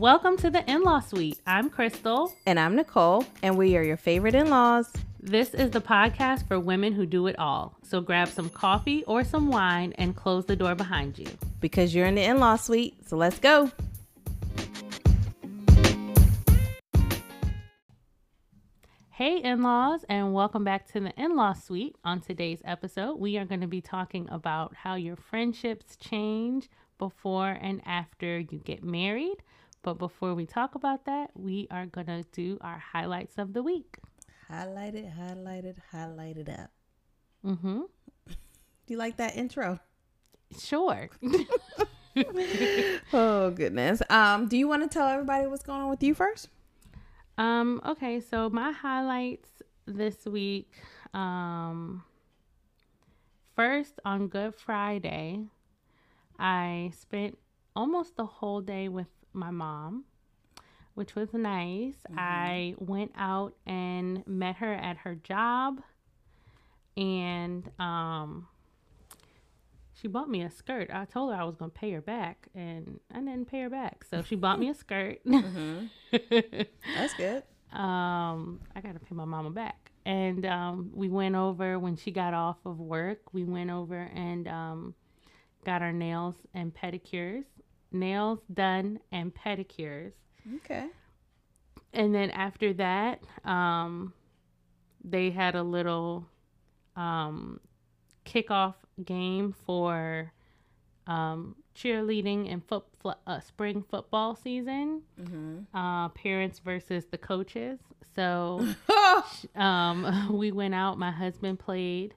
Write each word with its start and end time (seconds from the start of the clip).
Welcome 0.00 0.38
to 0.38 0.48
the 0.48 0.64
In 0.64 0.82
Law 0.82 1.00
Suite. 1.00 1.38
I'm 1.46 1.68
Crystal. 1.68 2.32
And 2.46 2.58
I'm 2.58 2.74
Nicole, 2.74 3.26
and 3.42 3.58
we 3.58 3.76
are 3.76 3.82
your 3.82 3.98
favorite 3.98 4.34
in 4.34 4.48
laws. 4.48 4.90
This 5.20 5.52
is 5.52 5.72
the 5.72 5.82
podcast 5.82 6.48
for 6.48 6.58
women 6.58 6.94
who 6.94 7.04
do 7.04 7.26
it 7.26 7.38
all. 7.38 7.76
So 7.82 8.00
grab 8.00 8.28
some 8.28 8.48
coffee 8.48 9.04
or 9.04 9.24
some 9.24 9.50
wine 9.50 9.92
and 9.98 10.16
close 10.16 10.46
the 10.46 10.56
door 10.56 10.74
behind 10.74 11.18
you. 11.18 11.26
Because 11.60 11.94
you're 11.94 12.06
in 12.06 12.14
the 12.14 12.22
in 12.22 12.38
law 12.38 12.56
suite, 12.56 12.96
so 13.06 13.18
let's 13.18 13.38
go. 13.38 13.70
Hey, 19.10 19.42
in 19.42 19.62
laws, 19.62 20.06
and 20.08 20.32
welcome 20.32 20.64
back 20.64 20.90
to 20.92 21.00
the 21.00 21.12
In 21.22 21.36
Law 21.36 21.52
Suite. 21.52 21.94
On 22.06 22.22
today's 22.22 22.62
episode, 22.64 23.18
we 23.18 23.36
are 23.36 23.44
going 23.44 23.60
to 23.60 23.66
be 23.66 23.82
talking 23.82 24.26
about 24.30 24.74
how 24.74 24.94
your 24.94 25.16
friendships 25.16 25.94
change 25.96 26.70
before 26.96 27.50
and 27.60 27.82
after 27.84 28.38
you 28.38 28.60
get 28.64 28.82
married. 28.82 29.42
But 29.82 29.94
before 29.94 30.34
we 30.34 30.46
talk 30.46 30.74
about 30.74 31.06
that, 31.06 31.30
we 31.34 31.66
are 31.70 31.86
going 31.86 32.06
to 32.06 32.24
do 32.32 32.58
our 32.60 32.78
highlights 32.78 33.38
of 33.38 33.54
the 33.54 33.62
week. 33.62 33.96
Highlight 34.48 34.94
it, 34.94 35.10
highlight 35.10 35.64
it, 35.64 35.76
highlight 35.90 36.36
it 36.36 36.48
up. 36.48 36.70
Mm-hmm. 37.44 37.80
Do 38.26 38.34
you 38.88 38.96
like 38.96 39.16
that 39.16 39.36
intro? 39.36 39.80
Sure. 40.58 41.08
oh 43.12 43.50
goodness. 43.50 44.02
Um, 44.10 44.48
do 44.48 44.56
you 44.56 44.68
want 44.68 44.82
to 44.82 44.88
tell 44.88 45.08
everybody 45.08 45.46
what's 45.46 45.62
going 45.62 45.80
on 45.80 45.90
with 45.90 46.02
you 46.02 46.14
first? 46.14 46.48
Um, 47.38 47.80
okay, 47.86 48.20
so 48.20 48.50
my 48.50 48.72
highlights 48.72 49.48
this 49.86 50.26
week. 50.26 50.72
Um, 51.14 52.02
first, 53.56 53.98
on 54.04 54.28
Good 54.28 54.54
Friday, 54.54 55.44
I 56.38 56.92
spent 56.98 57.38
almost 57.74 58.16
the 58.16 58.26
whole 58.26 58.60
day 58.60 58.88
with 58.88 59.06
my 59.32 59.50
mom, 59.50 60.04
which 60.94 61.14
was 61.14 61.32
nice. 61.32 61.94
Mm-hmm. 62.08 62.18
I 62.18 62.74
went 62.78 63.12
out 63.16 63.54
and 63.66 64.26
met 64.26 64.56
her 64.56 64.72
at 64.72 64.98
her 64.98 65.14
job, 65.14 65.82
and 66.96 67.68
um, 67.78 68.48
she 69.92 70.08
bought 70.08 70.28
me 70.28 70.42
a 70.42 70.50
skirt. 70.50 70.90
I 70.92 71.04
told 71.04 71.32
her 71.32 71.40
I 71.40 71.44
was 71.44 71.56
going 71.56 71.70
to 71.70 71.78
pay 71.78 71.92
her 71.92 72.00
back, 72.00 72.48
and 72.54 73.00
I 73.14 73.18
didn't 73.20 73.46
pay 73.46 73.60
her 73.62 73.70
back. 73.70 74.04
So 74.10 74.22
she 74.22 74.36
bought 74.36 74.58
me 74.58 74.70
a 74.70 74.74
skirt. 74.74 75.20
Mm-hmm. 76.10 76.62
That's 76.96 77.14
good. 77.14 77.44
Um, 77.72 78.60
I 78.74 78.80
got 78.82 78.94
to 78.94 78.98
pay 78.98 79.14
my 79.14 79.24
mama 79.24 79.50
back. 79.50 79.92
And 80.04 80.44
um, 80.44 80.90
we 80.92 81.08
went 81.08 81.36
over 81.36 81.78
when 81.78 81.96
she 81.96 82.10
got 82.10 82.34
off 82.34 82.56
of 82.64 82.80
work. 82.80 83.32
We 83.32 83.44
went 83.44 83.70
over 83.70 84.10
and 84.14 84.48
um, 84.48 84.94
got 85.64 85.82
our 85.82 85.92
nails 85.92 86.34
and 86.54 86.74
pedicures, 86.74 87.44
nails 87.92 88.40
done 88.52 89.00
and 89.12 89.34
pedicures. 89.34 90.12
Okay. 90.56 90.86
And 91.92 92.14
then 92.14 92.30
after 92.30 92.72
that, 92.74 93.20
um, 93.44 94.12
they 95.04 95.30
had 95.30 95.54
a 95.54 95.62
little 95.62 96.26
um, 96.96 97.60
kickoff 98.24 98.74
game 99.04 99.54
for 99.66 100.32
um, 101.06 101.56
cheerleading 101.74 102.52
and 102.52 102.64
foot, 102.64 102.84
uh, 103.04 103.40
spring 103.40 103.84
football 103.88 104.36
season. 104.36 105.02
Mm-hmm. 105.20 105.76
Uh, 105.76 106.08
parents 106.10 106.58
versus 106.60 107.06
the 107.10 107.18
coaches. 107.18 107.78
So 108.14 108.66
um, 109.54 110.28
we 110.38 110.52
went 110.52 110.74
out. 110.74 110.98
My 110.98 111.10
husband 111.10 111.58
played. 111.58 112.14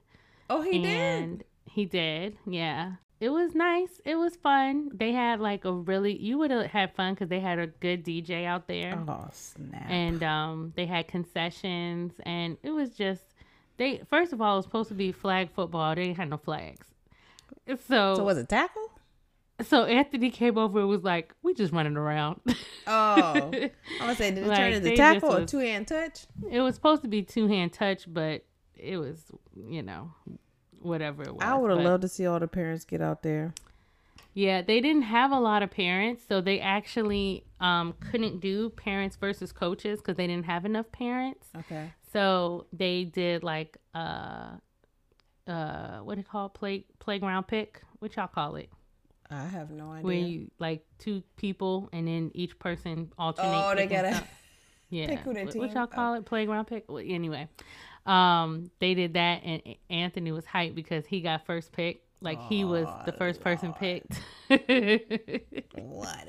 Oh, 0.50 0.62
he 0.62 0.80
did. 0.80 1.44
He 1.64 1.86
did. 1.86 2.36
Yeah. 2.46 2.92
It 3.24 3.30
was 3.30 3.54
nice. 3.54 4.02
It 4.04 4.16
was 4.16 4.36
fun. 4.36 4.90
They 4.92 5.12
had 5.12 5.40
like 5.40 5.64
a 5.64 5.72
really 5.72 6.14
you 6.14 6.36
would 6.36 6.50
have 6.50 6.66
had 6.66 6.94
fun 6.94 7.14
because 7.14 7.30
they 7.30 7.40
had 7.40 7.58
a 7.58 7.68
good 7.68 8.04
DJ 8.04 8.44
out 8.44 8.68
there. 8.68 9.02
Oh 9.08 9.28
snap! 9.32 9.86
And 9.88 10.22
um, 10.22 10.74
they 10.76 10.84
had 10.84 11.08
concessions, 11.08 12.12
and 12.26 12.58
it 12.62 12.72
was 12.72 12.90
just 12.90 13.24
they. 13.78 14.02
First 14.10 14.34
of 14.34 14.42
all, 14.42 14.52
it 14.52 14.56
was 14.56 14.64
supposed 14.66 14.90
to 14.90 14.94
be 14.94 15.10
flag 15.10 15.48
football. 15.54 15.94
They 15.94 16.02
didn't 16.02 16.18
have 16.18 16.28
no 16.28 16.36
flags. 16.36 16.86
So, 17.66 18.14
so 18.14 18.24
was 18.24 18.36
it 18.36 18.50
tackle? 18.50 18.90
So 19.62 19.84
Anthony 19.86 20.28
came 20.28 20.58
over 20.58 20.80
and 20.80 20.88
was 20.90 21.02
like, 21.02 21.34
"We 21.42 21.54
just 21.54 21.72
running 21.72 21.96
around." 21.96 22.42
Oh, 22.46 22.52
I 22.90 23.70
was 24.06 24.18
say, 24.18 24.32
did 24.32 24.44
it 24.44 24.48
like, 24.48 24.58
turn 24.58 24.72
into 24.74 24.94
tackle 24.96 25.34
or 25.34 25.46
two 25.46 25.60
hand 25.60 25.88
touch? 25.88 26.26
It 26.50 26.60
was 26.60 26.74
supposed 26.74 27.00
to 27.00 27.08
be 27.08 27.22
two 27.22 27.46
hand 27.46 27.72
touch, 27.72 28.04
but 28.06 28.44
it 28.76 28.98
was, 28.98 29.32
you 29.66 29.82
know, 29.82 30.12
whatever 30.84 31.22
it 31.22 31.34
was. 31.34 31.42
I 31.42 31.54
would 31.56 31.70
have 31.70 31.80
loved 31.80 32.02
to 32.02 32.08
see 32.08 32.26
all 32.26 32.38
the 32.38 32.48
parents 32.48 32.84
get 32.84 33.00
out 33.00 33.22
there. 33.22 33.52
Yeah, 34.34 34.62
they 34.62 34.80
didn't 34.80 35.02
have 35.02 35.30
a 35.30 35.38
lot 35.38 35.62
of 35.62 35.70
parents, 35.70 36.24
so 36.28 36.40
they 36.40 36.58
actually 36.58 37.44
um, 37.60 37.94
couldn't 38.10 38.40
do 38.40 38.70
parents 38.70 39.16
versus 39.16 39.52
coaches 39.52 40.00
because 40.00 40.16
they 40.16 40.26
didn't 40.26 40.46
have 40.46 40.64
enough 40.64 40.90
parents. 40.90 41.48
Okay. 41.56 41.92
So 42.12 42.66
they 42.72 43.04
did 43.04 43.44
like 43.44 43.76
uh, 43.94 44.50
uh, 45.46 45.98
what 45.98 46.14
do 46.14 46.20
you 46.20 46.24
call 46.24 46.46
it? 46.46 46.54
play 46.54 46.84
playground 46.98 47.44
pick? 47.44 47.82
What 48.00 48.16
y'all 48.16 48.26
call 48.26 48.56
it? 48.56 48.70
I 49.30 49.44
have 49.46 49.70
no 49.70 49.90
idea. 49.92 50.04
Where 50.04 50.14
you 50.16 50.50
like 50.58 50.84
two 50.98 51.22
people 51.36 51.88
and 51.92 52.06
then 52.06 52.30
each 52.34 52.58
person 52.58 53.12
alternate. 53.18 53.70
Oh, 53.70 53.74
they 53.74 53.86
gotta. 53.86 54.22
Yeah. 54.90 55.06
Pick 55.08 55.18
who 55.20 55.32
what, 55.32 55.54
what 55.56 55.72
y'all 55.72 55.86
call 55.86 56.14
it? 56.14 56.24
Playground 56.24 56.66
pick. 56.66 56.84
Well, 56.88 57.02
anyway, 57.04 57.48
um, 58.06 58.70
they 58.80 58.94
did 58.94 59.14
that, 59.14 59.42
and 59.44 59.62
Anthony 59.88 60.32
was 60.32 60.44
hyped 60.44 60.74
because 60.74 61.06
he 61.06 61.20
got 61.20 61.46
first 61.46 61.72
pick. 61.72 62.02
Like 62.20 62.38
oh, 62.40 62.46
he 62.48 62.64
was 62.64 62.86
the 63.04 63.12
first 63.12 63.44
Lord. 63.44 63.58
person 63.58 63.74
picked. 63.74 64.20
Whatever. 64.48 66.28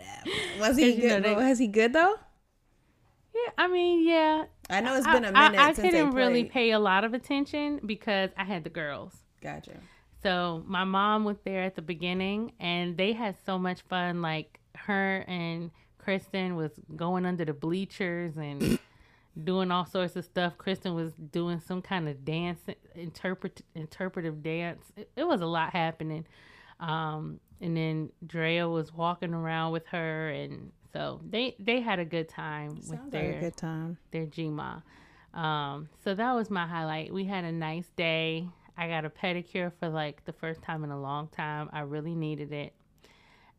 Was 0.59 0.77
he 0.77 0.95
good? 0.95 1.23
Know, 1.23 1.29
they, 1.29 1.35
was 1.35 1.57
he 1.57 1.67
good 1.67 1.93
though? 1.93 2.15
Yeah, 3.33 3.51
I 3.57 3.67
mean, 3.67 4.07
yeah. 4.07 4.45
I 4.69 4.81
know 4.81 4.95
it's 4.95 5.05
been 5.05 5.25
a 5.25 5.31
minute. 5.31 5.59
I, 5.59 5.67
I, 5.67 5.69
I 5.69 5.73
couldn't 5.73 6.11
really 6.11 6.45
pay 6.45 6.71
a 6.71 6.79
lot 6.79 7.03
of 7.03 7.13
attention 7.13 7.81
because 7.85 8.29
I 8.37 8.43
had 8.45 8.63
the 8.63 8.69
girls. 8.69 9.13
Gotcha. 9.41 9.71
So 10.23 10.63
my 10.65 10.85
mom 10.85 11.23
was 11.23 11.37
there 11.43 11.63
at 11.63 11.75
the 11.75 11.81
beginning, 11.81 12.53
and 12.59 12.97
they 12.97 13.13
had 13.13 13.35
so 13.45 13.59
much 13.59 13.81
fun. 13.81 14.21
Like 14.21 14.59
her 14.75 15.23
and 15.27 15.71
Kristen 15.97 16.55
was 16.55 16.71
going 16.95 17.25
under 17.25 17.45
the 17.45 17.53
bleachers 17.53 18.37
and 18.37 18.79
doing 19.43 19.71
all 19.71 19.85
sorts 19.85 20.15
of 20.15 20.25
stuff. 20.25 20.57
Kristen 20.57 20.95
was 20.95 21.13
doing 21.13 21.59
some 21.59 21.81
kind 21.81 22.07
of 22.07 22.23
dance, 22.23 22.59
interpret 22.95 23.61
interpretive 23.75 24.41
dance. 24.41 24.85
It, 24.95 25.09
it 25.15 25.23
was 25.27 25.41
a 25.41 25.45
lot 25.45 25.71
happening. 25.71 26.25
Um, 26.79 27.39
and 27.61 27.75
then 27.75 28.09
Drea 28.25 28.67
was 28.67 28.93
walking 28.93 29.33
around 29.33 29.71
with 29.71 29.87
her, 29.87 30.29
and 30.29 30.71
so 30.93 31.21
they 31.29 31.55
they 31.59 31.81
had 31.81 31.99
a 31.99 32.05
good 32.05 32.29
time 32.29 32.81
Sounds 32.81 32.89
with 32.89 33.11
their 33.11 33.31
like 33.31 33.39
good 33.41 33.57
time. 33.57 33.97
Their 34.11 34.25
GMA. 34.25 34.81
Um, 35.33 35.89
so 36.03 36.15
that 36.15 36.33
was 36.33 36.49
my 36.49 36.65
highlight. 36.65 37.13
We 37.13 37.25
had 37.25 37.43
a 37.43 37.51
nice 37.51 37.89
day. 37.95 38.47
I 38.77 38.87
got 38.87 39.05
a 39.05 39.09
pedicure 39.09 39.71
for 39.79 39.89
like 39.89 40.23
the 40.25 40.33
first 40.33 40.61
time 40.61 40.83
in 40.83 40.91
a 40.91 40.99
long 40.99 41.27
time. 41.29 41.69
I 41.73 41.81
really 41.81 42.15
needed 42.15 42.51
it. 42.51 42.73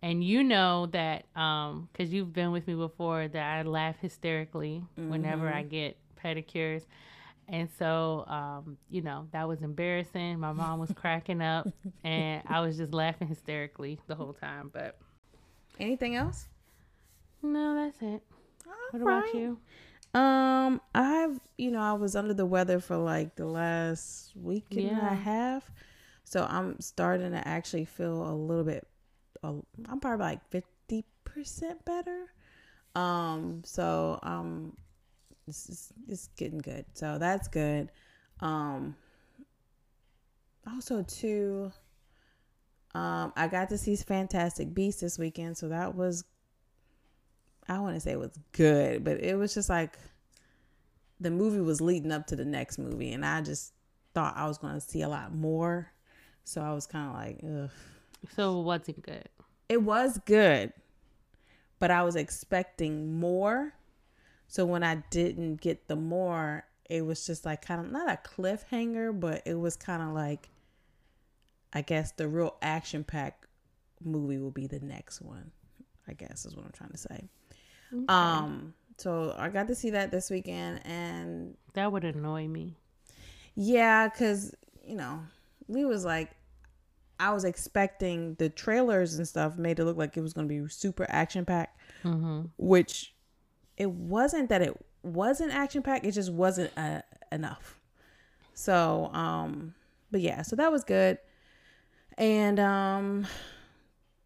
And 0.02 0.22
you 0.22 0.44
know 0.44 0.86
that 0.86 1.26
um 1.34 1.88
cuz 1.94 2.12
you've 2.12 2.32
been 2.32 2.52
with 2.52 2.66
me 2.66 2.74
before 2.74 3.28
that 3.28 3.58
I 3.58 3.62
laugh 3.62 3.96
hysterically 3.98 4.84
mm-hmm. 4.98 5.10
whenever 5.10 5.48
I 5.52 5.62
get 5.62 5.96
pedicures. 6.22 6.84
And 7.48 7.68
so, 7.78 8.24
um, 8.26 8.76
you 8.90 9.02
know, 9.02 9.28
that 9.30 9.46
was 9.46 9.62
embarrassing. 9.62 10.40
My 10.40 10.52
mom 10.52 10.80
was 10.80 10.92
cracking 10.92 11.40
up, 11.40 11.68
and 12.04 12.42
I 12.48 12.60
was 12.60 12.76
just 12.76 12.92
laughing 12.92 13.28
hysterically 13.28 14.00
the 14.08 14.16
whole 14.16 14.32
time. 14.32 14.70
But 14.72 14.98
anything 15.78 16.16
else? 16.16 16.48
No, 17.42 17.74
that's 17.74 18.02
it. 18.02 18.22
All 18.66 18.72
what 18.90 19.02
right. 19.02 19.18
about 19.18 19.34
you? 19.34 19.58
Um, 20.18 20.80
I've 20.94 21.38
you 21.58 21.70
know 21.70 21.80
I 21.80 21.92
was 21.92 22.16
under 22.16 22.34
the 22.34 22.46
weather 22.46 22.80
for 22.80 22.96
like 22.96 23.36
the 23.36 23.46
last 23.46 24.34
week 24.34 24.66
and 24.70 24.82
yeah. 24.82 25.12
a 25.12 25.14
half, 25.14 25.70
so 26.24 26.46
I'm 26.48 26.80
starting 26.80 27.32
to 27.32 27.46
actually 27.46 27.84
feel 27.84 28.28
a 28.28 28.34
little 28.34 28.64
bit. 28.64 28.86
I'm 29.88 30.00
probably 30.00 30.26
like 30.26 30.50
fifty 30.50 31.04
percent 31.24 31.84
better. 31.84 32.26
Um, 32.94 33.62
so 33.64 34.18
um, 34.22 34.76
this 35.46 35.68
is 35.68 35.92
it's 36.08 36.28
getting 36.36 36.58
good. 36.58 36.84
So 36.94 37.18
that's 37.18 37.48
good. 37.48 37.90
Um, 38.40 38.96
also 40.70 41.02
too. 41.02 41.72
Um, 42.94 43.32
I 43.36 43.46
got 43.48 43.68
to 43.68 43.78
see 43.78 43.94
Fantastic 43.96 44.72
Beasts 44.72 45.02
this 45.02 45.18
weekend, 45.18 45.58
so 45.58 45.68
that 45.68 45.94
was 45.94 46.24
I 47.68 47.78
want 47.80 47.96
to 47.96 48.00
say 48.00 48.12
it 48.12 48.18
was 48.18 48.38
good, 48.52 49.04
but 49.04 49.20
it 49.20 49.36
was 49.36 49.52
just 49.52 49.68
like 49.68 49.98
the 51.20 51.30
movie 51.30 51.60
was 51.60 51.80
leading 51.80 52.12
up 52.12 52.26
to 52.28 52.36
the 52.36 52.44
next 52.44 52.78
movie, 52.78 53.12
and 53.12 53.24
I 53.24 53.42
just 53.42 53.72
thought 54.14 54.34
I 54.36 54.46
was 54.46 54.58
going 54.58 54.74
to 54.74 54.80
see 54.80 55.02
a 55.02 55.08
lot 55.08 55.34
more. 55.34 55.92
So 56.44 56.62
I 56.62 56.72
was 56.72 56.86
kind 56.86 57.08
of 57.08 57.14
like, 57.14 57.40
ugh. 57.64 57.70
So 58.34 58.60
what's 58.60 58.88
it 58.88 59.02
good? 59.02 59.28
It 59.68 59.82
was 59.82 60.18
good, 60.26 60.72
but 61.78 61.90
I 61.90 62.02
was 62.02 62.16
expecting 62.16 63.18
more. 63.18 63.74
So 64.48 64.64
when 64.64 64.84
I 64.84 65.02
didn't 65.10 65.60
get 65.60 65.88
the 65.88 65.96
more, 65.96 66.64
it 66.88 67.04
was 67.04 67.26
just 67.26 67.44
like 67.44 67.64
kind 67.66 67.84
of 67.84 67.90
not 67.90 68.08
a 68.08 68.18
cliffhanger, 68.28 69.18
but 69.18 69.42
it 69.44 69.58
was 69.58 69.76
kind 69.76 70.02
of 70.02 70.10
like, 70.10 70.48
I 71.72 71.82
guess 71.82 72.12
the 72.12 72.28
real 72.28 72.56
action 72.62 73.02
packed 73.02 73.46
movie 74.04 74.38
will 74.38 74.50
be 74.50 74.66
the 74.66 74.80
next 74.80 75.20
one. 75.20 75.50
I 76.08 76.12
guess 76.12 76.46
is 76.46 76.54
what 76.54 76.64
I'm 76.64 76.72
trying 76.72 76.90
to 76.90 76.98
say. 76.98 77.28
Okay. 77.92 78.04
Um, 78.08 78.74
so 78.98 79.34
I 79.36 79.48
got 79.48 79.66
to 79.68 79.74
see 79.74 79.90
that 79.90 80.10
this 80.10 80.30
weekend, 80.30 80.80
and 80.86 81.56
that 81.74 81.90
would 81.90 82.04
annoy 82.04 82.46
me. 82.46 82.76
Yeah, 83.54 84.08
because 84.08 84.54
you 84.84 84.94
know 84.94 85.20
we 85.66 85.84
was 85.84 86.04
like, 86.04 86.30
I 87.18 87.32
was 87.32 87.44
expecting 87.44 88.34
the 88.34 88.48
trailers 88.48 89.14
and 89.14 89.26
stuff 89.26 89.56
made 89.56 89.78
it 89.78 89.84
look 89.84 89.96
like 89.96 90.16
it 90.16 90.20
was 90.20 90.32
going 90.32 90.48
to 90.48 90.62
be 90.62 90.68
super 90.68 91.06
action 91.08 91.44
packed, 91.44 91.78
mm-hmm. 92.04 92.42
which 92.58 93.14
it 93.76 93.90
wasn't. 93.90 94.48
That 94.48 94.62
it 94.62 94.76
wasn't 95.02 95.52
action 95.52 95.82
packed. 95.82 96.04
It 96.04 96.12
just 96.12 96.32
wasn't 96.32 96.72
uh, 96.76 97.00
enough. 97.32 97.80
So, 98.54 99.10
um, 99.12 99.74
but 100.10 100.20
yeah, 100.20 100.42
so 100.42 100.56
that 100.56 100.70
was 100.70 100.84
good. 100.84 101.18
And 102.18 102.58
um, 102.58 103.26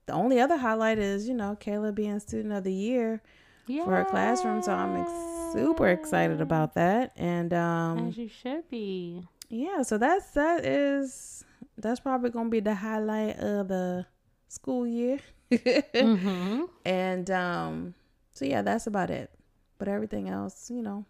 the 0.06 0.12
only 0.12 0.40
other 0.40 0.56
highlight 0.56 0.98
is 0.98 1.28
you 1.28 1.34
know 1.34 1.56
Kayla 1.60 1.94
being 1.94 2.18
student 2.20 2.52
of 2.54 2.64
the 2.64 2.72
year 2.72 3.22
Yay. 3.66 3.84
for 3.84 3.96
her 3.96 4.04
classroom. 4.04 4.62
So 4.62 4.72
I'm 4.72 4.96
ex- 4.96 5.52
super 5.52 5.88
excited 5.88 6.40
about 6.40 6.74
that. 6.74 7.12
And 7.16 7.52
um, 7.52 8.08
as 8.08 8.16
you 8.16 8.28
should 8.28 8.68
be. 8.68 9.22
Yeah, 9.48 9.82
so 9.82 9.98
that's 9.98 10.30
that 10.32 10.64
is 10.64 11.44
that's 11.80 12.00
probably 12.00 12.30
gonna 12.30 12.48
be 12.48 12.60
the 12.60 12.74
highlight 12.74 13.38
of 13.38 13.68
the 13.68 14.06
school 14.48 14.86
year. 14.86 15.18
mm-hmm. 15.50 16.64
And 16.84 17.30
um, 17.30 17.94
so 18.32 18.44
yeah, 18.44 18.62
that's 18.62 18.86
about 18.86 19.10
it. 19.10 19.30
But 19.78 19.88
everything 19.88 20.28
else, 20.28 20.70
you 20.70 20.82
know, 20.82 21.06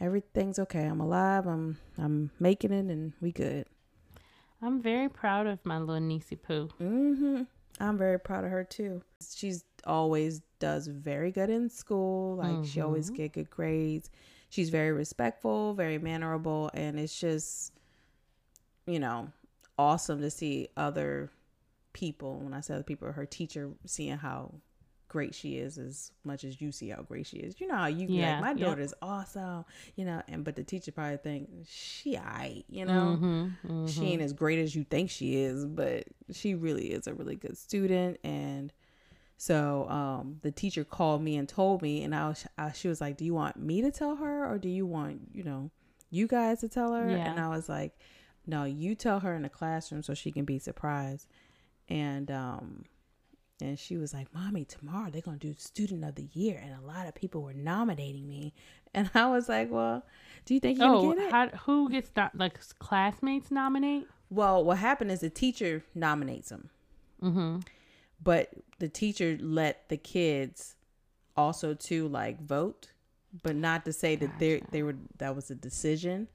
everything's 0.00 0.58
okay. 0.58 0.84
I'm 0.84 1.00
alive. 1.00 1.46
I'm 1.46 1.78
I'm 1.98 2.30
making 2.38 2.72
it, 2.72 2.86
and 2.86 3.12
we 3.20 3.32
good. 3.32 3.66
I'm 4.62 4.82
very 4.82 5.08
proud 5.08 5.46
of 5.46 5.64
my 5.64 5.78
little 5.78 6.02
niecey 6.02 6.40
poo. 6.40 6.68
Mm-hmm. 6.80 7.42
I'm 7.80 7.96
very 7.96 8.18
proud 8.18 8.44
of 8.44 8.50
her 8.50 8.64
too. 8.64 9.02
She's 9.34 9.64
always 9.86 10.42
does 10.58 10.86
very 10.86 11.32
good 11.32 11.48
in 11.48 11.70
school. 11.70 12.36
Like 12.36 12.48
mm-hmm. 12.48 12.62
she 12.64 12.80
always 12.82 13.08
get 13.08 13.32
good 13.32 13.48
grades. 13.48 14.10
She's 14.50 14.68
very 14.68 14.92
respectful, 14.92 15.74
very 15.74 15.98
mannerable, 15.98 16.70
and 16.74 16.98
it's 16.98 17.18
just, 17.18 17.72
you 18.86 18.98
know, 18.98 19.28
awesome 19.80 20.20
to 20.20 20.30
see 20.30 20.68
other 20.76 21.30
people. 21.92 22.38
When 22.38 22.52
I 22.52 22.60
say 22.60 22.74
other 22.74 22.82
people, 22.82 23.10
her 23.10 23.26
teacher 23.26 23.70
seeing 23.86 24.18
how 24.18 24.54
great 25.08 25.34
she 25.34 25.56
is 25.56 25.76
as 25.76 26.12
much 26.22 26.44
as 26.44 26.60
you 26.60 26.70
see 26.70 26.90
how 26.90 27.02
great 27.02 27.26
she 27.26 27.38
is. 27.38 27.60
You 27.60 27.66
know 27.66 27.76
how 27.76 27.86
you 27.86 28.06
yeah, 28.08 28.40
like 28.40 28.56
my 28.56 28.62
daughter 28.62 28.82
is 28.82 28.94
awesome, 29.02 29.64
you 29.96 30.04
know, 30.04 30.22
and 30.28 30.44
but 30.44 30.54
the 30.54 30.62
teacher 30.62 30.92
probably 30.92 31.16
think 31.16 31.48
she 31.68 32.16
I, 32.16 32.62
you 32.68 32.84
know. 32.84 33.18
Mm-hmm, 33.18 33.26
mm-hmm. 33.66 33.86
She 33.86 34.06
ain't 34.06 34.22
as 34.22 34.32
great 34.32 34.58
as 34.58 34.76
you 34.76 34.84
think 34.84 35.10
she 35.10 35.36
is, 35.36 35.66
but 35.66 36.04
she 36.30 36.54
really 36.54 36.92
is 36.92 37.06
a 37.06 37.14
really 37.14 37.36
good 37.36 37.58
student 37.58 38.18
and 38.22 38.72
so 39.40 39.88
um, 39.88 40.36
the 40.42 40.50
teacher 40.50 40.84
called 40.84 41.22
me 41.22 41.38
and 41.38 41.48
told 41.48 41.80
me, 41.80 42.04
and 42.04 42.14
I 42.14 42.28
was, 42.28 42.46
I, 42.58 42.72
she 42.72 42.88
was 42.88 43.00
like, 43.00 43.16
"Do 43.16 43.24
you 43.24 43.32
want 43.32 43.56
me 43.56 43.80
to 43.80 43.90
tell 43.90 44.16
her, 44.16 44.46
or 44.46 44.58
do 44.58 44.68
you 44.68 44.84
want 44.84 45.18
you 45.32 45.42
know 45.42 45.70
you 46.10 46.26
guys 46.26 46.60
to 46.60 46.68
tell 46.68 46.92
her?" 46.92 47.08
Yeah. 47.08 47.30
And 47.30 47.40
I 47.40 47.48
was 47.48 47.66
like, 47.66 47.96
"No, 48.46 48.64
you 48.64 48.94
tell 48.94 49.20
her 49.20 49.34
in 49.34 49.42
the 49.42 49.48
classroom 49.48 50.02
so 50.02 50.14
she 50.14 50.32
can 50.32 50.44
be 50.44 50.58
surprised." 50.58 51.28
And 51.88 52.30
um, 52.30 52.84
and 53.60 53.78
she 53.78 53.96
was 53.96 54.12
like, 54.14 54.32
"Mommy, 54.34 54.64
tomorrow 54.64 55.10
they're 55.10 55.22
gonna 55.22 55.38
do 55.38 55.54
Student 55.58 56.04
of 56.04 56.14
the 56.14 56.28
Year, 56.32 56.60
and 56.62 56.74
a 56.74 56.86
lot 56.86 57.06
of 57.06 57.14
people 57.14 57.42
were 57.42 57.54
nominating 57.54 58.28
me." 58.28 58.52
And 58.92 59.08
I 59.14 59.28
was 59.28 59.48
like, 59.48 59.70
"Well, 59.70 60.04
do 60.44 60.52
you 60.52 60.58
think 60.58 60.80
you're 60.80 60.88
oh, 60.88 61.14
get 61.14 61.24
it? 61.26 61.30
How, 61.30 61.46
who 61.48 61.88
gets 61.88 62.10
not 62.16 62.36
like 62.36 62.58
classmates 62.80 63.52
nominate?" 63.52 64.08
Well, 64.30 64.64
what 64.64 64.78
happened 64.78 65.12
is 65.12 65.20
the 65.20 65.30
teacher 65.30 65.84
nominates 65.94 66.48
them. 66.48 66.70
Mm-hmm. 67.22 67.58
But 68.22 68.50
the 68.80 68.88
teacher 68.88 69.38
let 69.40 69.88
the 69.88 69.96
kids 69.96 70.74
also 71.36 71.74
to 71.74 72.08
like 72.08 72.40
vote, 72.40 72.88
but 73.42 73.56
not 73.56 73.84
to 73.84 73.92
say 73.92 74.16
that 74.16 74.38
they 74.38 74.62
they 74.70 74.82
were 74.82 74.96
that 75.18 75.34
was 75.34 75.50
a 75.50 75.54
decision. 75.54 76.28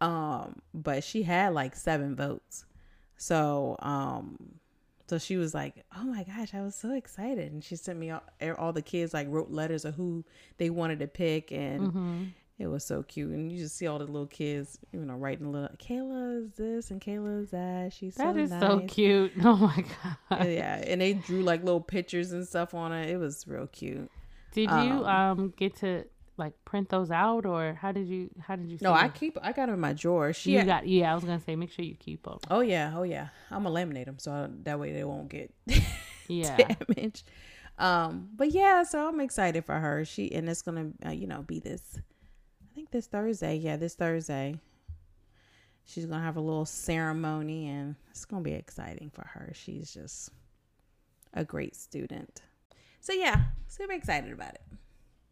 Um, 0.00 0.60
but 0.74 1.04
she 1.04 1.22
had 1.22 1.54
like 1.54 1.74
seven 1.76 2.16
votes. 2.16 2.64
So, 3.16 3.76
um, 3.80 4.36
so 5.06 5.18
she 5.18 5.36
was 5.36 5.54
like, 5.54 5.84
"Oh 5.96 6.04
my 6.04 6.24
gosh, 6.24 6.54
I 6.54 6.62
was 6.62 6.74
so 6.74 6.92
excited!" 6.92 7.52
And 7.52 7.64
she 7.64 7.76
sent 7.76 7.98
me 7.98 8.10
all, 8.10 8.22
all 8.58 8.72
the 8.72 8.82
kids 8.82 9.14
like 9.14 9.26
wrote 9.30 9.50
letters 9.50 9.84
of 9.84 9.94
who 9.94 10.24
they 10.58 10.68
wanted 10.70 10.98
to 10.98 11.06
pick, 11.06 11.50
and 11.50 11.80
mm-hmm. 11.80 12.24
It 12.58 12.68
was 12.68 12.86
so 12.86 13.02
cute, 13.02 13.32
and 13.32 13.52
you 13.52 13.58
just 13.58 13.76
see 13.76 13.86
all 13.86 13.98
the 13.98 14.06
little 14.06 14.26
kids, 14.26 14.78
you 14.90 15.00
know, 15.00 15.14
writing 15.14 15.46
a 15.46 15.50
little. 15.50 15.68
Kayla 15.76 16.42
is 16.42 16.52
this 16.52 16.90
and 16.90 17.02
Kayla 17.02 17.42
is 17.42 17.50
that. 17.50 17.92
She's 17.92 18.14
that 18.14 18.34
so 18.34 18.40
is 18.40 18.50
nice. 18.50 18.60
so 18.62 18.80
cute. 18.80 19.32
Oh 19.44 19.56
my 19.56 19.84
god! 20.30 20.48
Yeah, 20.48 20.76
and 20.76 21.02
they 21.02 21.12
drew 21.12 21.42
like 21.42 21.62
little 21.62 21.82
pictures 21.82 22.32
and 22.32 22.48
stuff 22.48 22.72
on 22.72 22.92
it. 22.92 23.10
It 23.10 23.18
was 23.18 23.46
real 23.46 23.66
cute. 23.66 24.10
Did 24.52 24.70
um, 24.70 24.88
you 24.88 25.04
um 25.04 25.54
get 25.58 25.76
to 25.76 26.06
like 26.38 26.52
print 26.64 26.88
those 26.88 27.10
out, 27.10 27.46
or 27.46 27.74
how 27.80 27.92
did 27.92 28.08
you 28.08 28.30
how 28.40 28.56
did 28.56 28.70
you? 28.70 28.78
No, 28.80 28.92
I 28.92 29.08
keep. 29.08 29.38
I 29.42 29.52
got 29.52 29.66
them 29.66 29.74
in 29.74 29.80
my 29.80 29.92
drawer. 29.92 30.32
She 30.32 30.52
you 30.52 30.58
had, 30.58 30.66
got. 30.66 30.88
Yeah, 30.88 31.12
I 31.12 31.14
was 31.14 31.24
gonna 31.24 31.40
say 31.40 31.56
make 31.56 31.72
sure 31.72 31.84
you 31.84 31.94
keep 31.94 32.24
them. 32.24 32.38
Oh 32.50 32.60
yeah, 32.60 32.92
oh 32.96 33.02
yeah. 33.02 33.28
I'm 33.50 33.64
gonna 33.64 33.74
laminate 33.74 34.06
them 34.06 34.18
so 34.18 34.32
I, 34.32 34.48
that 34.64 34.78
way 34.78 34.92
they 34.92 35.04
won't 35.04 35.28
get 35.28 35.52
yeah 36.28 36.56
damaged. 36.56 37.24
Um, 37.78 38.30
but 38.34 38.50
yeah, 38.50 38.82
so 38.82 39.08
I'm 39.08 39.20
excited 39.20 39.64
for 39.64 39.78
her. 39.78 40.04
She 40.04 40.32
and 40.32 40.48
it's 40.48 40.62
gonna 40.62 40.90
uh, 41.04 41.10
you 41.10 41.26
know 41.26 41.42
be 41.42 41.58
this 41.58 41.98
i 41.98 42.74
think 42.74 42.90
this 42.90 43.06
Thursday. 43.06 43.56
Yeah, 43.56 43.76
this 43.76 43.94
Thursday. 43.94 44.60
She's 45.84 46.04
gonna 46.04 46.22
have 46.22 46.36
a 46.36 46.40
little 46.40 46.66
ceremony, 46.66 47.68
and 47.68 47.96
it's 48.10 48.24
gonna 48.24 48.42
be 48.42 48.52
exciting 48.52 49.10
for 49.14 49.26
her. 49.26 49.52
She's 49.54 49.92
just 49.92 50.30
a 51.32 51.44
great 51.44 51.76
student. 51.76 52.42
So 53.00 53.12
yeah, 53.12 53.44
super 53.68 53.92
excited 53.92 54.32
about 54.32 54.54
it. 54.54 54.62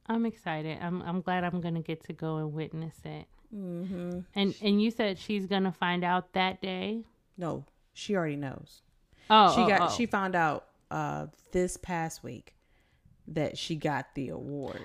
I'm 0.06 0.26
excited. 0.26 0.78
I'm 0.80 1.02
I'm 1.02 1.20
glad 1.20 1.44
I'm 1.44 1.60
gonna 1.60 1.82
get 1.82 2.04
to 2.04 2.12
go 2.12 2.36
and 2.36 2.52
witness 2.52 2.96
it. 3.04 3.26
Mm-hmm. 3.54 4.20
And 4.34 4.54
and 4.60 4.82
you 4.82 4.90
said 4.90 5.18
she's 5.18 5.46
gonna 5.46 5.72
find 5.72 6.04
out 6.04 6.32
that 6.34 6.60
day. 6.60 7.04
No, 7.38 7.64
she 7.92 8.14
already 8.16 8.36
knows. 8.36 8.82
Oh, 9.30 9.54
she 9.54 9.62
oh, 9.62 9.68
got 9.68 9.80
oh. 9.82 9.94
she 9.94 10.06
found 10.06 10.34
out 10.34 10.66
uh 10.90 11.26
this 11.52 11.76
past 11.76 12.22
week 12.22 12.54
that 13.28 13.56
she 13.56 13.76
got 13.76 14.14
the 14.14 14.28
award. 14.28 14.84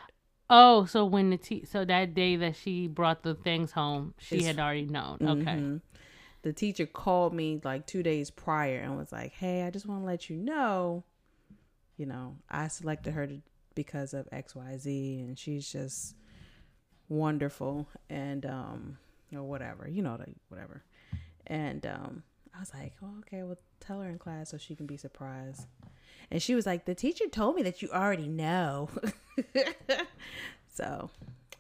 Oh, 0.49 0.85
so 0.85 1.05
when 1.05 1.29
the 1.29 1.37
t- 1.37 1.65
so 1.65 1.85
that 1.85 2.13
day 2.13 2.35
that 2.37 2.55
she 2.55 2.87
brought 2.87 3.23
the 3.23 3.35
things 3.35 3.71
home, 3.71 4.13
she 4.17 4.37
it's, 4.37 4.47
had 4.47 4.59
already 4.59 4.85
known. 4.85 5.17
Okay. 5.21 5.43
Mm-hmm. 5.43 5.77
The 6.41 6.53
teacher 6.53 6.85
called 6.85 7.33
me 7.33 7.59
like 7.63 7.85
two 7.85 8.01
days 8.01 8.31
prior 8.31 8.79
and 8.79 8.97
was 8.97 9.11
like, 9.11 9.33
"Hey, 9.33 9.63
I 9.63 9.69
just 9.69 9.85
want 9.85 10.01
to 10.01 10.05
let 10.05 10.29
you 10.29 10.37
know, 10.37 11.03
you 11.97 12.05
know, 12.05 12.37
I 12.49 12.69
selected 12.69 13.13
her 13.13 13.27
to, 13.27 13.41
because 13.75 14.13
of 14.13 14.27
X, 14.31 14.55
Y, 14.55 14.77
Z, 14.77 15.19
and 15.19 15.37
she's 15.37 15.71
just 15.71 16.15
wonderful, 17.07 17.87
and 18.09 18.45
um, 18.45 18.97
or 19.33 19.43
whatever, 19.43 19.87
you 19.87 20.01
know, 20.01 20.19
whatever." 20.49 20.83
And 21.47 21.85
um, 21.85 22.23
I 22.55 22.59
was 22.59 22.73
like, 22.73 22.93
"Well, 23.01 23.15
okay, 23.19 23.43
well, 23.43 23.57
tell 23.79 24.01
her 24.01 24.09
in 24.09 24.17
class 24.17 24.51
so 24.51 24.57
she 24.57 24.75
can 24.75 24.85
be 24.85 24.97
surprised." 24.97 25.67
And 26.31 26.41
she 26.41 26.55
was 26.55 26.65
like, 26.65 26.85
The 26.85 26.95
teacher 26.95 27.27
told 27.27 27.55
me 27.55 27.63
that 27.63 27.81
you 27.81 27.89
already 27.89 28.27
know. 28.27 28.89
so, 30.73 31.09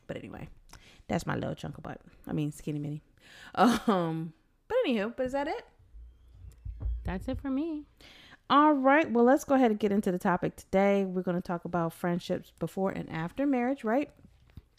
but 0.07 0.17
anyway, 0.17 0.47
that's 1.07 1.25
my 1.25 1.35
little 1.35 1.55
chunk 1.55 1.77
of 1.77 1.83
butt. 1.83 1.99
I 2.27 2.33
mean, 2.33 2.51
skinny 2.51 2.79
mini. 2.79 3.01
Um, 3.55 4.33
but 4.67 4.77
anywho, 4.85 5.15
but 5.15 5.25
is 5.25 5.31
that 5.31 5.47
it? 5.47 5.65
That's 7.03 7.27
it 7.27 7.41
for 7.41 7.49
me. 7.49 7.85
All 8.49 8.73
right. 8.73 9.09
Well, 9.09 9.25
let's 9.25 9.43
go 9.43 9.55
ahead 9.55 9.71
and 9.71 9.79
get 9.79 9.91
into 9.91 10.11
the 10.11 10.17
topic 10.17 10.55
today. 10.55 11.05
We're 11.05 11.21
going 11.21 11.37
to 11.37 11.41
talk 11.41 11.65
about 11.65 11.93
friendships 11.93 12.51
before 12.59 12.91
and 12.91 13.09
after 13.09 13.45
marriage, 13.45 13.83
right? 13.83 14.09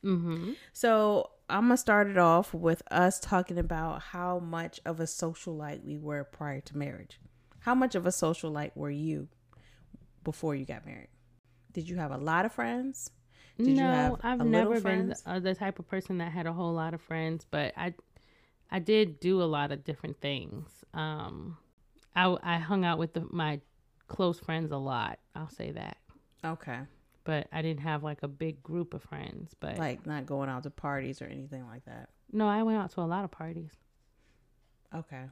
Mm-hmm. 0.05 0.53
So 0.73 1.31
I'm 1.49 1.65
gonna 1.65 1.77
start 1.77 2.09
it 2.09 2.19
off 2.19 2.55
with 2.55 2.83
us 2.91 3.19
talking 3.21 3.59
about 3.59 4.01
how 4.01 4.39
much 4.39 4.81
of 4.85 5.01
a 5.01 5.05
socialite 5.05 5.85
we 5.85 5.99
were 5.99 6.25
prior 6.25 6.61
to 6.61 6.77
marriage. 6.77 7.21
How 7.61 7.75
much 7.75 7.95
of 7.95 8.07
a 8.07 8.11
socialite 8.11 8.71
were 8.75 8.91
you 8.91 9.29
before 10.25 10.55
you 10.55 10.65
got 10.65 10.87
married? 10.87 11.09
Did 11.73 11.89
you 11.89 11.97
have 11.97 12.13
a 12.13 12.17
lot 12.17 12.47
of 12.47 12.53
friends? 12.53 13.11
Did 13.59 13.77
no, 13.77 14.19
I've 14.23 14.45
never 14.45 14.81
been 14.81 15.09
the 15.09 15.55
type 15.55 15.79
of 15.79 15.87
person 15.89 16.19
that 16.19 16.33
had 16.33 16.47
a 16.47 16.53
whole 16.53 16.73
lot 16.73 16.95
of 16.95 17.03
friends, 17.03 17.47
but 17.51 17.75
I, 17.77 17.95
I 18.71 18.79
did 18.79 19.21
do 19.21 19.43
a 19.43 19.45
lot 19.45 19.71
of 19.71 19.85
different 19.85 20.19
things. 20.21 20.71
Um, 20.95 21.59
I 22.15 22.37
I 22.43 22.59
hung 22.59 22.85
out 22.85 22.99
with 22.99 23.15
the, 23.15 23.27
my 23.31 23.61
close 24.09 24.39
friends 24.39 24.73
a 24.73 24.77
lot. 24.77 25.19
I'll 25.35 25.51
say 25.51 25.71
that. 25.73 25.97
Okay. 26.45 26.81
But 27.25 27.49
I 27.53 27.63
didn't 27.63 27.81
have 27.81 28.03
like 28.03 28.23
a 28.23 28.29
big 28.29 28.63
group 28.63 28.95
of 28.95 29.03
friends. 29.03 29.55
But 29.59 29.79
like 29.79 30.07
not 30.07 30.27
going 30.27 30.49
out 30.49 30.65
to 30.65 30.71
parties 30.71 31.23
or 31.23 31.27
anything 31.27 31.67
like 31.67 31.85
that. 31.85 32.11
No, 32.33 32.49
I 32.49 32.63
went 32.63 32.79
out 32.79 32.91
to 32.93 33.01
a 33.01 33.03
lot 33.03 33.25
of 33.25 33.31
parties. 33.31 33.71
Okay, 34.95 35.25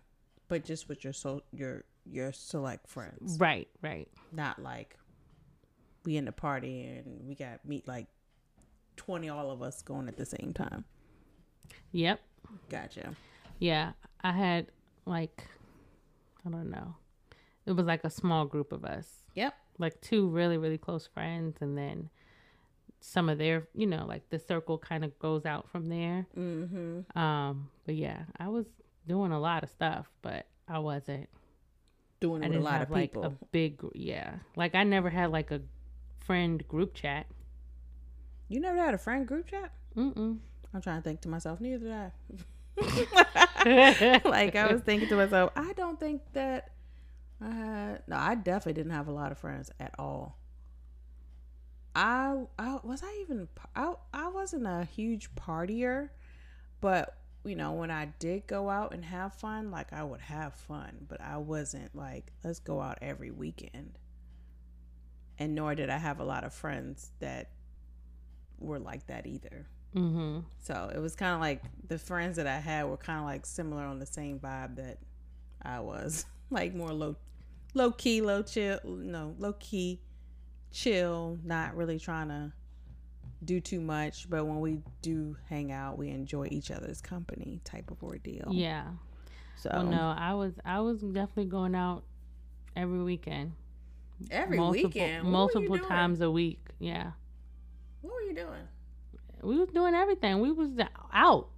but 0.46 0.64
just 0.64 0.88
with 0.88 1.02
your 1.02 1.12
so 1.12 1.42
your 1.52 1.84
your 2.04 2.32
select 2.32 2.88
friends. 2.88 3.38
Right, 3.40 3.68
right. 3.82 4.08
Not 4.32 4.62
like 4.62 4.96
we 6.04 6.16
in 6.16 6.24
the 6.24 6.32
party 6.32 6.84
and 6.84 7.26
we 7.26 7.34
got 7.34 7.64
meet 7.66 7.88
like 7.88 8.06
20 8.96 9.28
all 9.28 9.50
of 9.50 9.62
us 9.62 9.82
going 9.82 10.08
at 10.08 10.16
the 10.16 10.26
same 10.26 10.52
time. 10.54 10.84
Yep. 11.92 12.20
Gotcha. 12.68 13.14
Yeah, 13.58 13.92
I 14.22 14.32
had 14.32 14.66
like 15.06 15.44
I 16.48 16.50
don't 16.50 16.70
know. 16.70 16.96
It 17.66 17.72
was 17.72 17.86
like 17.86 18.04
a 18.04 18.10
small 18.10 18.46
group 18.46 18.72
of 18.72 18.84
us. 18.84 19.24
Yep. 19.34 19.54
Like 19.78 20.00
two 20.00 20.28
really 20.28 20.56
really 20.58 20.78
close 20.78 21.06
friends 21.06 21.58
and 21.60 21.76
then 21.76 22.10
some 23.00 23.28
of 23.28 23.38
their, 23.38 23.68
you 23.74 23.86
know, 23.86 24.04
like 24.06 24.28
the 24.30 24.38
circle 24.38 24.78
kind 24.78 25.04
of 25.04 25.16
goes 25.18 25.46
out 25.46 25.68
from 25.68 25.86
there. 25.86 26.26
Mm-hmm. 26.36 27.18
Um, 27.18 27.68
but 27.86 27.94
yeah, 27.94 28.22
I 28.38 28.48
was 28.48 28.66
doing 29.06 29.32
a 29.32 29.38
lot 29.38 29.62
of 29.62 29.70
stuff, 29.70 30.10
but 30.22 30.46
I 30.66 30.78
wasn't 30.80 31.28
doing 32.20 32.42
it 32.42 32.50
with 32.50 32.58
a 32.58 32.62
lot 32.62 32.82
of 32.82 32.92
people. 32.92 33.22
Like 33.22 33.32
a 33.32 33.44
big, 33.52 33.80
yeah. 33.94 34.34
Like 34.56 34.74
I 34.74 34.84
never 34.84 35.10
had 35.10 35.30
like 35.30 35.50
a 35.50 35.60
friend 36.18 36.66
group 36.66 36.94
chat. 36.94 37.26
You 38.48 38.60
never 38.60 38.78
had 38.78 38.94
a 38.94 38.98
friend 38.98 39.26
group 39.26 39.46
chat? 39.46 39.70
Mm-mm. 39.96 40.38
I'm 40.74 40.82
trying 40.82 40.98
to 40.98 41.02
think 41.02 41.20
to 41.22 41.28
myself. 41.28 41.60
Neither 41.60 41.78
did 41.78 41.92
I. 41.92 43.44
like 44.24 44.56
I 44.56 44.72
was 44.72 44.82
thinking 44.82 45.08
to 45.08 45.16
myself, 45.16 45.52
I 45.56 45.72
don't 45.74 45.98
think 45.98 46.22
that 46.32 46.70
I 47.40 47.50
had. 47.50 48.02
No, 48.06 48.16
I 48.16 48.34
definitely 48.34 48.74
didn't 48.74 48.92
have 48.92 49.08
a 49.08 49.12
lot 49.12 49.32
of 49.32 49.38
friends 49.38 49.70
at 49.80 49.94
all. 49.98 50.38
I, 51.94 52.44
I 52.58 52.78
was 52.82 53.02
I 53.02 53.18
even 53.22 53.48
I, 53.74 53.94
I 54.12 54.28
wasn't 54.28 54.66
a 54.66 54.84
huge 54.84 55.34
partier, 55.34 56.10
but 56.80 57.16
you 57.44 57.56
know 57.56 57.72
when 57.72 57.90
I 57.90 58.06
did 58.18 58.46
go 58.46 58.70
out 58.70 58.92
and 58.94 59.04
have 59.04 59.34
fun, 59.34 59.70
like 59.70 59.92
I 59.92 60.04
would 60.04 60.20
have 60.20 60.54
fun, 60.54 61.06
but 61.08 61.20
I 61.20 61.38
wasn't 61.38 61.94
like 61.94 62.32
let's 62.44 62.60
go 62.60 62.80
out 62.80 62.98
every 63.02 63.30
weekend. 63.30 63.98
And 65.38 65.54
nor 65.54 65.74
did 65.74 65.88
I 65.90 65.98
have 65.98 66.20
a 66.20 66.24
lot 66.24 66.44
of 66.44 66.52
friends 66.52 67.10
that 67.20 67.50
were 68.58 68.78
like 68.78 69.06
that 69.06 69.26
either. 69.26 69.66
Mm-hmm. 69.94 70.40
So 70.58 70.90
it 70.94 70.98
was 70.98 71.14
kind 71.14 71.34
of 71.34 71.40
like 71.40 71.62
the 71.88 71.98
friends 71.98 72.36
that 72.36 72.46
I 72.46 72.58
had 72.58 72.84
were 72.86 72.96
kind 72.96 73.20
of 73.20 73.24
like 73.24 73.46
similar 73.46 73.84
on 73.84 73.98
the 73.98 74.06
same 74.06 74.38
vibe 74.38 74.76
that 74.76 74.98
I 75.62 75.80
was, 75.80 76.26
like 76.50 76.74
more 76.74 76.92
low, 76.92 77.16
low 77.74 77.92
key, 77.92 78.20
low 78.20 78.42
chill, 78.42 78.78
no, 78.84 79.34
low 79.38 79.54
key, 79.54 80.00
chill, 80.72 81.38
not 81.44 81.76
really 81.76 81.98
trying 81.98 82.28
to 82.28 82.52
do 83.44 83.60
too 83.60 83.80
much. 83.80 84.28
But 84.28 84.46
when 84.46 84.60
we 84.60 84.80
do 85.02 85.36
hang 85.48 85.72
out, 85.72 85.98
we 85.98 86.10
enjoy 86.10 86.48
each 86.50 86.70
other's 86.70 87.00
company, 87.00 87.60
type 87.64 87.90
of 87.90 88.02
ordeal. 88.02 88.48
Yeah. 88.50 88.84
So 89.56 89.70
well, 89.72 89.84
no, 89.84 90.14
I 90.16 90.34
was 90.34 90.52
I 90.64 90.80
was 90.80 91.00
definitely 91.00 91.46
going 91.46 91.74
out 91.74 92.04
every 92.76 93.02
weekend. 93.02 93.52
Every 94.30 94.56
multiple, 94.56 94.88
weekend, 94.88 95.24
multiple 95.28 95.78
times 95.78 96.20
a 96.20 96.30
week. 96.30 96.60
Yeah. 96.78 97.12
What 98.02 98.14
were 98.14 98.22
you 98.22 98.34
doing? 98.34 98.66
We 99.42 99.58
was 99.58 99.68
doing 99.70 99.94
everything. 99.94 100.40
We 100.40 100.52
was 100.52 100.70
out. 101.12 101.48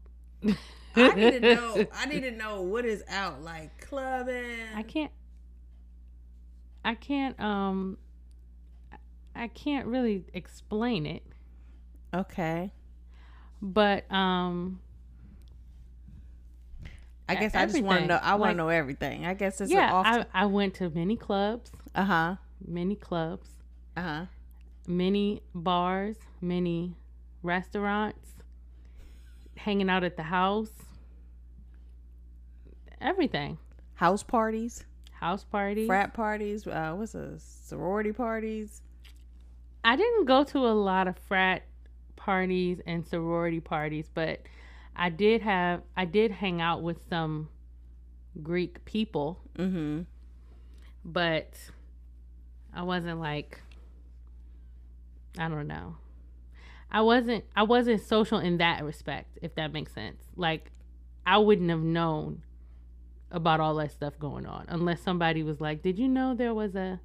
I 0.97 1.15
need 1.15 1.31
to 1.31 1.41
know. 1.55 1.87
I 1.95 2.07
need 2.07 2.23
to 2.23 2.31
know 2.31 2.63
what 2.63 2.85
is 2.85 3.03
out 3.09 3.43
like 3.43 3.71
clubbing. 3.87 4.61
I 4.75 4.83
can't. 4.83 5.11
I 6.85 6.95
can't. 6.95 7.39
Um. 7.41 7.99
I 9.35 9.49
can't 9.49 9.87
really 9.87 10.25
explain 10.35 11.07
it. 11.07 11.23
Okay. 12.13 12.73
But 13.63 14.11
um. 14.13 14.81
I 17.29 17.37
guess 17.37 17.55
everything. 17.55 17.61
I 17.61 17.67
just 17.67 17.83
want 17.85 18.01
to 18.01 18.07
know. 18.07 18.21
I 18.23 18.35
want 18.35 18.41
to 18.41 18.45
like, 18.49 18.57
know 18.57 18.69
everything. 18.69 19.25
I 19.25 19.35
guess 19.35 19.61
it's 19.61 19.71
yeah. 19.71 19.95
I 19.95 20.27
I 20.35 20.47
went 20.47 20.75
to 20.75 20.91
many 20.91 21.17
clubs. 21.17 21.71
Uh 21.95 22.05
huh. 22.05 22.37
Many 22.67 22.97
clubs. 22.97 23.49
Uh 23.97 24.03
huh. 24.03 24.27
Many 24.89 25.43
bars. 25.55 26.17
Many 26.41 26.97
restaurants, 27.43 28.35
hanging 29.57 29.91
out 29.91 30.05
at 30.05 30.17
the 30.17 30.23
house, 30.25 30.71
everything. 33.01 33.59
House 33.95 34.23
parties, 34.23 34.85
house 35.13 35.45
parties, 35.45 35.87
frat 35.87 36.15
parties. 36.15 36.67
Uh, 36.67 36.95
what's 36.97 37.15
a 37.15 37.39
sorority 37.39 38.13
parties? 38.13 38.83
I 39.85 39.97
didn't 39.97 40.25
go 40.25 40.45
to 40.45 40.59
a 40.59 40.73
lot 40.73 41.09
of 41.09 41.17
frat 41.29 41.65
parties 42.17 42.81
and 42.87 43.07
sorority 43.07 43.61
parties, 43.61 44.11
but 44.13 44.41
I 44.97 45.09
did 45.09 45.43
have 45.43 45.83
I 45.97 46.05
did 46.05 46.31
hang 46.31 46.61
out 46.61 46.83
with 46.83 46.99
some 47.09 47.49
Greek 48.43 48.85
people. 48.85 49.41
Mm-hmm. 49.59 50.03
But 51.05 51.55
I 52.75 52.83
wasn't 52.83 53.21
like 53.21 53.61
I 55.39 55.49
don't 55.49 55.67
know. 55.67 55.97
I 56.93 57.03
wasn't 57.03 57.45
I 57.55 57.63
wasn't 57.63 58.03
social 58.03 58.39
in 58.39 58.59
that 58.59 58.85
respect, 58.85 59.39
if 59.43 59.55
that 59.55 59.73
makes 59.73 59.93
sense. 59.93 60.23
Like 60.37 60.71
I 61.27 61.39
wouldn't 61.39 61.71
have 61.71 61.83
known 61.83 62.43
about 63.31 63.61
all 63.61 63.77
that 63.77 63.93
stuff 63.93 64.19
going 64.19 64.47
on 64.47 64.67
unless 64.69 65.01
somebody 65.01 65.43
was 65.43 65.61
like, 65.61 65.83
"Did 65.83 65.99
you 65.99 66.09
know 66.09 66.35
there 66.35 66.55
was 66.55 66.75
a 66.75 67.01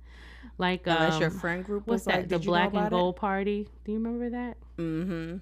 like 0.57 0.87
unless 0.87 1.15
um, 1.15 1.21
your 1.21 1.29
friend 1.29 1.63
group 1.63 1.85
was 1.85 2.05
what's 2.05 2.07
like, 2.07 2.29
that? 2.29 2.41
The 2.41 2.45
Black 2.45 2.73
and 2.73 2.89
Gold 2.89 3.15
it? 3.15 3.19
Party? 3.19 3.67
Do 3.83 3.91
you 3.91 3.97
remember 3.99 4.29
that? 4.31 4.57
Mm-hmm. 4.77 5.37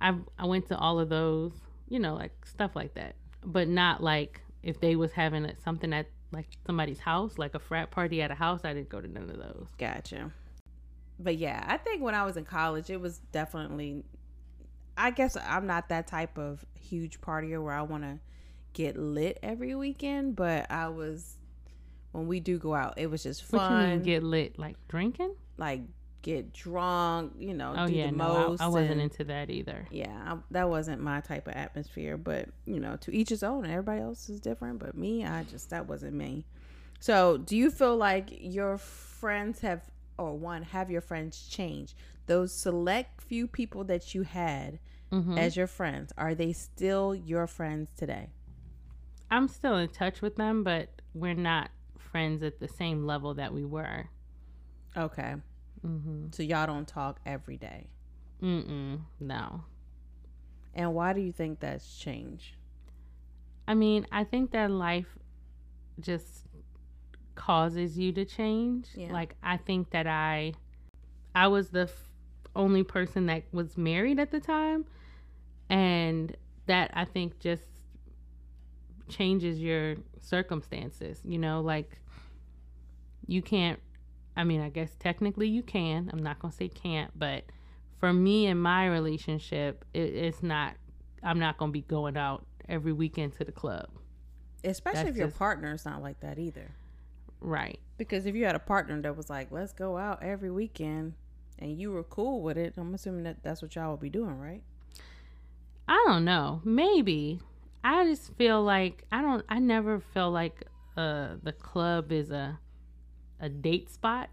I 0.00 0.14
I 0.38 0.46
went 0.46 0.68
to 0.68 0.76
all 0.76 0.98
of 1.00 1.08
those, 1.08 1.52
you 1.88 1.98
know, 1.98 2.14
like 2.14 2.32
stuff 2.44 2.76
like 2.76 2.94
that, 2.94 3.14
but 3.44 3.68
not 3.68 4.02
like 4.02 4.42
if 4.62 4.80
they 4.80 4.94
was 4.96 5.12
having 5.12 5.50
something 5.64 5.92
at 5.94 6.06
like 6.32 6.48
somebody's 6.66 6.98
house, 6.98 7.38
like 7.38 7.54
a 7.54 7.58
frat 7.58 7.90
party 7.90 8.20
at 8.20 8.30
a 8.30 8.34
house. 8.34 8.60
I 8.64 8.74
didn't 8.74 8.90
go 8.90 9.00
to 9.00 9.08
none 9.08 9.30
of 9.30 9.38
those. 9.38 9.68
Gotcha 9.78 10.32
but 11.18 11.36
yeah, 11.36 11.64
I 11.66 11.76
think 11.76 12.02
when 12.02 12.14
I 12.14 12.24
was 12.24 12.36
in 12.36 12.44
college, 12.44 12.90
it 12.90 13.00
was 13.00 13.18
definitely. 13.32 14.04
I 14.96 15.10
guess 15.12 15.36
I'm 15.36 15.66
not 15.66 15.90
that 15.90 16.08
type 16.08 16.38
of 16.38 16.64
huge 16.74 17.20
partier 17.20 17.62
where 17.62 17.74
I 17.74 17.82
want 17.82 18.02
to 18.02 18.18
get 18.72 18.96
lit 18.96 19.38
every 19.42 19.74
weekend, 19.74 20.34
but 20.34 20.70
I 20.70 20.88
was 20.88 21.36
when 22.12 22.26
we 22.26 22.40
do 22.40 22.58
go 22.58 22.74
out, 22.74 22.94
it 22.96 23.08
was 23.08 23.22
just 23.22 23.44
fun. 23.44 23.72
What 23.72 23.80
you 23.82 23.94
mean 23.96 24.02
get 24.02 24.22
lit? 24.22 24.58
Like 24.58 24.76
drinking? 24.88 25.34
Like 25.56 25.82
get 26.22 26.52
drunk, 26.52 27.32
you 27.38 27.54
know, 27.54 27.74
oh, 27.76 27.86
do 27.86 27.92
yeah, 27.92 28.06
the 28.06 28.12
no, 28.12 28.48
most. 28.48 28.60
I, 28.60 28.64
I 28.64 28.68
wasn't 28.68 28.92
and, 28.92 29.00
into 29.02 29.24
that 29.24 29.50
either. 29.50 29.86
Yeah, 29.90 30.16
I, 30.26 30.36
that 30.50 30.68
wasn't 30.68 31.00
my 31.00 31.20
type 31.20 31.46
of 31.48 31.54
atmosphere, 31.54 32.16
but 32.16 32.48
you 32.64 32.80
know, 32.80 32.96
to 33.02 33.14
each 33.14 33.28
his 33.28 33.42
own. 33.42 33.64
And 33.64 33.72
Everybody 33.72 34.00
else 34.00 34.28
is 34.28 34.40
different, 34.40 34.78
but 34.78 34.96
me, 34.96 35.24
I 35.24 35.44
just 35.44 35.70
that 35.70 35.86
wasn't 35.86 36.14
me. 36.14 36.44
So, 37.00 37.38
do 37.38 37.56
you 37.56 37.70
feel 37.70 37.96
like 37.96 38.28
your 38.30 38.76
friends 38.78 39.60
have 39.60 39.82
or 40.18 40.34
one, 40.34 40.62
have 40.62 40.90
your 40.90 41.00
friends 41.00 41.46
change. 41.48 41.94
Those 42.26 42.52
select 42.52 43.22
few 43.22 43.46
people 43.46 43.84
that 43.84 44.14
you 44.14 44.22
had 44.22 44.78
mm-hmm. 45.12 45.38
as 45.38 45.56
your 45.56 45.66
friends, 45.66 46.12
are 46.18 46.34
they 46.34 46.52
still 46.52 47.14
your 47.14 47.46
friends 47.46 47.90
today? 47.96 48.30
I'm 49.30 49.48
still 49.48 49.76
in 49.76 49.88
touch 49.88 50.20
with 50.20 50.36
them, 50.36 50.64
but 50.64 50.88
we're 51.14 51.34
not 51.34 51.70
friends 51.98 52.42
at 52.42 52.60
the 52.60 52.68
same 52.68 53.06
level 53.06 53.34
that 53.34 53.52
we 53.52 53.64
were. 53.64 54.08
Okay. 54.96 55.36
Mm-hmm. 55.86 56.26
So 56.32 56.42
y'all 56.42 56.66
don't 56.66 56.88
talk 56.88 57.20
every 57.24 57.56
day. 57.56 57.88
Mm-mm. 58.42 59.00
No. 59.20 59.64
And 60.74 60.94
why 60.94 61.12
do 61.12 61.20
you 61.20 61.32
think 61.32 61.60
that's 61.60 61.98
changed? 61.98 62.56
I 63.66 63.74
mean, 63.74 64.06
I 64.10 64.24
think 64.24 64.52
that 64.52 64.70
life 64.70 65.18
just 66.00 66.44
causes 67.38 67.96
you 67.96 68.12
to 68.12 68.24
change. 68.24 68.88
Yeah. 68.94 69.12
Like 69.12 69.34
I 69.42 69.56
think 69.56 69.90
that 69.90 70.06
I 70.06 70.52
I 71.34 71.46
was 71.46 71.70
the 71.70 71.82
f- 71.82 72.10
only 72.54 72.82
person 72.82 73.26
that 73.26 73.44
was 73.52 73.78
married 73.78 74.18
at 74.18 74.30
the 74.30 74.40
time 74.40 74.84
and 75.70 76.36
that 76.66 76.90
I 76.94 77.04
think 77.04 77.38
just 77.38 77.62
changes 79.08 79.60
your 79.60 79.94
circumstances, 80.20 81.20
you 81.24 81.38
know, 81.38 81.60
like 81.60 82.00
you 83.26 83.40
can't 83.40 83.78
I 84.36 84.44
mean, 84.44 84.60
I 84.60 84.68
guess 84.68 84.94
technically 85.00 85.48
you 85.48 85.62
can. 85.62 86.10
I'm 86.12 86.22
not 86.22 86.38
going 86.38 86.52
to 86.52 86.56
say 86.56 86.68
can't, 86.68 87.16
but 87.18 87.44
for 87.98 88.12
me 88.12 88.46
and 88.46 88.62
my 88.62 88.86
relationship, 88.86 89.84
it, 89.94 90.14
it's 90.14 90.42
not 90.42 90.74
I'm 91.22 91.38
not 91.38 91.56
going 91.56 91.70
to 91.70 91.72
be 91.72 91.82
going 91.82 92.16
out 92.16 92.46
every 92.68 92.92
weekend 92.92 93.34
to 93.38 93.44
the 93.44 93.52
club. 93.52 93.88
Especially 94.64 95.04
That's 95.04 95.10
if 95.10 95.16
your 95.16 95.28
partner's 95.28 95.84
not 95.84 96.02
like 96.02 96.20
that 96.20 96.38
either. 96.38 96.72
Right. 97.40 97.78
Because 97.96 98.26
if 98.26 98.34
you 98.34 98.44
had 98.44 98.54
a 98.54 98.60
partner 98.60 99.00
that 99.02 99.16
was 99.16 99.28
like, 99.28 99.50
let's 99.50 99.72
go 99.72 99.96
out 99.96 100.22
every 100.22 100.50
weekend 100.50 101.14
and 101.58 101.78
you 101.78 101.90
were 101.90 102.04
cool 102.04 102.42
with 102.42 102.56
it, 102.56 102.74
I'm 102.76 102.94
assuming 102.94 103.24
that 103.24 103.42
that's 103.42 103.62
what 103.62 103.74
y'all 103.74 103.92
would 103.92 104.00
be 104.00 104.10
doing, 104.10 104.38
right? 104.38 104.62
I 105.86 106.04
don't 106.06 106.24
know. 106.24 106.60
Maybe. 106.64 107.40
I 107.82 108.04
just 108.04 108.34
feel 108.34 108.62
like 108.62 109.04
I 109.10 109.22
don't 109.22 109.44
I 109.48 109.58
never 109.58 110.00
feel 110.00 110.30
like 110.30 110.64
uh 110.96 111.36
the 111.42 111.52
club 111.52 112.12
is 112.12 112.30
a 112.30 112.58
a 113.40 113.48
date 113.48 113.90
spot. 113.90 114.30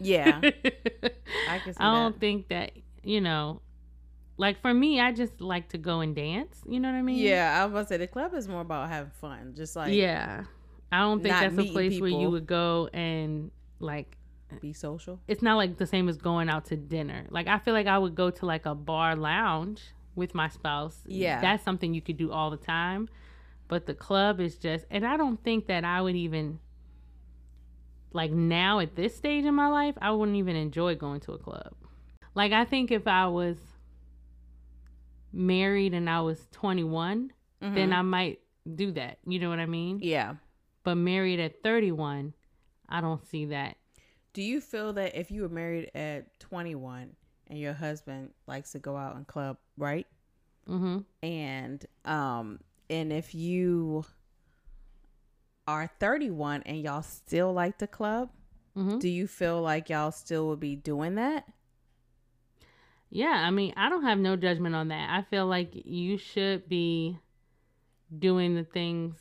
Yeah. 0.00 0.40
I 1.48 1.58
can 1.58 1.74
I 1.76 1.92
don't 1.92 2.12
that. 2.12 2.20
think 2.20 2.48
that, 2.48 2.72
you 3.02 3.20
know, 3.20 3.60
like 4.36 4.60
for 4.62 4.72
me, 4.72 5.00
I 5.00 5.12
just 5.12 5.40
like 5.40 5.70
to 5.70 5.78
go 5.78 6.00
and 6.00 6.14
dance. 6.14 6.62
You 6.66 6.78
know 6.80 6.88
what 6.88 6.96
I 6.96 7.02
mean? 7.02 7.18
Yeah, 7.18 7.60
I 7.60 7.66
was 7.66 7.72
gonna 7.72 7.86
say 7.86 7.96
the 7.96 8.06
club 8.06 8.32
is 8.34 8.46
more 8.48 8.60
about 8.60 8.88
having 8.88 9.10
fun. 9.20 9.54
Just 9.56 9.74
like 9.74 9.92
yeah, 9.92 10.44
I 10.90 11.00
don't 11.00 11.22
think 11.22 11.34
that's 11.34 11.58
a 11.58 11.72
place 11.72 11.94
people. 11.94 12.10
where 12.10 12.20
you 12.20 12.30
would 12.30 12.46
go 12.46 12.88
and 12.92 13.50
like 13.78 14.16
be 14.60 14.72
social. 14.72 15.20
It's 15.28 15.42
not 15.42 15.56
like 15.56 15.76
the 15.76 15.86
same 15.86 16.08
as 16.08 16.16
going 16.16 16.48
out 16.48 16.66
to 16.66 16.76
dinner. 16.76 17.26
Like 17.30 17.46
I 17.46 17.58
feel 17.58 17.74
like 17.74 17.86
I 17.86 17.98
would 17.98 18.14
go 18.14 18.30
to 18.30 18.46
like 18.46 18.66
a 18.66 18.74
bar 18.74 19.16
lounge 19.16 19.82
with 20.14 20.34
my 20.34 20.48
spouse. 20.48 20.98
Yeah. 21.06 21.40
That's 21.40 21.64
something 21.64 21.94
you 21.94 22.00
could 22.00 22.16
do 22.16 22.32
all 22.32 22.50
the 22.50 22.56
time. 22.56 23.08
But 23.68 23.86
the 23.86 23.94
club 23.94 24.40
is 24.40 24.56
just 24.56 24.86
and 24.90 25.06
I 25.06 25.16
don't 25.16 25.42
think 25.42 25.66
that 25.66 25.84
I 25.84 26.00
would 26.00 26.16
even 26.16 26.58
like 28.12 28.30
now 28.30 28.80
at 28.80 28.96
this 28.96 29.14
stage 29.14 29.44
in 29.44 29.54
my 29.54 29.68
life, 29.68 29.94
I 30.00 30.10
wouldn't 30.10 30.38
even 30.38 30.56
enjoy 30.56 30.94
going 30.94 31.20
to 31.20 31.32
a 31.32 31.38
club. 31.38 31.74
Like 32.34 32.52
I 32.52 32.64
think 32.64 32.90
if 32.90 33.06
I 33.06 33.26
was 33.26 33.56
married 35.32 35.92
and 35.92 36.08
I 36.08 36.20
was 36.22 36.46
21, 36.52 37.32
mm-hmm. 37.62 37.74
then 37.74 37.92
I 37.92 38.02
might 38.02 38.40
do 38.74 38.92
that. 38.92 39.18
You 39.26 39.38
know 39.38 39.50
what 39.50 39.58
I 39.58 39.66
mean? 39.66 40.00
Yeah. 40.02 40.34
But 40.88 40.94
married 40.94 41.38
at 41.38 41.62
31, 41.62 42.32
I 42.88 43.02
don't 43.02 43.22
see 43.28 43.44
that. 43.44 43.76
Do 44.32 44.40
you 44.40 44.58
feel 44.58 44.94
that 44.94 45.14
if 45.14 45.30
you 45.30 45.42
were 45.42 45.50
married 45.50 45.90
at 45.94 46.40
21 46.40 47.14
and 47.48 47.58
your 47.58 47.74
husband 47.74 48.30
likes 48.46 48.72
to 48.72 48.78
go 48.78 48.96
out 48.96 49.14
and 49.14 49.26
club, 49.26 49.58
right? 49.76 50.06
Mm-hmm. 50.66 51.00
And 51.22 51.84
um, 52.06 52.60
and 52.88 53.12
if 53.12 53.34
you 53.34 54.06
are 55.66 55.90
31 56.00 56.62
and 56.64 56.80
y'all 56.80 57.02
still 57.02 57.52
like 57.52 57.76
the 57.76 57.86
club, 57.86 58.30
mm-hmm. 58.74 58.98
do 58.98 59.10
you 59.10 59.26
feel 59.26 59.60
like 59.60 59.90
y'all 59.90 60.10
still 60.10 60.48
would 60.48 60.60
be 60.60 60.74
doing 60.74 61.16
that? 61.16 61.44
Yeah, 63.10 63.42
I 63.44 63.50
mean, 63.50 63.74
I 63.76 63.90
don't 63.90 64.04
have 64.04 64.18
no 64.18 64.36
judgment 64.36 64.74
on 64.74 64.88
that. 64.88 65.10
I 65.10 65.20
feel 65.20 65.44
like 65.44 65.68
you 65.84 66.16
should 66.16 66.66
be 66.66 67.18
doing 68.18 68.54
the 68.54 68.64
things 68.64 69.18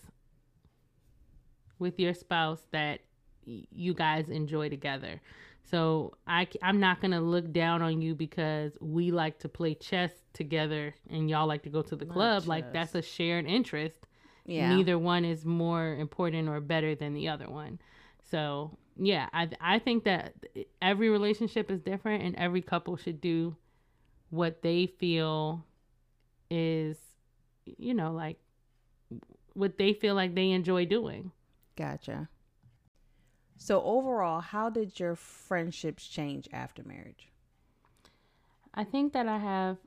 with 1.80 2.00
your 2.00 2.14
spouse 2.14 2.62
that 2.72 3.02
you 3.46 3.94
guys 3.94 4.30
enjoy 4.30 4.70
together. 4.70 5.22
So 5.70 6.14
I 6.26 6.48
I'm 6.62 6.80
not 6.80 7.02
gonna 7.02 7.22
look 7.22 7.52
down 7.52 7.82
on 7.82 8.02
you 8.02 8.16
because 8.16 8.78
we 8.80 9.12
like 9.12 9.40
to 9.40 9.50
play 9.50 9.74
chess 9.76 10.12
together 10.34 10.96
and 11.10 11.30
y'all 11.30 11.48
like 11.48 11.64
to 11.64 11.70
go 11.70 11.82
to 11.82 11.96
the 11.96 12.06
club. 12.06 12.48
Like 12.48 12.72
that's 12.72 12.96
a 12.96 13.02
shared 13.02 13.46
interest. 13.46 14.08
Yeah. 14.46 14.74
Neither 14.74 14.98
one 14.98 15.26
is 15.26 15.46
more 15.46 15.96
important 15.96 16.48
or 16.48 16.62
better 16.62 16.96
than 16.96 17.14
the 17.14 17.28
other 17.28 17.50
one. 17.50 17.80
So 18.32 18.78
yeah, 18.96 19.28
I 19.34 19.50
I 19.60 19.80
think 19.80 20.06
that 20.06 20.34
every 20.82 21.10
relationship 21.10 21.70
is 21.70 21.82
different 21.82 22.24
and 22.24 22.36
every 22.38 22.62
couple 22.62 22.96
should 22.96 23.20
do 23.20 23.56
what 24.30 24.62
they 24.62 24.88
feel 24.88 25.66
is 26.50 26.98
you 27.66 27.94
know 27.94 28.14
like 28.14 28.38
what 29.54 29.78
they 29.78 29.92
feel 29.92 30.16
like 30.16 30.34
they 30.34 30.52
enjoy 30.52 30.86
doing. 30.86 31.32
Gotcha. 31.78 32.28
So 33.56 33.82
overall, 33.84 34.42
how 34.42 34.70
did 34.70 35.00
your 35.00 35.16
friendships 35.16 36.08
change 36.08 36.50
after 36.52 36.84
marriage? 36.84 37.30
I 38.74 38.84
think 38.84 39.14
that 39.14 39.28
I 39.28 39.38
have 39.38 39.78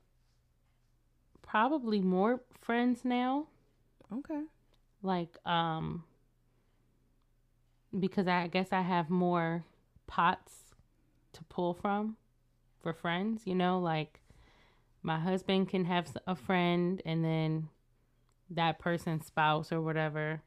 probably 1.43 2.01
more 2.01 2.41
friends 2.61 3.05
now. 3.05 3.49
Okay. 4.13 4.43
Like 5.03 5.37
um 5.47 6.05
because 7.99 8.29
I 8.29 8.47
guess 8.47 8.69
I 8.73 8.83
have 8.83 9.11
more 9.11 9.65
pots 10.07 10.53
to 11.33 11.43
pull 11.45 11.75
from 11.75 12.17
for 12.81 12.93
friends, 12.93 13.43
you 13.45 13.55
know, 13.55 13.79
like 13.81 14.21
my 15.03 15.19
husband 15.19 15.69
can 15.69 15.85
have 15.87 16.09
a 16.27 16.35
friend 16.35 17.03
and 17.05 17.25
then 17.25 17.69
that 18.51 18.79
person's 18.79 19.27
spouse 19.27 19.73
or 19.73 19.81
whatever. 19.81 20.43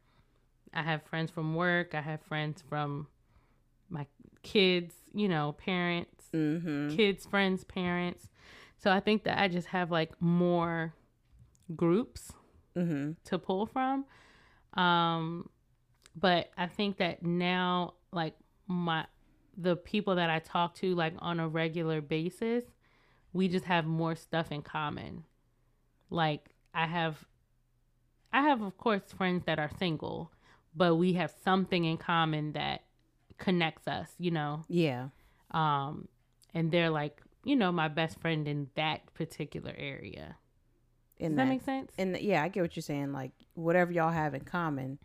I 0.74 0.82
have 0.82 1.02
friends 1.04 1.30
from 1.30 1.54
work, 1.54 1.94
I 1.94 2.00
have 2.00 2.20
friends 2.22 2.62
from 2.68 3.06
my 3.88 4.06
kids, 4.42 4.94
you 5.14 5.28
know, 5.28 5.52
parents, 5.52 6.26
mm-hmm. 6.34 6.94
kids, 6.96 7.26
friends, 7.26 7.64
parents. 7.64 8.28
So 8.78 8.90
I 8.90 9.00
think 9.00 9.24
that 9.24 9.38
I 9.38 9.48
just 9.48 9.68
have 9.68 9.90
like 9.90 10.10
more 10.20 10.94
groups 11.74 12.32
mm-hmm. 12.76 13.12
to 13.24 13.38
pull 13.38 13.66
from. 13.66 14.04
Um, 14.74 15.48
but 16.16 16.50
I 16.56 16.66
think 16.66 16.98
that 16.98 17.22
now, 17.22 17.94
like 18.12 18.34
my 18.66 19.06
the 19.56 19.76
people 19.76 20.16
that 20.16 20.30
I 20.30 20.40
talk 20.40 20.74
to 20.76 20.94
like 20.94 21.14
on 21.18 21.40
a 21.40 21.48
regular 21.48 22.00
basis, 22.00 22.64
we 23.32 23.48
just 23.48 23.64
have 23.64 23.86
more 23.86 24.14
stuff 24.14 24.50
in 24.50 24.62
common. 24.62 25.24
Like 26.10 26.50
I 26.74 26.86
have 26.86 27.24
I 28.32 28.42
have 28.42 28.62
of 28.62 28.76
course 28.76 29.02
friends 29.16 29.44
that 29.46 29.58
are 29.58 29.70
single, 29.78 30.30
but 30.74 30.96
we 30.96 31.14
have 31.14 31.32
something 31.44 31.84
in 31.84 31.96
common 31.96 32.52
that 32.52 32.82
connects 33.38 33.86
us, 33.88 34.08
you 34.18 34.30
know. 34.30 34.64
Yeah. 34.68 35.08
Um 35.50 36.08
and 36.52 36.70
they're 36.70 36.90
like, 36.90 37.20
you 37.44 37.56
know, 37.56 37.72
my 37.72 37.88
best 37.88 38.20
friend 38.20 38.46
in 38.46 38.68
that 38.76 39.12
particular 39.14 39.74
area. 39.76 40.36
In 41.18 41.32
Does 41.32 41.36
that, 41.36 41.44
that 41.44 41.48
make 41.48 41.64
sense? 41.64 41.92
And 41.98 42.16
yeah, 42.18 42.42
I 42.42 42.48
get 42.48 42.62
what 42.62 42.76
you're 42.76 42.82
saying. 42.82 43.12
Like 43.12 43.32
whatever 43.54 43.92
y'all 43.92 44.10
have 44.10 44.34
in 44.34 44.42
common, 44.42 44.98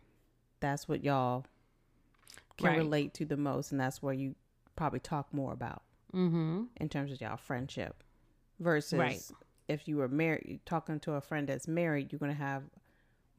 that's 0.60 0.88
what 0.88 1.04
y'all 1.04 1.44
can 2.56 2.68
right. 2.68 2.78
relate 2.78 3.14
to 3.14 3.24
the 3.24 3.36
most, 3.36 3.72
and 3.72 3.80
that's 3.80 4.02
where 4.02 4.14
you 4.14 4.34
probably 4.76 5.00
talk 5.00 5.32
more 5.32 5.52
about 5.52 5.82
mm-hmm. 6.14 6.64
in 6.76 6.88
terms 6.88 7.12
of 7.12 7.20
y'all 7.20 7.36
friendship. 7.36 8.02
Versus 8.58 8.98
right. 8.98 9.22
if 9.68 9.88
you 9.88 9.96
were 9.96 10.08
married, 10.08 10.60
talking 10.66 11.00
to 11.00 11.12
a 11.12 11.20
friend 11.20 11.48
that's 11.48 11.66
married, 11.66 12.12
you're 12.12 12.18
gonna 12.18 12.34
have 12.34 12.64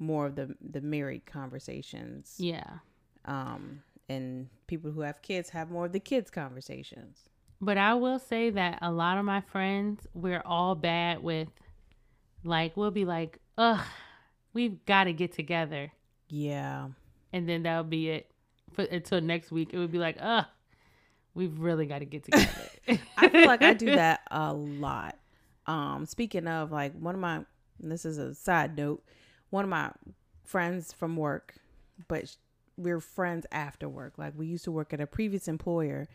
more 0.02 0.26
of 0.26 0.36
the 0.36 0.56
the 0.60 0.82
married 0.82 1.26
conversations. 1.26 2.36
Yeah. 2.38 2.80
Um, 3.26 3.84
and 4.10 4.50
people 4.68 4.92
who 4.92 5.02
have 5.02 5.22
kids 5.22 5.50
have 5.52 5.70
more 5.70 5.86
of 5.86 5.94
the 5.94 6.00
kids 6.00 6.30
conversations. 6.30 7.30
But 7.62 7.78
I 7.78 7.94
will 7.94 8.18
say 8.20 8.50
that 8.50 8.80
a 8.82 8.92
lot 8.92 9.20
of 9.20 9.26
my 9.26 9.42
friends, 9.42 10.08
we're 10.16 10.42
all 10.44 10.74
bad 10.74 11.22
with, 11.22 11.48
like, 12.44 12.76
we'll 12.76 12.92
be 12.92 13.06
like, 13.06 13.38
ugh, 13.58 13.86
we've 14.54 14.84
got 14.86 15.04
to 15.04 15.14
get 15.14 15.32
together. 15.32 15.92
Yeah. 16.28 16.88
And 17.32 17.48
then 17.48 17.64
that'll 17.64 17.84
be 17.84 18.10
it 18.10 18.32
for 18.74 18.82
until 18.86 19.22
next 19.22 19.52
week. 19.52 19.70
It 19.74 19.78
would 19.78 19.92
be 19.92 20.00
like, 20.00 20.18
ugh, 20.20 20.46
we've 21.36 21.58
really 21.60 21.86
got 21.86 22.00
to 22.00 22.06
get 22.06 22.24
together. 22.24 22.70
I 23.18 23.30
feel 23.30 23.46
like 23.46 23.62
I 23.62 23.76
do 23.76 23.96
that 23.96 24.22
a 24.32 24.52
lot. 24.52 25.18
Um, 25.68 26.08
speaking 26.08 26.48
of, 26.48 26.72
like, 26.72 26.94
one 27.00 27.14
of 27.14 27.22
my, 27.22 27.46
this 27.80 28.06
is 28.06 28.18
a 28.18 28.34
side 28.34 28.76
note, 28.76 29.04
one 29.52 29.64
of 29.64 29.70
my 29.70 29.92
friends 30.44 30.92
from 30.92 31.16
work, 31.16 31.54
but 32.08 32.36
we're 32.78 33.00
friends 33.00 33.46
after 33.52 33.88
work. 33.88 34.14
Like 34.18 34.34
we 34.36 34.48
used 34.48 34.64
to 34.64 34.72
work 34.72 34.92
at 34.94 35.00
a 35.00 35.08
previous 35.08 35.48
employer 35.48 36.08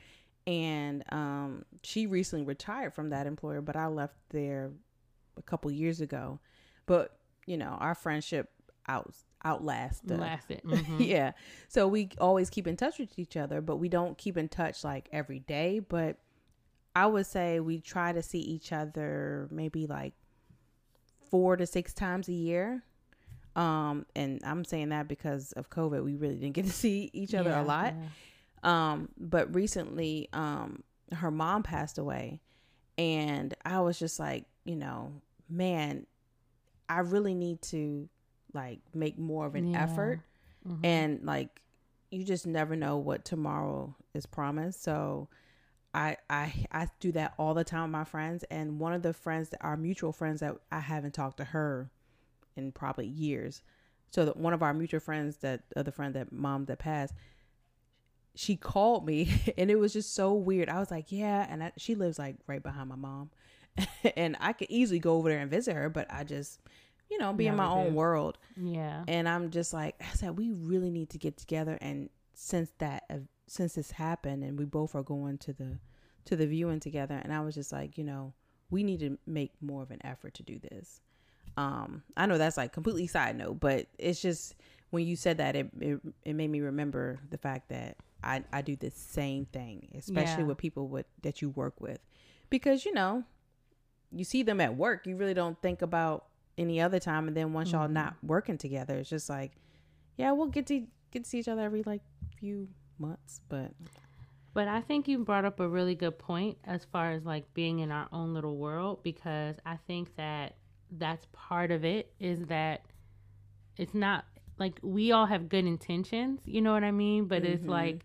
and 0.47 1.03
um, 1.11 1.65
she 1.83 2.07
recently 2.07 2.45
retired 2.45 2.95
from 2.95 3.11
that 3.11 3.27
employer, 3.27 3.61
but 3.61 3.77
I 3.77 3.87
left 3.87 4.15
there 4.31 4.71
a 5.37 5.43
couple 5.43 5.71
years 5.71 6.01
ago. 6.01 6.39
But, 6.87 7.17
you 7.47 7.57
know, 7.57 7.77
our 7.81 7.95
friendship 7.95 8.51
out 8.89 9.13
outlast 9.45 10.03
uh, 10.11 10.15
lasted. 10.15 10.63
Mm-hmm. 10.65 11.03
yeah. 11.03 11.33
So 11.69 11.89
we 11.89 12.11
always 12.19 12.51
keep 12.51 12.67
in 12.67 12.77
touch 12.77 12.99
with 12.99 13.19
each 13.19 13.37
other, 13.37 13.61
but 13.61 13.77
we 13.77 13.89
don't 13.89 14.17
keep 14.17 14.37
in 14.37 14.49
touch 14.49 14.85
like 14.85 15.09
every 15.13 15.41
day, 15.41 15.81
but 15.81 16.19
I 16.95 17.07
would 17.07 17.27
say 17.27 17.61
we 17.61 17.81
try 17.81 18.13
to 18.13 18.23
see 18.23 18.41
each 18.41 18.73
other 18.73 19.49
maybe 19.51 19.87
like 19.87 20.15
4 21.31 21.57
to 21.57 21.67
6 21.67 21.95
times 21.95 22.29
a 22.29 22.33
year. 22.33 22.83
Um, 23.57 24.05
and 24.15 24.41
I'm 24.45 24.65
saying 24.65 24.91
that 24.91 25.09
because 25.09 25.53
of 25.53 25.71
COVID, 25.71 26.05
we 26.05 26.15
really 26.15 26.37
didn't 26.37 26.55
get 26.55 26.67
to 26.67 26.73
see 26.85 27.11
each 27.13 27.35
other 27.35 27.51
yeah, 27.51 27.63
a 27.63 27.65
lot. 27.65 27.95
Yeah. 27.97 28.09
Um, 28.63 29.09
but 29.19 29.55
recently, 29.55 30.29
um, 30.33 30.83
her 31.13 31.31
mom 31.31 31.63
passed 31.63 31.99
away, 31.99 32.41
and 32.99 33.55
I 33.65 33.81
was 33.81 33.99
just 33.99 34.21
like, 34.21 34.45
you 34.65 34.77
know, 34.77 35.13
man, 35.49 36.07
I 36.89 37.01
really 37.01 37.35
need 37.35 37.63
to 37.63 38.09
like 38.53 38.81
make 38.95 39.19
more 39.19 39.47
of 39.47 39.55
an 39.55 39.73
yeah. 39.73 39.83
effort, 39.83 40.21
mm-hmm. 40.67 40.85
and 40.85 41.25
like, 41.25 41.61
you 42.11 42.25
just 42.25 42.47
never 42.47 42.77
know 42.77 42.99
what 42.99 43.25
tomorrow 43.25 43.95
is 44.15 44.27
promised. 44.27 44.83
So, 44.83 45.29
I, 45.95 46.17
I 46.29 46.53
I 46.73 46.89
do 47.01 47.13
that 47.13 47.35
all 47.39 47.55
the 47.55 47.65
time 47.65 47.85
with 47.85 47.91
my 47.93 48.05
friends 48.05 48.45
and 48.51 48.79
one 48.79 48.93
of 48.93 49.03
the 49.03 49.15
friends 49.15 49.49
that 49.51 49.63
our 49.63 49.77
mutual 49.77 50.13
friends 50.13 50.41
that 50.41 50.57
I 50.71 50.81
haven't 50.81 51.15
talked 51.15 51.39
to 51.39 51.45
her 51.45 51.91
in 52.57 52.73
probably 52.73 53.07
years. 53.07 53.63
So 54.11 54.25
that 54.25 54.37
one 54.37 54.53
of 54.53 54.63
our 54.63 54.73
mutual 54.73 55.01
friends, 55.01 55.39
that 55.39 55.65
other 55.77 55.91
friend 55.91 56.15
that 56.15 56.33
mom 56.33 56.65
that 56.67 56.79
passed, 56.79 57.15
she 58.35 58.57
called 58.57 59.07
me 59.07 59.31
and 59.59 59.71
it 59.71 59.77
was 59.77 59.93
just 59.93 60.15
so 60.15 60.33
weird. 60.35 60.69
I 60.69 60.79
was 60.79 60.91
like, 60.91 61.11
yeah, 61.11 61.47
and 61.49 61.63
I, 61.65 61.73
she 61.77 61.95
lives 61.95 62.19
like 62.19 62.37
right 62.47 62.63
behind 62.63 62.89
my 62.89 62.97
mom, 62.97 63.31
and 64.17 64.37
I 64.41 64.53
could 64.53 64.71
easily 64.71 64.99
go 64.99 65.17
over 65.17 65.29
there 65.29 65.41
and 65.41 65.51
visit 65.51 65.75
her, 65.75 65.89
but 65.89 66.07
I 66.11 66.25
just, 66.25 66.61
you 67.11 67.19
know, 67.19 67.33
be 67.33 67.45
Never 67.45 67.53
in 67.53 67.57
my 67.57 67.69
did. 67.69 67.87
own 67.89 67.95
world. 67.95 68.39
Yeah. 68.57 69.05
And 69.07 69.29
I'm 69.29 69.51
just 69.51 69.73
like, 69.73 69.97
I 70.01 70.15
said, 70.15 70.37
we 70.37 70.51
really 70.53 70.91
need 70.91 71.11
to 71.11 71.19
get 71.19 71.37
together. 71.37 71.79
And 71.81 72.09
since 72.35 72.73
that, 72.79 73.05
uh, 73.11 73.19
since 73.47 73.75
this 73.75 73.93
happened, 73.93 74.43
and 74.45 74.59
we 74.59 74.65
both 74.65 74.95
are 74.95 75.03
going 75.03 75.39
to 75.39 75.53
the, 75.53 75.79
to 76.25 76.37
the 76.37 76.47
viewing 76.47 76.81
together, 76.81 77.21
and 77.23 77.33
I 77.33 77.41
was 77.41 77.55
just 77.55 77.73
like, 77.73 77.97
you 77.97 78.05
know, 78.05 78.33
we 78.71 78.83
need 78.83 79.01
to 79.01 79.19
make 79.27 79.53
more 79.61 79.83
of 79.83 79.91
an 79.91 80.05
effort 80.05 80.35
to 80.35 80.43
do 80.43 80.59
this. 80.59 81.01
Um, 81.57 82.03
I 82.17 82.27
know 82.27 82.39
that's 82.39 82.57
like 82.57 82.73
completely 82.73 83.07
side 83.07 83.37
note, 83.37 83.61
but 83.61 83.87
it's 83.99 84.21
just 84.21 84.55
when 84.91 85.07
you 85.07 85.17
said 85.17 85.39
that, 85.39 85.57
it 85.57 85.71
it, 85.81 86.01
it 86.25 86.35
made 86.35 86.51
me 86.51 86.61
remember 86.61 87.19
the 87.31 87.39
fact 87.39 87.71
that 87.71 87.97
I 88.23 88.45
I 88.53 88.63
do 88.63 88.77
the 88.77 88.91
same 88.91 89.47
thing, 89.47 89.89
especially 89.97 90.43
yeah. 90.43 90.49
with 90.49 90.59
people 90.59 90.89
with 90.89 91.07
that 91.23 91.41
you 91.43 91.51
work 91.51 91.81
with, 91.81 91.99
because 92.51 92.85
you 92.85 92.93
know, 92.93 93.25
you 94.13 94.25
see 94.25 94.43
them 94.43 94.61
at 94.61 94.77
work, 94.77 95.07
you 95.07 95.17
really 95.17 95.35
don't 95.35 95.61
think 95.63 95.83
about 95.83 96.27
any 96.59 96.81
other 96.81 96.99
time, 96.99 97.29
and 97.29 97.37
then 97.37 97.53
once 97.53 97.71
mm-hmm. 97.71 97.79
y'all 97.79 97.89
not 97.89 98.15
working 98.23 98.59
together, 98.59 98.97
it's 98.97 99.11
just 99.11 99.29
like, 99.29 99.53
yeah, 100.17 100.33
we'll 100.33 100.49
get 100.49 100.67
to 100.67 100.87
get 101.11 101.25
to 101.25 101.31
see 101.31 101.39
each 101.39 101.49
other 101.49 101.63
every 101.63 101.83
like 101.83 102.03
few 102.39 102.69
months, 102.99 103.41
but 103.49 103.73
But 104.57 104.69
I 104.69 104.81
think 104.81 105.07
you 105.07 105.19
brought 105.19 105.45
up 105.45 105.61
a 105.61 105.69
really 105.69 105.95
good 105.95 106.19
point 106.19 106.57
as 106.65 106.87
far 106.87 107.13
as 107.13 107.27
like 107.27 107.53
being 107.53 107.81
in 107.81 107.93
our 107.93 108.09
own 108.11 108.33
little 108.33 108.57
world 108.57 109.03
because 109.03 109.57
I 109.67 109.77
think 109.87 110.17
that 110.17 110.55
that's 110.91 111.27
part 111.33 111.71
of 111.71 111.85
it 111.85 112.13
is 112.21 112.41
that 112.47 112.83
it's 113.77 113.95
not 113.95 114.25
like 114.59 114.79
we 114.83 115.13
all 115.13 115.27
have 115.27 115.49
good 115.49 115.67
intentions, 115.67 116.41
you 116.45 116.61
know 116.61 116.73
what 116.73 116.85
I 116.85 116.91
mean? 116.91 117.27
But 117.27 117.43
mm-hmm. 117.43 117.53
it's 117.53 117.67
like 117.67 118.05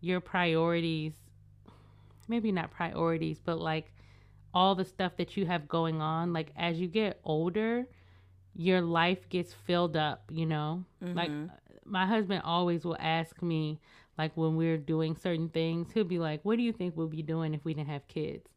your 0.00 0.20
priorities, 0.20 1.12
maybe 2.28 2.50
not 2.52 2.70
priorities, 2.70 3.38
but 3.44 3.60
like 3.60 3.92
all 4.54 4.74
the 4.74 4.84
stuff 4.84 5.16
that 5.16 5.36
you 5.36 5.46
have 5.46 5.68
going 5.68 6.00
on, 6.00 6.32
like 6.32 6.50
as 6.56 6.80
you 6.80 6.88
get 6.88 7.20
older, 7.24 7.86
your 8.54 8.80
life 8.80 9.28
gets 9.28 9.54
filled 9.54 9.96
up, 9.96 10.24
you 10.30 10.46
know? 10.46 10.84
Mm-hmm. 11.02 11.16
Like 11.16 11.30
my 11.84 12.06
husband 12.06 12.42
always 12.44 12.84
will 12.84 12.98
ask 12.98 13.40
me, 13.42 13.80
like 14.18 14.36
when 14.36 14.56
we're 14.56 14.78
doing 14.78 15.16
certain 15.16 15.48
things, 15.48 15.88
he'll 15.92 16.04
be 16.04 16.18
like, 16.18 16.40
What 16.44 16.56
do 16.56 16.62
you 16.62 16.72
think 16.72 16.96
we'll 16.96 17.06
be 17.06 17.22
doing 17.22 17.54
if 17.54 17.64
we 17.64 17.74
didn't 17.74 17.88
have 17.88 18.06
kids? 18.08 18.48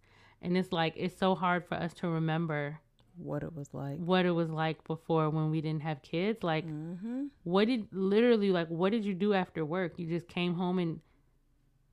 And 0.42 0.58
it's 0.58 0.72
like, 0.72 0.94
it's 0.98 1.18
so 1.18 1.34
hard 1.34 1.66
for 1.66 1.76
us 1.76 1.94
to 1.96 2.08
remember 2.08 2.80
what 3.17 3.43
it 3.43 3.56
was 3.56 3.73
like. 3.73 3.97
what 3.97 4.25
it 4.25 4.32
was 4.32 4.49
like 4.49 4.84
before 4.86 5.30
when 5.30 5.49
we 5.49 5.62
didn't 5.62 5.84
have 5.84 6.01
kids 6.01 6.43
like 6.43 6.65
mm-hmm. 6.65 7.25
what 7.43 7.67
did 7.67 7.88
literally 7.91 8.51
like 8.51 8.67
what 8.67 8.91
did 8.91 9.06
you 9.06 9.13
do 9.13 9.34
after 9.34 9.65
work? 9.65 9.93
You 9.97 10.08
just 10.08 10.28
came 10.28 10.56
home 10.56 10.80
and 10.80 10.99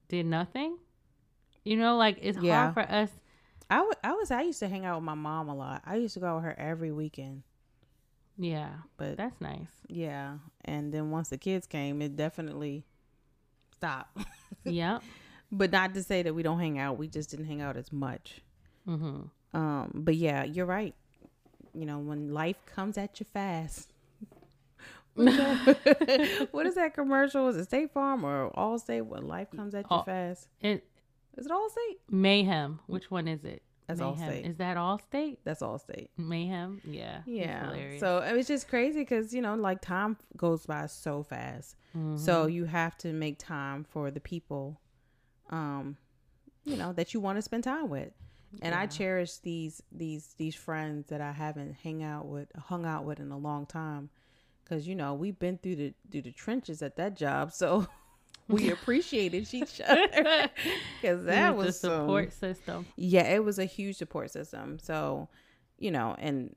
did 0.09 0.27
nothing? 0.27 0.79
You 1.65 1.77
know 1.77 1.97
like 1.97 2.19
it's 2.21 2.39
yeah. 2.43 2.73
hard 2.73 2.75
for 2.75 2.93
us 2.93 3.11
I, 3.71 3.77
w- 3.77 3.95
I 4.05 4.13
was 4.13 4.31
i 4.31 4.43
used 4.43 4.59
to 4.59 4.69
hang 4.69 4.85
out 4.85 4.97
with 4.97 5.05
my 5.05 5.15
mom 5.15 5.49
a 5.49 5.55
lot. 5.55 5.83
I 5.87 5.97
used 5.97 6.15
to 6.15 6.21
go 6.21 6.27
out 6.27 6.37
with 6.37 6.45
her 6.45 6.59
every 6.59 6.93
weekend. 6.93 7.43
Yeah 8.39 8.71
but 8.97 9.17
that's 9.17 9.41
nice. 9.41 9.71
Yeah 9.89 10.39
and 10.65 10.93
then 10.93 11.11
once 11.11 11.29
the 11.29 11.39
kids 11.39 11.67
came 11.67 12.03
it 12.03 12.17
definitely 12.17 12.85
stopped. 13.77 14.19
Yeah 14.65 14.99
but 15.51 15.71
not 15.71 15.93
to 15.95 16.03
say 16.03 16.23
that 16.23 16.35
we 16.35 16.43
don't 16.43 16.59
hang 16.61 16.79
out. 16.79 16.99
We 16.99 17.09
just 17.09 17.31
didn't 17.31 17.47
hang 17.47 17.61
out 17.61 17.77
as 17.77 17.93
much. 17.93 18.41
Mm-hmm. 18.89 19.57
um 19.57 19.91
but 19.95 20.17
yeah 20.17 20.43
you're 20.43 20.67
right 20.67 20.95
you 21.75 21.87
know, 21.87 21.99
when 21.99 22.33
life 22.33 22.57
comes 22.67 22.99
at 22.99 23.19
you 23.21 23.27
fast. 23.33 23.93
what 25.15 26.67
is 26.67 26.75
that 26.77 26.93
commercial? 26.95 27.49
Is 27.49 27.57
it 27.57 27.65
State 27.65 27.93
Farm 27.93 28.25
or 28.25 28.51
Allstate? 28.53 29.05
When 29.05 29.29
life 29.29 29.49
comes 29.55 29.75
at 29.75 29.85
you 29.91 29.97
oh, 29.99 30.03
fast, 30.03 30.49
it 30.61 30.87
is 31.37 31.47
it 31.47 31.53
Allstate? 31.53 31.99
Mayhem. 32.11 32.81
Which 32.87 33.11
one 33.11 33.29
is 33.29 33.45
it? 33.45 33.63
That's 33.87 34.01
Mayhem. 34.01 34.17
Allstate. 34.17 34.49
Is 34.49 34.57
that 34.57 34.77
Allstate? 34.77 35.37
That's 35.45 35.61
Allstate. 35.61 36.09
Mayhem. 36.17 36.81
Yeah. 36.85 37.21
Yeah. 37.27 37.99
So 37.99 38.19
it 38.19 38.35
was 38.35 38.47
just 38.47 38.69
crazy 38.69 39.01
because 39.01 39.35
you 39.35 39.43
know, 39.43 39.55
like 39.55 39.83
time 39.83 40.17
goes 40.37 40.65
by 40.67 40.87
so 40.87 41.23
fast. 41.23 41.77
Mm-hmm. 41.97 42.17
So 42.17 42.47
you 42.47 42.65
have 42.65 42.97
to 42.99 43.13
make 43.13 43.39
time 43.39 43.85
for 43.85 44.11
the 44.11 44.21
people, 44.21 44.81
um, 45.51 45.97
you 46.65 46.77
know, 46.77 46.93
that 46.95 47.13
you 47.13 47.21
want 47.21 47.37
to 47.37 47.43
spend 47.43 47.65
time 47.65 47.91
with 47.91 48.13
and 48.61 48.73
yeah. 48.73 48.81
I 48.81 48.87
cherish 48.87 49.39
these 49.39 49.83
these 49.91 50.35
these 50.37 50.55
friends 50.55 51.07
that 51.09 51.21
I 51.21 51.33
haven't 51.33 51.75
hang 51.83 52.03
out 52.03 52.27
with 52.27 52.49
hung 52.57 52.85
out 52.85 53.05
with 53.05 53.21
in 53.21 53.31
a 53.31 53.39
long 53.39 53.67
time. 53.67 54.11
Because 54.63 54.87
you 54.87 54.95
know 54.95 55.15
we've 55.15 55.39
been 55.39 55.59
through 55.59 55.77
the 55.77 55.95
through 56.11 56.23
the 56.23 56.33
trenches 56.33 56.83
at 56.83 56.97
that 56.97 57.17
job 57.17 57.53
so 57.53 57.87
we 58.49 58.71
appreciated 58.73 59.53
each 59.55 59.81
other. 59.81 60.51
Because 61.01 61.25
that 61.25 61.57
was 61.57 61.81
the 61.81 61.91
support 61.91 62.33
some, 62.33 62.55
system. 62.55 62.87
Yeah 62.97 63.25
it 63.25 63.45
was 63.45 63.59
a 63.59 63.65
huge 63.65 63.97
support 63.97 64.31
system. 64.31 64.79
So 64.81 65.29
you 65.79 65.91
know 65.91 66.15
and 66.19 66.55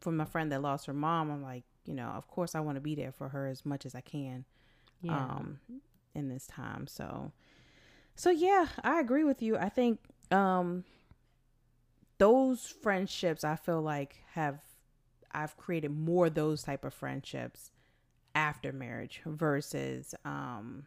for 0.00 0.10
my 0.10 0.24
friend 0.24 0.50
that 0.52 0.62
lost 0.62 0.86
her 0.86 0.94
mom 0.94 1.30
I'm 1.30 1.42
like 1.42 1.64
you 1.84 1.94
know 1.94 2.08
of 2.08 2.26
course 2.28 2.54
I 2.54 2.60
want 2.60 2.76
to 2.76 2.80
be 2.80 2.94
there 2.94 3.12
for 3.12 3.28
her 3.28 3.46
as 3.46 3.66
much 3.66 3.84
as 3.84 3.94
I 3.94 4.00
can 4.00 4.44
yeah. 5.02 5.16
um 5.16 5.60
in 6.14 6.28
this 6.28 6.46
time. 6.46 6.86
So 6.86 7.32
so 8.16 8.30
yeah 8.30 8.66
I 8.82 9.00
agree 9.00 9.24
with 9.24 9.42
you. 9.42 9.58
I 9.58 9.68
think 9.68 10.00
um 10.30 10.84
those 12.20 12.66
friendships 12.82 13.44
I 13.44 13.56
feel 13.56 13.80
like 13.80 14.22
have 14.34 14.60
I've 15.32 15.56
created 15.56 15.90
more 15.90 16.28
those 16.28 16.62
type 16.62 16.84
of 16.84 16.92
friendships 16.92 17.70
after 18.34 18.72
marriage 18.72 19.22
versus 19.24 20.14
um 20.24 20.84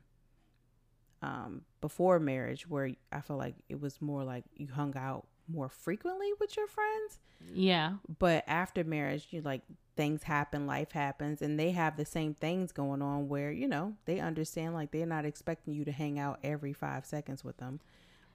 um 1.24 1.62
before 1.82 2.20
marriage 2.20 2.70
where 2.70 2.92
I 3.12 3.22
feel 3.22 3.38
like 3.38 3.56
it 3.68 3.82
was 3.82 4.00
more 4.00 4.24
like 4.24 4.44
you 4.56 4.68
hung 4.68 4.96
out 4.96 5.26
more 5.48 5.70
frequently 5.70 6.32
with 6.40 6.56
your 6.56 6.68
friends. 6.68 7.20
Yeah. 7.54 7.94
But 8.20 8.44
after 8.48 8.84
marriage, 8.84 9.28
you 9.32 9.42
like 9.42 9.62
things 9.96 10.24
happen, 10.24 10.68
life 10.68 10.92
happens, 10.92 11.42
and 11.42 11.60
they 11.60 11.72
have 11.72 11.98
the 11.98 12.06
same 12.06 12.34
things 12.34 12.72
going 12.72 13.02
on 13.02 13.28
where, 13.28 13.52
you 13.52 13.68
know, 13.68 13.94
they 14.06 14.20
understand 14.20 14.74
like 14.74 14.92
they're 14.92 15.06
not 15.06 15.26
expecting 15.26 15.74
you 15.74 15.84
to 15.86 15.92
hang 15.92 16.20
out 16.20 16.40
every 16.44 16.74
five 16.74 17.06
seconds 17.06 17.44
with 17.44 17.58
them. 17.58 17.80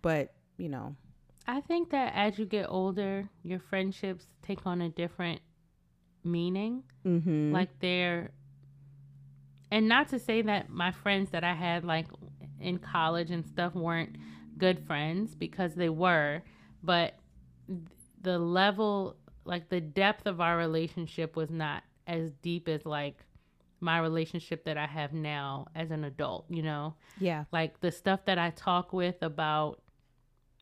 But, 0.02 0.34
you 0.58 0.68
know, 0.68 0.96
I 1.48 1.62
think 1.62 1.90
that 1.90 2.12
as 2.14 2.38
you 2.38 2.44
get 2.44 2.66
older, 2.68 3.26
your 3.42 3.58
friendships 3.58 4.26
take 4.42 4.66
on 4.66 4.82
a 4.82 4.90
different 4.90 5.40
meaning. 6.22 6.82
Mm-hmm. 7.06 7.52
Like 7.54 7.70
they're, 7.80 8.32
and 9.72 9.88
not 9.88 10.10
to 10.10 10.18
say 10.18 10.42
that 10.42 10.68
my 10.68 10.92
friends 10.92 11.30
that 11.30 11.44
I 11.44 11.54
had 11.54 11.84
like 11.84 12.06
in 12.60 12.78
college 12.78 13.30
and 13.30 13.46
stuff 13.46 13.74
weren't 13.74 14.16
good 14.58 14.86
friends 14.86 15.34
because 15.34 15.74
they 15.74 15.88
were, 15.88 16.42
but 16.82 17.14
the 18.20 18.38
level, 18.38 19.16
like 19.46 19.70
the 19.70 19.80
depth 19.80 20.26
of 20.26 20.42
our 20.42 20.58
relationship 20.58 21.34
was 21.34 21.48
not 21.48 21.82
as 22.06 22.30
deep 22.42 22.68
as 22.68 22.84
like 22.84 23.24
my 23.80 23.98
relationship 24.00 24.64
that 24.66 24.76
I 24.76 24.86
have 24.86 25.14
now 25.14 25.68
as 25.74 25.90
an 25.92 26.04
adult, 26.04 26.44
you 26.50 26.62
know? 26.62 26.94
Yeah. 27.18 27.44
Like 27.52 27.80
the 27.80 27.90
stuff 27.90 28.26
that 28.26 28.38
I 28.38 28.50
talk 28.50 28.92
with 28.92 29.22
about 29.22 29.80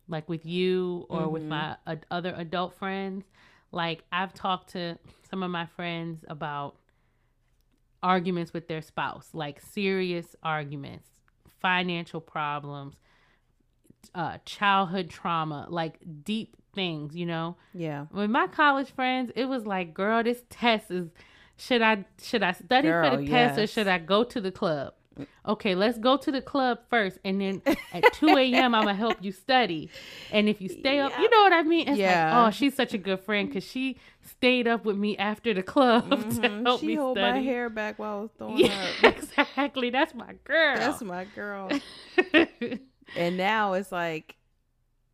like 0.07 0.27
with 0.29 0.45
you 0.45 1.05
or 1.09 1.21
mm-hmm. 1.21 1.31
with 1.31 1.43
my 1.43 1.75
other 2.09 2.33
adult 2.37 2.75
friends. 2.75 3.25
Like 3.71 4.03
I've 4.11 4.33
talked 4.33 4.71
to 4.71 4.97
some 5.29 5.43
of 5.43 5.51
my 5.51 5.65
friends 5.65 6.23
about 6.27 6.77
arguments 8.01 8.53
with 8.53 8.67
their 8.67 8.81
spouse, 8.81 9.29
like 9.33 9.59
serious 9.61 10.35
arguments, 10.43 11.09
financial 11.59 12.21
problems, 12.21 12.95
uh, 14.15 14.37
childhood 14.45 15.09
trauma, 15.09 15.67
like 15.69 15.99
deep 16.23 16.55
things, 16.73 17.15
you 17.15 17.25
know? 17.25 17.57
Yeah. 17.73 18.05
With 18.11 18.29
my 18.29 18.47
college 18.47 18.91
friends, 18.91 19.31
it 19.35 19.45
was 19.45 19.65
like, 19.65 19.93
girl, 19.93 20.23
this 20.23 20.43
test 20.49 20.91
is 20.91 21.09
should 21.57 21.81
I 21.81 22.05
should 22.21 22.43
I 22.43 22.51
study 22.51 22.87
girl, 22.87 23.09
for 23.09 23.17
the 23.17 23.27
test 23.27 23.59
or 23.59 23.67
should 23.67 23.87
I 23.87 23.97
go 23.97 24.23
to 24.23 24.39
the 24.39 24.51
club? 24.51 24.93
Okay, 25.47 25.75
let's 25.75 25.97
go 25.97 26.17
to 26.17 26.31
the 26.31 26.41
club 26.41 26.79
first, 26.89 27.17
and 27.23 27.41
then 27.41 27.61
at 27.93 28.03
2 28.13 28.27
a.m. 28.37 28.75
I'm 28.75 28.83
gonna 28.83 28.93
help 28.93 29.17
you 29.21 29.31
study. 29.31 29.89
And 30.31 30.47
if 30.49 30.61
you 30.61 30.69
stay 30.69 30.99
up, 30.99 31.13
you 31.19 31.29
know 31.29 31.41
what 31.41 31.53
I 31.53 31.63
mean? 31.63 31.87
It's 31.87 31.97
yeah. 31.97 32.37
Like, 32.37 32.47
oh, 32.47 32.51
she's 32.51 32.75
such 32.75 32.93
a 32.93 32.97
good 32.97 33.19
friend 33.21 33.47
because 33.47 33.63
she 33.63 33.97
stayed 34.21 34.67
up 34.67 34.85
with 34.85 34.97
me 34.97 35.17
after 35.17 35.53
the 35.53 35.63
club 35.63 36.09
mm-hmm. 36.09 36.41
to 36.41 36.63
help 36.63 36.81
she 36.81 36.87
me 36.87 36.95
hold 36.95 37.17
study. 37.17 37.39
my 37.39 37.43
hair 37.43 37.69
back 37.69 37.99
while 37.99 38.17
I 38.17 38.21
was 38.21 38.31
throwing 38.37 38.57
yeah, 38.57 38.87
up. 39.03 39.17
Exactly. 39.17 39.89
That's 39.89 40.13
my 40.13 40.33
girl. 40.43 40.77
That's 40.77 41.01
my 41.01 41.25
girl. 41.35 41.71
and 43.15 43.37
now 43.37 43.73
it's 43.73 43.91
like 43.91 44.35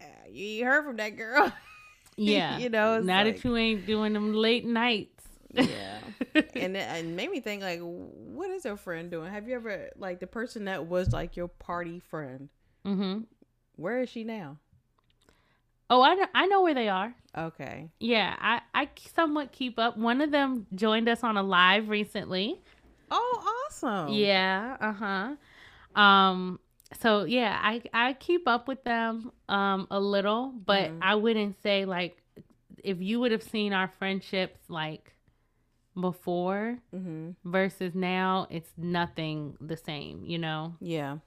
uh, 0.01 0.05
you 0.29 0.65
heard 0.65 0.85
from 0.85 0.97
that 0.97 1.15
girl. 1.17 1.51
Yeah. 2.15 2.59
you 2.59 2.69
know, 2.69 2.99
now 2.99 3.23
like, 3.23 3.35
that 3.35 3.43
you 3.43 3.57
ain't 3.57 3.85
doing 3.85 4.13
them 4.13 4.33
late 4.33 4.65
nights. 4.65 5.12
Yeah. 5.53 5.99
and 6.35 6.75
it, 6.75 6.87
and 6.87 7.15
made 7.15 7.31
me 7.31 7.39
think 7.39 7.61
like, 7.61 7.79
what 7.81 8.49
is 8.49 8.63
her 8.63 8.77
friend 8.77 9.09
doing? 9.09 9.31
Have 9.31 9.47
you 9.47 9.55
ever 9.55 9.89
like 9.97 10.19
the 10.19 10.27
person 10.27 10.65
that 10.65 10.87
was 10.87 11.11
like 11.13 11.35
your 11.35 11.47
party 11.47 11.99
friend? 11.99 12.49
Mm-hmm. 12.85 13.21
Where 13.75 14.01
is 14.01 14.09
she 14.09 14.23
now? 14.23 14.57
Oh, 15.89 16.01
I 16.01 16.15
know, 16.15 16.25
I 16.33 16.45
know 16.47 16.61
where 16.63 16.73
they 16.73 16.89
are. 16.89 17.13
Okay. 17.37 17.89
Yeah, 17.99 18.35
I 18.39 18.61
I 18.73 18.89
somewhat 19.15 19.51
keep 19.51 19.77
up. 19.77 19.97
One 19.97 20.21
of 20.21 20.31
them 20.31 20.65
joined 20.73 21.09
us 21.09 21.23
on 21.23 21.37
a 21.37 21.43
live 21.43 21.89
recently. 21.89 22.61
Oh, 23.11 23.65
awesome. 23.67 24.13
Yeah. 24.13 24.77
Uh 24.79 24.93
huh. 24.93 25.99
Um. 26.01 26.59
So 26.99 27.25
yeah, 27.25 27.59
I 27.61 27.81
I 27.93 28.13
keep 28.13 28.47
up 28.47 28.67
with 28.67 28.83
them 28.83 29.31
um 29.49 29.87
a 29.91 29.99
little, 29.99 30.53
but 30.65 30.89
mm-hmm. 30.89 30.99
I 31.01 31.15
wouldn't 31.15 31.61
say 31.61 31.85
like 31.85 32.17
if 32.83 33.01
you 33.01 33.19
would 33.19 33.31
have 33.31 33.43
seen 33.43 33.73
our 33.73 33.87
friendships 33.87 34.59
like 34.69 35.12
before 35.99 36.79
mm-hmm. 36.93 37.31
versus 37.45 37.93
now, 37.93 38.47
it's 38.49 38.71
nothing 38.77 39.55
the 39.61 39.77
same, 39.77 40.23
you 40.25 40.37
know? 40.37 40.75
Yeah. 40.79 41.17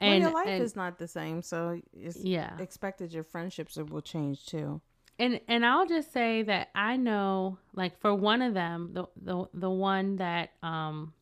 And 0.00 0.22
well, 0.22 0.30
your 0.30 0.40
life 0.40 0.48
and, 0.48 0.62
is 0.62 0.76
not 0.76 0.98
the 0.98 1.08
same, 1.08 1.42
so 1.42 1.80
it's 1.92 2.18
yeah. 2.22 2.56
expected 2.58 3.12
your 3.12 3.24
friendships 3.24 3.76
will 3.76 4.00
change 4.00 4.46
too. 4.46 4.80
And 5.18 5.40
and 5.48 5.66
I'll 5.66 5.86
just 5.86 6.12
say 6.12 6.42
that 6.44 6.68
I 6.74 6.96
know, 6.96 7.58
like 7.74 7.98
for 8.00 8.14
one 8.14 8.40
of 8.40 8.54
them, 8.54 8.90
the 8.92 9.06
the 9.20 9.46
the 9.52 9.70
one 9.70 10.16
that 10.16 10.50
um 10.62 11.12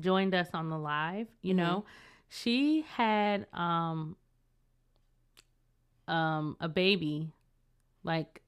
joined 0.00 0.34
us 0.34 0.48
on 0.52 0.68
the 0.68 0.78
live, 0.78 1.28
you 1.42 1.54
mm-hmm. 1.54 1.64
know, 1.64 1.84
she 2.28 2.84
had 2.96 3.46
um 3.52 4.16
um 6.08 6.56
a 6.60 6.68
baby 6.68 7.30
like 8.02 8.42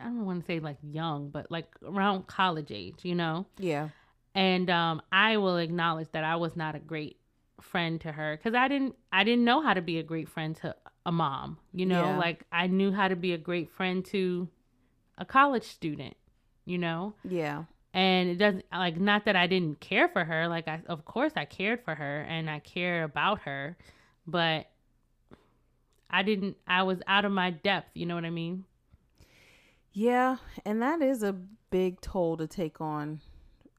I 0.00 0.04
don't 0.04 0.24
want 0.24 0.40
to 0.40 0.46
say 0.46 0.60
like 0.60 0.78
young, 0.82 1.30
but 1.30 1.50
like 1.50 1.66
around 1.84 2.26
college 2.26 2.70
age, 2.70 3.00
you 3.02 3.14
know? 3.14 3.46
Yeah. 3.58 3.88
And 4.34 4.70
um, 4.70 5.02
I 5.12 5.36
will 5.36 5.56
acknowledge 5.56 6.08
that 6.12 6.24
I 6.24 6.36
was 6.36 6.56
not 6.56 6.74
a 6.74 6.78
great 6.78 7.16
friend 7.60 8.00
to 8.00 8.10
her 8.10 8.38
cuz 8.38 8.54
I 8.54 8.68
didn't 8.68 8.96
I 9.12 9.22
didn't 9.22 9.44
know 9.44 9.60
how 9.60 9.74
to 9.74 9.82
be 9.82 9.98
a 9.98 10.02
great 10.02 10.28
friend 10.28 10.56
to 10.56 10.74
a 11.04 11.12
mom. 11.12 11.58
You 11.72 11.86
know, 11.86 12.04
yeah. 12.04 12.18
like 12.18 12.44
I 12.50 12.66
knew 12.66 12.92
how 12.92 13.08
to 13.08 13.16
be 13.16 13.32
a 13.32 13.38
great 13.38 13.70
friend 13.70 14.04
to 14.06 14.48
a 15.18 15.24
college 15.24 15.64
student, 15.64 16.16
you 16.64 16.78
know? 16.78 17.14
Yeah. 17.24 17.64
And 17.92 18.30
it 18.30 18.36
doesn't 18.36 18.64
like 18.72 18.98
not 18.98 19.24
that 19.24 19.36
I 19.36 19.46
didn't 19.46 19.80
care 19.80 20.08
for 20.08 20.24
her, 20.24 20.48
like 20.48 20.68
I 20.68 20.80
of 20.86 21.04
course 21.04 21.32
I 21.36 21.44
cared 21.44 21.84
for 21.84 21.94
her 21.94 22.22
and 22.22 22.48
I 22.48 22.60
care 22.60 23.04
about 23.04 23.40
her, 23.42 23.76
but 24.26 24.70
I 26.08 26.22
didn't 26.22 26.56
I 26.66 26.82
was 26.84 27.00
out 27.06 27.24
of 27.24 27.32
my 27.32 27.50
depth, 27.50 27.90
you 27.94 28.06
know 28.06 28.14
what 28.14 28.24
I 28.24 28.30
mean? 28.30 28.64
Yeah, 29.92 30.36
and 30.64 30.80
that 30.82 31.02
is 31.02 31.22
a 31.22 31.32
big 31.70 32.00
toll 32.00 32.36
to 32.36 32.46
take 32.46 32.80
on 32.80 33.20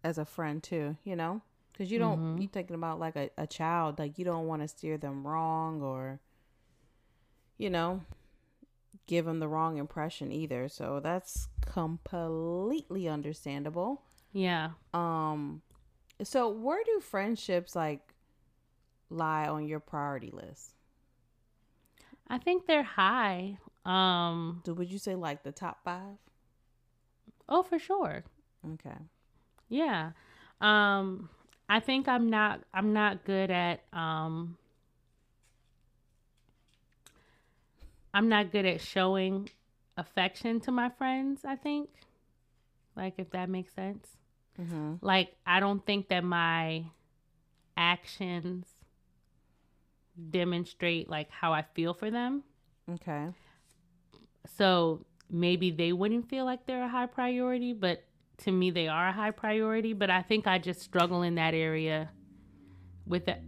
as 0.04 0.18
a 0.18 0.26
friend 0.26 0.62
too, 0.62 0.98
you 1.04 1.16
know? 1.16 1.42
Cuz 1.74 1.92
you 1.92 2.00
don't 2.00 2.20
mm-hmm. 2.20 2.42
you 2.42 2.48
thinking 2.48 2.76
about 2.76 3.00
like 3.00 3.16
a, 3.16 3.30
a 3.38 3.48
child, 3.48 3.98
like 3.98 4.20
you 4.20 4.26
don't 4.26 4.48
want 4.48 4.62
to 4.62 4.68
steer 4.68 4.98
them 4.98 5.26
wrong 5.26 5.82
or 5.82 6.20
you 7.58 7.70
know, 7.70 8.02
give 9.08 9.26
them 9.26 9.40
the 9.40 9.48
wrong 9.48 9.78
impression 9.78 10.32
either. 10.32 10.68
So 10.68 11.00
that's 11.00 11.48
completely 11.66 13.08
understandable. 13.08 14.02
Yeah. 14.34 14.72
Um 14.94 15.62
so 16.24 16.50
where 16.50 16.84
do 16.84 17.00
friendships 17.00 17.76
like 17.76 18.14
lie 19.10 19.48
on 19.48 19.68
your 19.68 19.80
priority 19.80 20.32
list? 20.32 20.74
I 22.28 22.38
think 22.38 22.66
they're 22.66 22.84
high. 22.84 23.58
Um 23.86 24.62
so 24.66 24.74
would 24.74 24.92
you 24.92 25.00
say 25.00 25.16
like 25.16 25.44
the 25.44 25.52
top 25.52 25.84
5? 25.84 26.18
Oh, 27.50 27.64
for 27.64 27.80
sure. 27.80 28.24
Okay. 28.74 28.98
Yeah. 29.70 30.12
Um 30.60 31.30
I 31.68 31.80
think 31.80 32.08
I'm 32.08 32.30
not 32.30 32.62
I'm 32.74 32.94
not 32.94 33.24
good 33.26 33.50
at 33.52 33.82
um 33.94 34.58
I'm 38.14 38.28
not 38.30 38.52
good 38.52 38.66
at 38.66 38.82
showing 38.82 39.50
affection 39.98 40.60
to 40.62 40.72
my 40.72 40.90
friends, 40.90 41.42
I 41.46 41.56
think. 41.56 41.90
Like, 42.96 43.14
if 43.18 43.30
that 43.32 43.50
makes 43.50 43.74
sense. 43.74 44.08
Mm-hmm. 44.60 44.96
Like, 45.02 45.34
I 45.46 45.60
don't 45.60 45.86
think 45.86 46.10
that 46.10 46.24
my 46.24 46.86
actions 47.78 48.68
demonstrate 50.30 51.10
like 51.10 51.30
how 51.32 51.54
I 51.54 51.64
feel 51.74 51.94
for 51.94 52.12
them. 52.12 52.44
Okay. 52.90 53.28
So 54.46 55.06
maybe 55.30 55.72
they 55.72 55.94
wouldn't 55.94 56.30
feel 56.30 56.46
like 56.46 56.66
they're 56.66 56.84
a 56.84 56.90
high 56.90 57.06
priority, 57.06 57.74
but 57.74 58.04
to 58.40 58.52
me 58.52 58.72
they 58.72 58.88
are 58.88 59.10
a 59.10 59.12
high 59.12 59.32
priority. 59.32 59.94
But 59.94 60.10
I 60.10 60.22
think 60.22 60.48
I 60.48 60.58
just 60.58 60.82
struggle 60.82 61.22
in 61.22 61.36
that 61.36 61.54
area 61.54 62.10
with 63.06 63.28
it. 63.28 63.42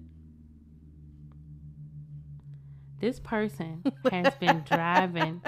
This 2.99 3.19
person 3.19 3.83
has 4.11 4.33
been 4.35 4.63
driving 4.65 5.41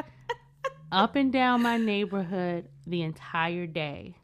up 0.92 1.16
and 1.16 1.32
down 1.32 1.62
my 1.62 1.78
neighborhood 1.78 2.68
the 2.86 3.02
entire 3.02 3.68
day. 3.68 4.18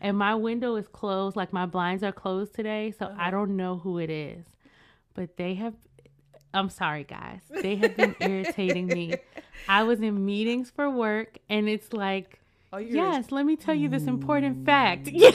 And 0.00 0.18
my 0.18 0.34
window 0.34 0.76
is 0.76 0.86
closed, 0.86 1.36
like 1.36 1.52
my 1.52 1.66
blinds 1.66 2.02
are 2.02 2.12
closed 2.12 2.54
today, 2.54 2.92
so 2.98 3.06
uh-huh. 3.06 3.16
I 3.18 3.30
don't 3.30 3.56
know 3.56 3.78
who 3.78 3.98
it 3.98 4.10
is. 4.10 4.44
But 5.14 5.36
they 5.36 5.54
have 5.54 5.74
I'm 6.54 6.70
sorry, 6.70 7.04
guys. 7.04 7.40
They 7.50 7.76
have 7.76 7.96
been 7.96 8.14
irritating 8.20 8.86
me. 8.86 9.16
I 9.68 9.82
was 9.82 10.00
in 10.00 10.24
meetings 10.24 10.70
for 10.70 10.88
work, 10.88 11.38
and 11.48 11.68
it's 11.68 11.92
like, 11.92 12.40
oh, 12.72 12.78
yes, 12.78 13.32
let 13.32 13.44
me 13.44 13.56
tell 13.56 13.74
you 13.74 13.88
this 13.88 14.04
important 14.04 14.64
fact. 14.64 15.06
Mm. 15.06 15.34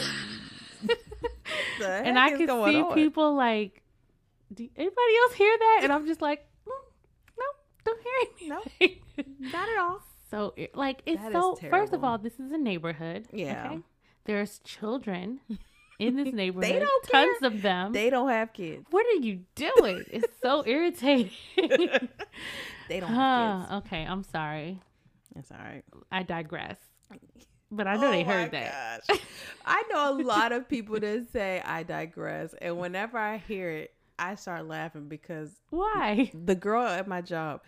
and 1.83 2.17
I 2.17 2.29
can 2.29 2.47
see 2.47 2.81
on? 2.81 2.93
people 2.93 3.35
like, 3.35 3.81
do 4.53 4.67
anybody 4.75 5.13
else 5.23 5.33
hear 5.33 5.57
that? 5.57 5.79
And 5.83 5.91
I'm 5.93 6.07
just 6.07 6.21
like, 6.21 6.45
mm, 6.67 6.71
nope, 7.37 7.55
don't 7.85 8.01
hear 8.01 8.13
anything. 8.21 8.99
No, 9.17 9.49
not 9.51 9.69
at 9.69 9.77
all. 9.79 10.01
So, 10.31 10.53
like, 10.73 11.01
it's 11.05 11.21
that 11.21 11.31
so. 11.31 11.55
First 11.69 11.93
of 11.93 12.03
all, 12.03 12.17
this 12.17 12.39
is 12.39 12.51
a 12.51 12.57
neighborhood. 12.57 13.27
Yeah. 13.33 13.65
Okay? 13.65 13.79
There's 14.25 14.59
children 14.59 15.39
in 15.99 16.15
this 16.15 16.33
neighborhood. 16.33 16.63
they 16.63 16.79
don't 16.79 17.03
tons 17.03 17.39
care. 17.39 17.47
of 17.47 17.61
them. 17.61 17.91
They 17.91 18.09
don't 18.09 18.29
have 18.29 18.53
kids. 18.53 18.85
What 18.89 19.05
are 19.05 19.19
you 19.19 19.41
doing? 19.55 20.03
it's 20.09 20.33
so 20.41 20.63
irritating. 20.65 21.31
they 22.87 22.99
don't 22.99 23.13
have 23.13 23.59
kids. 23.69 23.73
Okay, 23.85 24.03
I'm 24.03 24.23
sorry. 24.23 24.79
That's 25.35 25.51
all 25.51 25.57
right. 25.57 25.83
I 26.11 26.23
digress. 26.23 26.77
But 27.71 27.85
I 27.85 27.97
oh 27.97 28.01
know 28.01 28.07
oh 28.07 28.11
they 28.11 28.23
heard 28.23 28.51
that. 28.51 29.01
I 29.65 29.83
know 29.91 30.11
a 30.11 30.17
lot 30.23 30.51
of 30.51 30.67
people 30.67 30.99
that 30.99 31.31
say 31.31 31.61
I 31.63 31.83
digress, 31.83 32.55
and 32.59 32.79
whenever 32.79 33.17
I 33.17 33.37
hear 33.37 33.69
it, 33.69 33.93
I 34.17 34.35
start 34.35 34.67
laughing 34.67 35.07
because 35.07 35.51
why? 35.69 36.31
The 36.33 36.55
girl 36.55 36.83
at 36.87 37.07
my 37.07 37.21
job, 37.21 37.61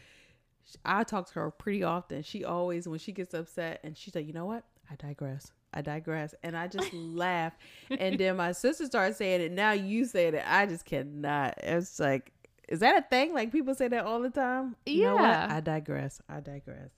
I 0.84 1.04
talk 1.04 1.28
to 1.28 1.34
her 1.36 1.52
pretty 1.52 1.84
often. 1.84 2.24
She 2.24 2.44
always, 2.44 2.88
when 2.88 2.98
she 2.98 3.12
gets 3.12 3.36
upset, 3.36 3.80
and 3.84 3.96
she's 3.96 4.16
like, 4.16 4.26
you 4.26 4.34
know 4.34 4.46
what? 4.48 4.64
I 4.90 4.96
digress. 4.96 5.52
I 5.74 5.82
digress. 5.82 6.36
And 6.44 6.58
I 6.58 6.68
just 6.68 6.94
laugh. 6.94 7.54
And 7.90 8.20
then 8.20 8.38
my 8.38 8.52
sister 8.52 8.86
starts 8.86 9.18
saying 9.18 9.42
it. 9.42 9.52
Now 9.52 9.72
you 9.72 10.06
say 10.06 10.28
it. 10.28 10.44
I 10.46 10.66
just 10.66 10.86
cannot. 10.86 11.56
It's 11.64 12.00
like, 12.00 12.32
is 12.68 12.80
that 12.80 12.98
a 12.98 13.02
thing? 13.02 13.34
Like 13.34 13.52
people 13.52 13.76
say 13.76 13.88
that 13.88 14.06
all 14.06 14.22
the 14.22 14.30
time? 14.30 14.76
You 14.86 15.04
yeah. 15.04 15.48
I 15.50 15.60
digress. 15.60 16.22
I 16.30 16.40
digress. 16.40 16.90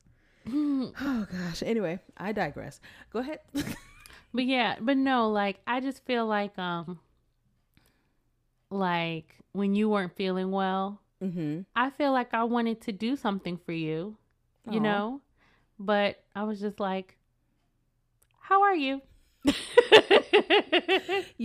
oh 0.51 1.27
gosh. 1.31 1.63
Anyway, 1.63 1.99
I 2.17 2.31
digress. 2.31 2.79
Go 3.11 3.19
ahead. 3.19 3.39
but 3.53 4.45
yeah, 4.45 4.75
but 4.79 4.97
no, 4.97 5.29
like 5.29 5.59
I 5.65 5.79
just 5.79 6.05
feel 6.05 6.25
like 6.25 6.57
um 6.59 6.99
like 8.69 9.35
when 9.53 9.75
you 9.75 9.89
weren't 9.89 10.15
feeling 10.15 10.51
well, 10.51 10.99
mm-hmm. 11.23 11.61
I 11.75 11.89
feel 11.91 12.11
like 12.11 12.33
I 12.33 12.43
wanted 12.43 12.81
to 12.81 12.91
do 12.91 13.15
something 13.15 13.57
for 13.57 13.71
you, 13.71 14.17
you 14.69 14.79
Aww. 14.79 14.83
know, 14.83 15.21
but 15.79 16.23
I 16.35 16.43
was 16.43 16.59
just 16.59 16.79
like, 16.79 17.17
"How 18.43 18.61
are 18.63 18.75
you?" 18.75 19.01
you 19.45 19.53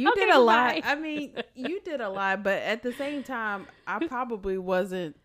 okay, 0.08 0.20
did 0.20 0.30
a 0.30 0.38
lot. 0.38 0.80
I 0.84 0.94
mean, 0.94 1.34
you 1.54 1.80
did 1.80 2.00
a 2.00 2.08
lot, 2.08 2.44
but 2.44 2.62
at 2.62 2.82
the 2.82 2.92
same 2.92 3.22
time, 3.22 3.66
I 3.86 4.06
probably 4.06 4.58
wasn't 4.58 5.16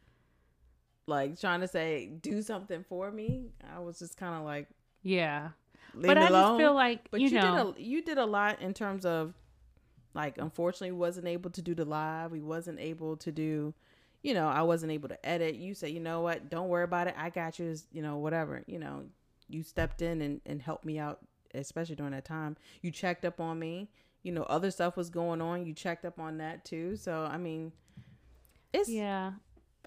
like 1.05 1.39
trying 1.39 1.61
to 1.61 1.67
say 1.67 2.07
do 2.07 2.41
something 2.41 2.83
for 2.87 3.11
me. 3.11 3.49
I 3.75 3.79
was 3.79 3.99
just 3.99 4.17
kind 4.17 4.35
of 4.35 4.43
like, 4.43 4.67
yeah. 5.03 5.49
but 5.93 6.17
I 6.17 6.27
alone. 6.27 6.31
just 6.31 6.57
feel 6.57 6.73
like 6.73 7.11
but 7.11 7.21
you, 7.21 7.27
you 7.27 7.35
know, 7.35 7.73
did 7.73 7.77
a, 7.77 7.81
you 7.83 8.01
did 8.01 8.17
a 8.17 8.25
lot 8.25 8.61
in 8.61 8.73
terms 8.73 9.05
of 9.05 9.33
like, 10.13 10.37
unfortunately, 10.37 10.91
wasn't 10.91 11.27
able 11.27 11.49
to 11.51 11.61
do 11.61 11.75
the 11.75 11.85
live. 11.85 12.31
We 12.31 12.41
wasn't 12.41 12.79
able 12.79 13.17
to 13.17 13.31
do, 13.31 13.73
you 14.21 14.33
know, 14.33 14.47
I 14.47 14.61
wasn't 14.61 14.91
able 14.91 15.09
to 15.09 15.25
edit. 15.25 15.55
You 15.55 15.73
said, 15.73 15.91
you 15.91 15.99
know 15.99 16.21
what? 16.21 16.49
Don't 16.49 16.69
worry 16.69 16.83
about 16.83 17.07
it. 17.07 17.15
I 17.17 17.29
got 17.29 17.59
you. 17.59 17.75
You 17.91 18.01
know, 18.01 18.17
whatever. 18.17 18.63
You 18.67 18.79
know, 18.79 19.03
you 19.49 19.63
stepped 19.63 20.01
in 20.01 20.21
and, 20.21 20.41
and 20.45 20.61
helped 20.61 20.85
me 20.85 20.99
out, 20.99 21.19
especially 21.53 21.95
during 21.95 22.13
that 22.13 22.25
time. 22.25 22.57
You 22.81 22.91
checked 22.91 23.25
up 23.25 23.39
on 23.39 23.59
me. 23.59 23.89
You 24.23 24.31
know, 24.31 24.43
other 24.43 24.71
stuff 24.71 24.95
was 24.95 25.09
going 25.09 25.41
on. 25.41 25.65
You 25.65 25.73
checked 25.73 26.05
up 26.05 26.19
on 26.19 26.37
that 26.37 26.63
too. 26.63 26.95
So, 26.95 27.27
I 27.29 27.37
mean, 27.37 27.73
it's. 28.71 28.89
Yeah. 28.89 29.33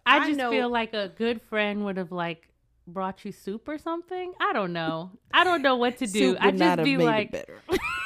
I, 0.04 0.18
I 0.18 0.26
just 0.26 0.38
know, 0.38 0.50
feel 0.50 0.68
like 0.68 0.94
a 0.94 1.08
good 1.08 1.42
friend 1.42 1.84
would 1.84 1.96
have, 1.96 2.12
like, 2.12 2.48
brought 2.86 3.24
you 3.24 3.32
soup 3.32 3.68
or 3.68 3.78
something. 3.78 4.32
I 4.40 4.52
don't 4.52 4.72
know. 4.72 5.10
I 5.32 5.44
don't 5.44 5.62
know 5.62 5.76
what 5.76 5.98
to 5.98 6.06
do. 6.06 6.36
I 6.38 6.50
just 6.52 6.82
be 6.84 6.96
like, 6.96 7.48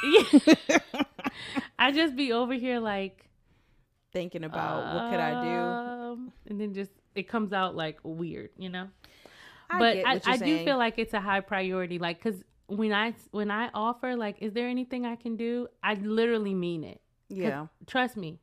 yeah. 0.03 0.79
I 1.79 1.91
just 1.91 2.15
be 2.15 2.31
over 2.31 2.53
here 2.53 2.79
like 2.79 3.29
thinking 4.11 4.43
about 4.43 4.83
um, 4.83 4.95
what 4.95 5.11
could 5.11 5.19
I 5.19 5.43
do, 5.43 5.59
um, 5.59 6.33
and 6.47 6.59
then 6.59 6.73
just 6.73 6.91
it 7.15 7.27
comes 7.27 7.53
out 7.53 7.75
like 7.75 7.99
weird, 8.03 8.49
you 8.57 8.69
know. 8.69 8.87
I 9.69 9.79
but 9.79 9.97
I, 10.05 10.21
I 10.25 10.37
do 10.37 10.63
feel 10.63 10.77
like 10.77 10.99
it's 10.99 11.13
a 11.13 11.21
high 11.21 11.39
priority, 11.39 11.97
like 11.97 12.21
because 12.21 12.43
when 12.71 12.93
I 12.93 13.13
when 13.31 13.51
I 13.51 13.69
offer 13.73 14.15
like, 14.15 14.37
is 14.39 14.53
there 14.53 14.67
anything 14.67 15.05
I 15.05 15.15
can 15.15 15.35
do? 15.35 15.67
I 15.83 15.95
literally 15.95 16.53
mean 16.53 16.83
it. 16.83 17.01
Yeah, 17.29 17.67
trust 17.85 18.17
me. 18.17 18.39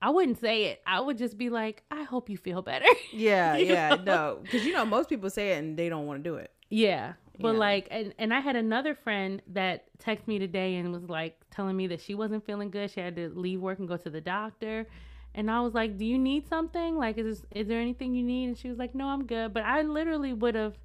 I 0.00 0.10
wouldn't 0.10 0.38
say 0.38 0.64
it. 0.64 0.82
I 0.86 1.00
would 1.00 1.16
just 1.16 1.38
be 1.38 1.48
like, 1.48 1.82
I 1.90 2.02
hope 2.02 2.28
you 2.28 2.36
feel 2.36 2.62
better. 2.62 2.86
Yeah, 3.12 3.56
yeah, 3.56 3.94
know? 3.94 4.02
no, 4.04 4.38
because 4.42 4.66
you 4.66 4.72
know 4.72 4.84
most 4.84 5.08
people 5.08 5.30
say 5.30 5.52
it 5.52 5.58
and 5.58 5.76
they 5.76 5.88
don't 5.88 6.06
want 6.06 6.22
to 6.22 6.30
do 6.30 6.36
it. 6.36 6.50
Yeah, 6.68 7.14
but 7.40 7.52
yeah. 7.52 7.58
like, 7.58 7.88
and 7.90 8.14
and 8.18 8.32
I 8.34 8.40
had 8.40 8.56
another 8.56 8.94
friend 8.94 9.40
that 9.48 9.86
texted 9.98 10.26
me 10.26 10.38
today 10.38 10.76
and 10.76 10.92
was 10.92 11.08
like 11.08 11.38
telling 11.50 11.76
me 11.76 11.86
that 11.88 12.00
she 12.00 12.14
wasn't 12.14 12.44
feeling 12.44 12.70
good. 12.70 12.90
She 12.90 13.00
had 13.00 13.16
to 13.16 13.30
leave 13.30 13.60
work 13.60 13.78
and 13.78 13.88
go 13.88 13.96
to 13.96 14.10
the 14.10 14.20
doctor. 14.20 14.86
And 15.34 15.50
I 15.50 15.60
was 15.60 15.74
like, 15.74 15.98
"Do 15.98 16.04
you 16.04 16.18
need 16.18 16.48
something? 16.48 16.96
Like, 16.96 17.18
is 17.18 17.40
this, 17.40 17.46
is 17.54 17.68
there 17.68 17.80
anything 17.80 18.14
you 18.14 18.22
need?" 18.22 18.46
And 18.46 18.58
she 18.58 18.68
was 18.68 18.78
like, 18.78 18.94
"No, 18.94 19.06
I'm 19.08 19.26
good." 19.26 19.52
But 19.52 19.64
I 19.64 19.82
literally 19.82 20.32
would 20.32 20.54
have 20.54 20.76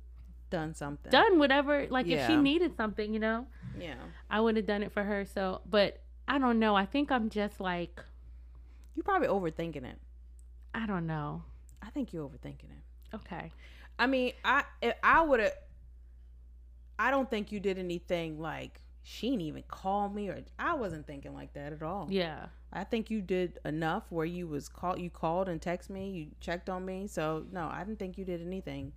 done 0.52 0.76
something, 0.76 1.12
done 1.12 1.40
whatever. 1.40 1.88
Like, 1.90 2.06
yeah. 2.06 2.18
if 2.18 2.28
she 2.28 2.36
needed 2.36 2.78
something, 2.78 3.12
you 3.12 3.20
know, 3.20 3.48
yeah, 3.80 3.96
I 4.30 4.40
would 4.40 4.56
have 4.58 4.68
done 4.68 4.84
it 4.84 4.92
for 4.92 5.04
her. 5.04 5.26
So, 5.26 5.62
but 5.68 6.00
I 6.28 6.38
don't 6.38 6.60
know. 6.60 6.76
I 6.76 6.86
think 6.86 7.12
I'm 7.12 7.30
just 7.30 7.60
like, 7.60 8.00
you 8.96 9.02
probably 9.02 9.28
overthinking 9.28 9.84
it. 9.84 9.98
I 10.74 10.86
don't 10.86 11.08
know. 11.08 11.44
I 11.82 11.90
think 11.90 12.14
you're 12.14 12.28
overthinking 12.28 12.70
it. 12.70 13.16
Okay. 13.16 13.52
I 13.98 14.08
mean, 14.08 14.34
I 14.46 14.64
if 14.82 14.96
I 15.04 15.22
would 15.22 15.40
have 15.40 15.54
I 16.98 17.12
don't 17.12 17.30
think 17.30 17.52
you 17.52 17.60
did 17.60 17.78
anything 17.78 18.40
like 18.40 18.82
she 19.04 19.32
didn't 19.32 19.42
even 19.42 19.64
call 19.68 20.08
me 20.10 20.30
or 20.30 20.40
I 20.60 20.76
wasn't 20.76 21.08
thinking 21.08 21.34
like 21.34 21.54
that 21.54 21.74
at 21.74 21.82
all. 21.82 22.08
Yeah. 22.10 22.46
I 22.72 22.84
think 22.84 23.10
you 23.10 23.22
did 23.22 23.60
enough 23.66 24.04
where 24.10 24.26
you 24.26 24.48
was 24.48 24.70
called 24.70 25.00
you 25.00 25.10
called 25.10 25.50
and 25.50 25.62
text 25.62 25.90
me, 25.90 26.12
you 26.12 26.28
checked 26.40 26.70
on 26.70 26.86
me. 26.86 27.08
So 27.08 27.46
no, 27.52 27.68
I 27.72 27.84
didn't 27.84 28.00
think 28.00 28.18
you 28.18 28.26
did 28.26 28.42
anything. 28.42 28.94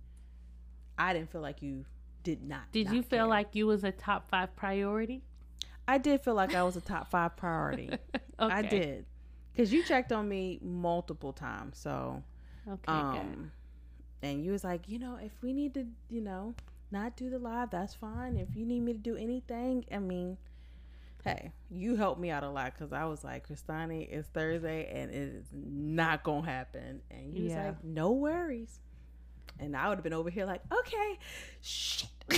I 0.97 1.13
didn't 1.13 1.31
feel 1.31 1.41
like 1.41 1.61
you 1.61 1.85
did 2.23 2.43
not. 2.43 2.71
Did 2.71 2.87
not 2.87 2.95
you 2.95 3.01
feel 3.03 3.19
care. 3.19 3.25
like 3.27 3.55
you 3.55 3.67
was 3.67 3.83
a 3.83 3.91
top 3.91 4.29
five 4.29 4.55
priority? 4.55 5.23
I 5.87 5.97
did 5.97 6.21
feel 6.21 6.33
like 6.33 6.55
I 6.55 6.63
was 6.63 6.75
a 6.75 6.81
top 6.81 7.11
five 7.11 7.35
priority. 7.37 7.91
I 8.39 8.61
did. 8.63 9.05
Cause 9.55 9.71
you 9.71 9.83
checked 9.83 10.11
on 10.11 10.27
me 10.27 10.59
multiple 10.61 11.31
times. 11.31 11.77
So 11.77 12.23
Okay, 12.67 12.81
good. 12.87 12.91
um 12.91 13.51
and 14.21 14.43
you 14.43 14.51
was 14.51 14.63
like, 14.63 14.89
you 14.89 14.97
know, 14.99 15.17
if 15.21 15.31
we 15.41 15.53
need 15.53 15.73
to, 15.75 15.85
you 16.09 16.21
know, 16.21 16.55
not 16.91 17.15
do 17.15 17.29
the 17.29 17.37
live, 17.37 17.69
that's 17.69 17.93
fine. 17.93 18.37
If 18.37 18.55
you 18.55 18.65
need 18.65 18.81
me 18.81 18.93
to 18.93 18.99
do 18.99 19.15
anything, 19.15 19.85
I 19.91 19.99
mean, 19.99 20.37
hey, 21.23 21.51
you 21.69 21.95
helped 21.95 22.19
me 22.19 22.31
out 22.31 22.43
a 22.43 22.49
lot 22.49 22.73
because 22.73 22.91
I 22.91 23.05
was 23.05 23.23
like, 23.23 23.47
Kristani, 23.47 24.07
it's 24.09 24.27
Thursday 24.29 24.89
and 24.91 25.11
it 25.11 25.15
is 25.15 25.45
not 25.53 26.23
gonna 26.23 26.45
happen. 26.45 27.01
And 27.11 27.35
you 27.35 27.45
was 27.45 27.55
like, 27.55 27.83
no 27.83 28.11
worries. 28.11 28.79
And 29.59 29.75
I 29.75 29.87
would 29.89 29.95
have 29.95 30.03
been 30.03 30.13
over 30.13 30.29
here 30.29 30.45
like, 30.45 30.61
okay, 30.71 31.19
shit. 31.61 32.09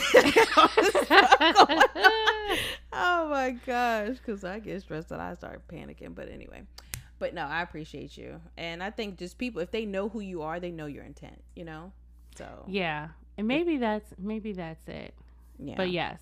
oh 2.94 3.28
my 3.30 3.56
gosh, 3.66 4.18
because 4.18 4.44
I 4.44 4.60
get 4.60 4.82
stressed 4.82 5.12
and 5.12 5.22
I 5.22 5.34
start 5.36 5.68
panicking. 5.68 6.14
But 6.14 6.30
anyway, 6.30 6.64
but 7.20 7.34
no, 7.34 7.46
I 7.46 7.62
appreciate 7.62 8.18
you, 8.18 8.42
and 8.58 8.84
I 8.84 8.90
think 8.90 9.18
just 9.18 9.38
people, 9.38 9.62
if 9.62 9.72
they 9.72 9.86
know 9.86 10.10
who 10.10 10.20
you 10.20 10.42
are, 10.42 10.60
they 10.60 10.72
know 10.72 10.88
your 10.88 11.04
intent. 11.04 11.42
You 11.56 11.66
know, 11.66 11.92
so 12.36 12.66
yeah, 12.68 13.10
and 13.38 13.48
maybe 13.48 13.78
that's 13.78 14.14
maybe 14.18 14.52
that's 14.54 14.88
it. 14.88 15.14
yeah, 15.58 15.76
But 15.78 15.92
yes, 15.92 16.20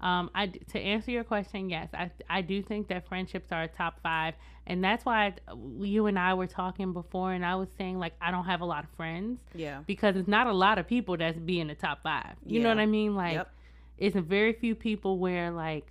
um, 0.00 0.30
I 0.34 0.46
to 0.46 0.78
answer 0.78 1.10
your 1.10 1.24
question, 1.24 1.68
yes, 1.68 1.88
I 1.92 2.10
I 2.30 2.40
do 2.42 2.62
think 2.62 2.88
that 2.88 3.08
friendships 3.08 3.50
are 3.50 3.62
a 3.64 3.68
top 3.68 4.00
five, 4.02 4.34
and 4.68 4.84
that's 4.84 5.04
why 5.04 5.26
I, 5.26 5.34
you 5.80 6.06
and 6.06 6.18
I 6.18 6.34
were 6.34 6.46
talking 6.46 6.92
before, 6.92 7.32
and 7.32 7.44
I 7.44 7.56
was 7.56 7.68
saying 7.76 7.98
like 7.98 8.12
I 8.20 8.30
don't 8.30 8.44
have 8.44 8.60
a 8.60 8.64
lot 8.66 8.84
of 8.84 8.90
friends 8.90 9.40
yeah, 9.54 9.80
because 9.86 10.14
it's 10.14 10.28
not 10.28 10.46
a 10.46 10.52
lot 10.52 10.78
of 10.78 10.86
people 10.86 11.16
that's 11.16 11.38
be 11.38 11.58
in 11.58 11.66
the 11.66 11.74
top 11.74 12.02
five. 12.04 12.34
You 12.46 12.60
know 12.60 12.68
what 12.68 12.78
I 12.78 12.86
mean? 12.86 13.16
Like 13.16 13.34
Yep. 13.34 13.50
it's 13.96 14.16
a 14.16 14.20
very 14.20 14.52
few 14.52 14.74
people 14.76 15.18
where 15.18 15.50
like. 15.50 15.86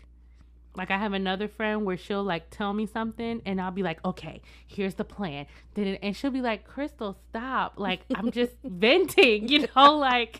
Like 0.75 0.91
I 0.91 0.97
have 0.99 1.13
another 1.13 1.47
friend 1.47 1.85
where 1.85 1.97
she'll 1.97 2.23
like 2.23 2.51
tell 2.51 2.71
me 2.71 2.85
something 2.85 3.41
and 3.47 3.59
I'll 3.59 3.71
be 3.71 3.81
like, 3.81 3.97
okay, 4.05 4.43
here's 4.67 4.93
the 4.93 5.03
plan. 5.03 5.47
Then 5.73 5.95
and 6.03 6.15
she'll 6.15 6.29
be 6.29 6.41
like, 6.41 6.67
Crystal, 6.67 7.17
stop. 7.31 7.79
Like 7.79 8.01
I'm 8.13 8.29
just 8.29 8.53
venting, 8.63 9.47
you 9.47 9.67
know, 9.75 9.97
like 9.97 10.39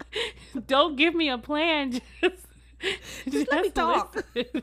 don't 0.68 0.96
give 0.96 1.16
me 1.16 1.30
a 1.30 1.40
plan. 1.40 1.94
Just, 2.22 2.46
Just 3.32 3.52
let 3.52 3.64
me 3.64 3.70
talk. 3.72 4.16
listen. 4.36 4.62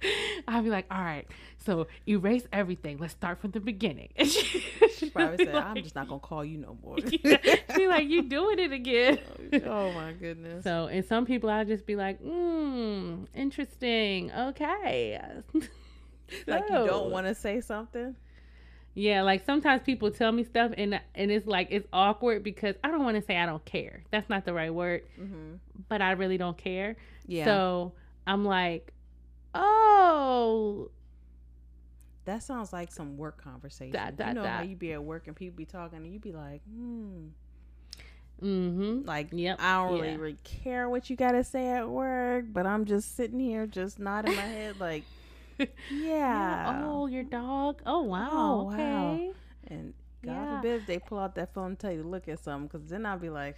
I'll 0.48 0.62
be 0.62 0.70
like, 0.70 0.86
all 0.90 1.00
right, 1.02 1.26
so 1.58 1.86
erase 2.08 2.46
everything. 2.52 2.98
Let's 2.98 3.12
start 3.12 3.40
from 3.40 3.50
the 3.50 3.60
beginning. 3.60 4.08
And 4.16 4.28
she, 4.30 4.64
She 4.96 5.10
probably 5.10 5.44
said, 5.44 5.54
"I'm 5.54 5.82
just 5.82 5.94
not 5.94 6.08
gonna 6.08 6.20
call 6.20 6.44
you 6.44 6.58
no 6.58 6.76
more." 6.82 6.96
She 7.76 7.86
like, 7.86 8.08
you 8.08 8.22
doing 8.22 8.58
it 8.58 8.72
again. 8.72 9.18
oh 9.66 9.92
my 9.92 10.12
goodness. 10.12 10.64
So, 10.64 10.86
and 10.86 11.04
some 11.04 11.26
people 11.26 11.48
I'll 11.50 11.64
just 11.64 11.86
be 11.86 11.94
like, 11.96 12.18
hmm, 12.20 13.24
interesting. 13.34 14.32
Okay. 14.32 15.20
like 16.46 16.64
you 16.68 16.74
don't 16.86 17.10
want 17.10 17.26
to 17.26 17.34
say 17.34 17.60
something. 17.60 18.14
Yeah, 18.94 19.22
like 19.22 19.44
sometimes 19.46 19.82
people 19.82 20.10
tell 20.10 20.32
me 20.32 20.42
stuff 20.42 20.72
and 20.76 21.00
and 21.14 21.30
it's 21.30 21.46
like 21.46 21.68
it's 21.70 21.86
awkward 21.92 22.42
because 22.42 22.74
I 22.82 22.90
don't 22.90 23.04
want 23.04 23.16
to 23.16 23.22
say 23.22 23.36
I 23.36 23.46
don't 23.46 23.64
care. 23.64 24.02
That's 24.10 24.28
not 24.28 24.44
the 24.44 24.52
right 24.52 24.74
word, 24.74 25.02
Mm-hmm. 25.20 25.54
but 25.88 26.02
I 26.02 26.12
really 26.12 26.36
don't 26.38 26.58
care. 26.58 26.96
Yeah, 27.26 27.44
So 27.44 27.92
I'm 28.26 28.44
like, 28.44 28.92
oh, 29.54 30.90
that 32.24 32.42
sounds 32.42 32.72
like 32.72 32.92
some 32.92 33.16
work 33.16 33.42
conversation. 33.42 33.92
Dot, 33.92 34.16
dot, 34.16 34.28
you 34.28 34.34
know 34.34 34.44
how 34.46 34.62
you 34.62 34.76
be 34.76 34.92
at 34.92 35.02
work 35.02 35.26
and 35.26 35.36
people 35.36 35.56
be 35.56 35.64
talking 35.64 35.98
and 35.98 36.12
you 36.12 36.18
be 36.20 36.32
like, 36.32 36.62
hmm. 36.64 37.28
mm-hmm. 38.42 39.06
Like, 39.06 39.28
Yep, 39.32 39.56
I 39.60 39.76
don't 39.82 39.94
really, 39.94 40.08
yeah. 40.12 40.16
really 40.18 40.36
care 40.44 40.88
what 40.90 41.08
you 41.08 41.16
got 41.16 41.32
to 41.32 41.42
say 41.44 41.68
at 41.70 41.88
work, 41.88 42.46
but 42.52 42.66
I'm 42.66 42.84
just 42.84 43.16
sitting 43.16 43.40
here, 43.40 43.66
just 43.66 43.98
nodding 43.98 44.36
my 44.36 44.42
head, 44.42 44.78
like, 44.78 45.04
yeah. 45.58 45.66
Yeah. 45.88 46.82
Oh, 46.84 47.06
your 47.06 47.24
dog. 47.24 47.82
Oh 47.86 48.02
wow. 48.02 48.28
Oh, 48.30 48.62
wow. 48.64 49.20
And 49.68 49.94
God 50.24 50.32
Yeah. 50.32 50.56
forbid 50.56 50.80
if 50.82 50.86
they 50.86 50.98
pull 50.98 51.18
out 51.18 51.34
that 51.36 51.52
phone 51.54 51.68
and 51.70 51.78
tell 51.78 51.92
you 51.92 52.02
to 52.02 52.08
look 52.08 52.28
at 52.28 52.40
something, 52.40 52.68
because 52.68 52.88
then 52.90 53.06
I'll 53.06 53.18
be 53.18 53.30
like, 53.30 53.56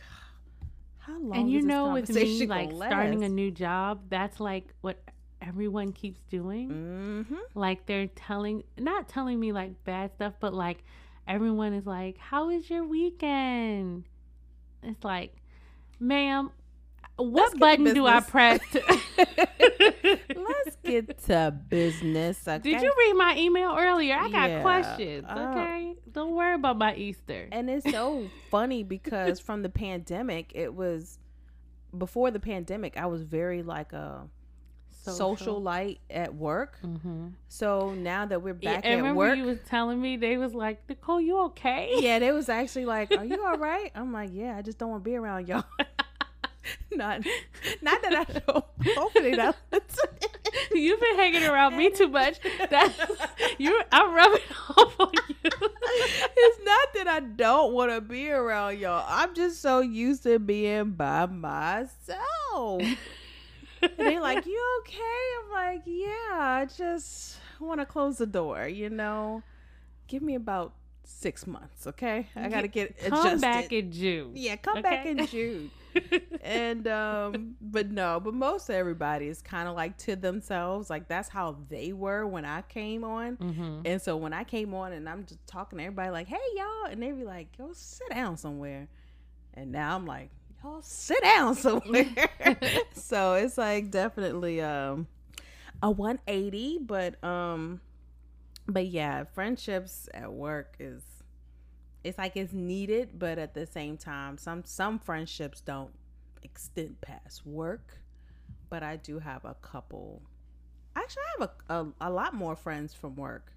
how 0.99 1.19
long? 1.21 1.39
And 1.39 1.51
you 1.51 1.59
is 1.59 1.65
this 1.65 1.71
know, 1.71 1.93
with 1.93 2.09
me, 2.09 2.47
like 2.47 2.71
gonna 2.71 2.87
starting 2.87 3.25
a 3.25 3.29
new 3.29 3.51
job, 3.51 4.03
that's 4.09 4.39
like 4.41 4.73
what 4.81 5.03
everyone 5.41 5.93
keeps 5.93 6.21
doing. 6.31 7.27
Mhm. 7.31 7.39
Like 7.55 7.87
they're 7.87 8.09
telling, 8.09 8.63
not 8.79 9.09
telling 9.09 9.39
me 9.41 9.53
like 9.53 9.85
bad 9.85 10.13
stuff, 10.15 10.35
but 10.41 10.53
like 10.55 10.85
everyone 11.27 11.73
is 11.75 11.87
like, 11.87 12.19
"How 12.19 12.47
was 12.49 12.69
your 12.71 12.85
weekend?" 12.87 14.05
It's 14.83 15.05
like, 15.05 15.35
ma'am, 15.99 16.51
what 17.17 17.59
button 17.59 17.85
do 17.95 18.07
I 18.07 18.21
press? 18.21 18.61
to- 18.73 18.99
Let's 20.37 20.77
get 20.83 21.19
to 21.25 21.55
business. 21.69 22.41
Okay? 22.49 22.59
Did 22.73 22.83
you 22.83 22.93
read 22.99 23.13
my 23.15 23.37
email 23.39 23.77
earlier? 23.79 24.17
I 24.17 24.31
got 24.31 24.51
Yeah. 24.51 24.63
questions. 24.63 25.27
Oh. 25.29 25.51
Okay, 25.51 25.95
don't 26.11 26.33
worry 26.35 26.55
about 26.55 26.79
my 26.79 26.95
Easter. 26.97 27.49
And 27.53 27.69
it's 27.71 27.89
so 27.91 28.29
funny 28.51 28.83
because 28.83 29.39
from 29.41 29.63
the 29.63 29.69
pandemic, 29.69 30.53
it 30.55 30.75
was 30.75 31.19
before 31.97 32.31
the 32.31 32.41
pandemic. 32.41 32.97
I 32.97 33.07
was 33.07 33.23
very 33.23 33.63
like 33.63 33.93
a 33.93 34.29
social, 35.03 35.61
light 35.61 36.01
at 36.11 36.35
work. 36.35 36.79
Mm-hmm. 36.85 37.29
So 37.49 37.95
now 37.95 38.27
that 38.27 38.43
we're 38.43 38.55
back 38.55 38.85
I 38.85 38.91
at 38.91 39.15
work, 39.15 39.37
you 39.37 39.45
was 39.45 39.59
telling 39.69 40.01
me 40.01 40.17
they 40.17 40.37
was 40.37 40.55
like, 40.55 40.89
Nicole, 40.89 41.21
you 41.21 41.39
okay? 41.45 41.95
yeah, 41.99 42.19
they 42.19 42.33
was 42.33 42.49
actually 42.49 42.87
like, 42.87 43.11
"Are 43.17 43.25
you 43.25 43.45
all 43.45 43.59
right?" 43.59 43.91
I'm 43.95 44.13
like, 44.13 44.31
"Yeah, 44.33 44.57
I 44.57 44.63
just 44.63 44.79
don't 44.79 44.91
want 44.91 45.05
to 45.05 45.11
be 45.11 45.17
around 45.17 45.49
y'all." 45.49 45.65
not, 46.93 47.25
not 47.83 48.03
that 48.03 48.15
I 48.15 48.25
don't. 48.25 48.65
Hopefully 48.97 49.33
not. 49.33 49.57
You've 50.73 51.01
been 51.01 51.17
hanging 51.17 51.45
around 51.45 51.77
me 51.77 51.91
too 51.91 52.09
much. 52.09 52.39
That's 52.71 52.99
you. 53.59 53.81
I'm 53.91 54.15
rubbing 54.15 54.41
off 54.77 55.01
on 55.01 55.11
you. 55.13 55.35
it's 55.45 56.65
not 56.65 56.89
that 56.95 57.09
I 57.09 57.21
don't 57.21 57.73
want 57.73 57.91
to 57.93 58.01
be 58.01 58.31
around 58.31 58.79
y'all. 58.79 59.05
I'm 59.09 59.35
just 59.35 59.61
so 59.61 59.81
used 59.81 60.23
to 60.25 60.39
being 60.39 60.93
by 60.93 61.27
myself. 61.27 62.83
And 63.83 63.93
they're 63.97 64.21
like, 64.21 64.47
"You 64.47 64.81
okay?" 64.81 65.01
I'm 65.45 65.51
like, 65.53 65.83
"Yeah, 65.87 66.09
I 66.33 66.67
just 66.77 67.39
want 67.59 67.81
to 67.81 67.87
close 67.87 68.19
the 68.19 68.27
door." 68.27 68.67
You 68.69 68.91
know, 68.91 69.43
give 70.09 70.23
me 70.23 70.35
about 70.35 70.75
six 71.05 71.47
months, 71.47 71.87
okay? 71.87 72.29
I 72.37 72.49
got 72.49 72.63
to 72.63 72.69
get 72.69 72.97
Come 72.99 73.13
adjusted. 73.21 73.41
back 73.41 73.73
in 73.73 73.93
June. 73.93 74.33
yeah, 74.35 74.57
come 74.57 74.83
back 74.83 75.07
in 75.07 75.27
June. 75.27 75.71
and 76.43 76.87
um, 76.87 77.57
but 77.61 77.91
no, 77.91 78.21
but 78.21 78.33
most 78.33 78.71
everybody 78.71 79.27
is 79.27 79.43
kind 79.43 79.69
of 79.69 79.75
like 79.75 79.97
to 79.99 80.15
themselves. 80.17 80.89
Like 80.89 81.09
that's 81.09 81.29
how 81.29 81.57
they 81.69 81.93
were 81.93 82.27
when 82.27 82.45
I 82.45 82.63
came 82.63 83.03
on. 83.03 83.37
mm-hmm. 83.37 83.81
And 83.85 84.01
so 84.01 84.17
when 84.17 84.33
I 84.33 84.45
came 84.45 84.73
on 84.73 84.93
and 84.93 85.09
I'm 85.09 85.27
just 85.27 85.45
talking 85.47 85.79
to 85.79 85.85
everybody 85.85 86.11
like, 86.11 86.29
"Hey 86.29 86.37
y'all," 86.55 86.91
and 86.91 87.03
they 87.03 87.11
be 87.11 87.25
like, 87.25 87.57
"Go 87.59 87.71
sit 87.73 88.09
down 88.11 88.37
somewhere," 88.37 88.89
and 89.55 89.73
now 89.73 89.97
I'm 89.97 90.07
like, 90.07 90.31
"Y'all 90.63 90.83
sit 90.83 91.23
down 91.23 91.55
somewhere." 91.55 92.31
so 92.95 93.35
it's 93.35 93.59
like 93.59 93.91
definitely 93.91 94.61
um 94.61 95.07
a 95.83 95.91
180, 95.91 96.79
but 96.83 97.23
um, 97.25 97.81
but 98.67 98.87
yeah, 98.87 99.25
friendships 99.25 100.09
at 100.13 100.33
work 100.33 100.77
is 100.79 101.03
it's 102.05 102.19
like 102.19 102.37
it's 102.37 102.53
needed, 102.53 103.19
but 103.19 103.39
at 103.39 103.55
the 103.55 103.67
same 103.67 103.97
time, 103.97 104.39
some 104.39 104.65
some 104.65 104.99
friendships 104.99 105.61
don't 105.61 105.93
extend 106.43 107.01
past 107.01 107.47
work. 107.47 107.99
But 108.69 108.83
I 108.83 108.97
do 108.97 109.19
have 109.19 109.45
a 109.45 109.55
couple. 109.55 110.23
Actually, 110.95 111.23
I 111.23 111.41
have 111.41 111.51
a, 111.69 111.75
a, 111.75 112.09
a 112.09 112.11
lot 112.11 112.35
more 112.35 112.57
friends 112.57 112.95
from 112.95 113.17
work, 113.17 113.53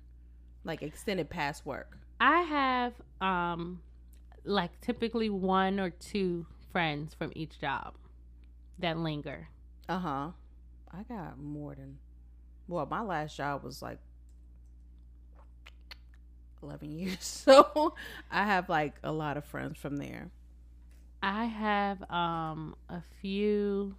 like 0.64 0.82
extended 0.82 1.30
past 1.30 1.66
work. 1.66 1.97
I 2.20 2.41
have 2.41 2.93
um, 3.22 3.82
like 4.43 4.80
typically 4.82 5.30
one 5.30 5.80
or 5.80 5.89
two 5.89 6.45
friends 6.74 7.14
from 7.14 7.32
each 7.36 7.60
job 7.62 7.94
that 8.80 8.98
linger. 8.98 9.48
Uh 9.88 10.00
huh. 10.00 10.28
I 10.92 11.04
got 11.04 11.40
more 11.40 11.76
than. 11.76 12.00
Well, 12.68 12.86
my 12.90 13.02
last 13.02 13.38
job 13.38 13.64
was 13.64 13.82
like 13.82 14.00
11 16.62 16.92
years. 16.92 17.18
So 17.22 17.94
I 18.32 18.44
have 18.46 18.70
like 18.70 18.96
a 19.04 19.12
lot 19.12 19.38
of 19.38 19.46
friends 19.46 19.78
from 19.80 19.98
there. 19.98 20.32
I 21.22 21.46
have 21.46 22.02
um 22.12 22.76
a 22.90 23.02
few. 23.22 23.96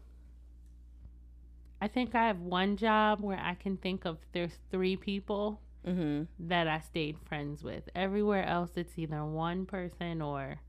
I 1.81 1.89
think 1.89 2.15
I 2.15 2.27
have 2.29 2.41
one 2.41 2.77
job 2.77 3.21
where 3.21 3.39
I 3.39 3.55
can 3.55 3.77
think 3.77 4.05
of 4.05 4.19
there's 4.33 4.59
three 4.71 4.97
people 4.97 5.61
Mm-hmm. 5.87 6.23
that 6.49 6.67
I 6.67 6.81
stayed 6.81 7.19
friends 7.29 7.63
with. 7.63 7.91
Everywhere 7.95 8.47
else, 8.47 8.71
it's 8.77 8.99
either 8.99 9.23
one 9.23 9.67
person 9.67 10.23
or, 10.23 10.61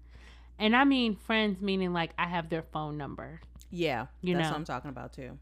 and 0.60 0.76
I 0.76 0.84
mean 0.84 1.16
friends 1.16 1.62
meaning 1.62 1.94
like 1.94 2.12
I 2.18 2.28
have 2.28 2.50
their 2.50 2.64
phone 2.64 2.98
number. 2.98 3.42
Yeah. 3.72 4.08
You 4.22 4.36
that's 4.36 4.46
know. 4.46 4.52
what 4.52 4.58
I'm 4.58 4.66
talking 4.66 4.90
about 4.90 5.14
too. 5.14 5.38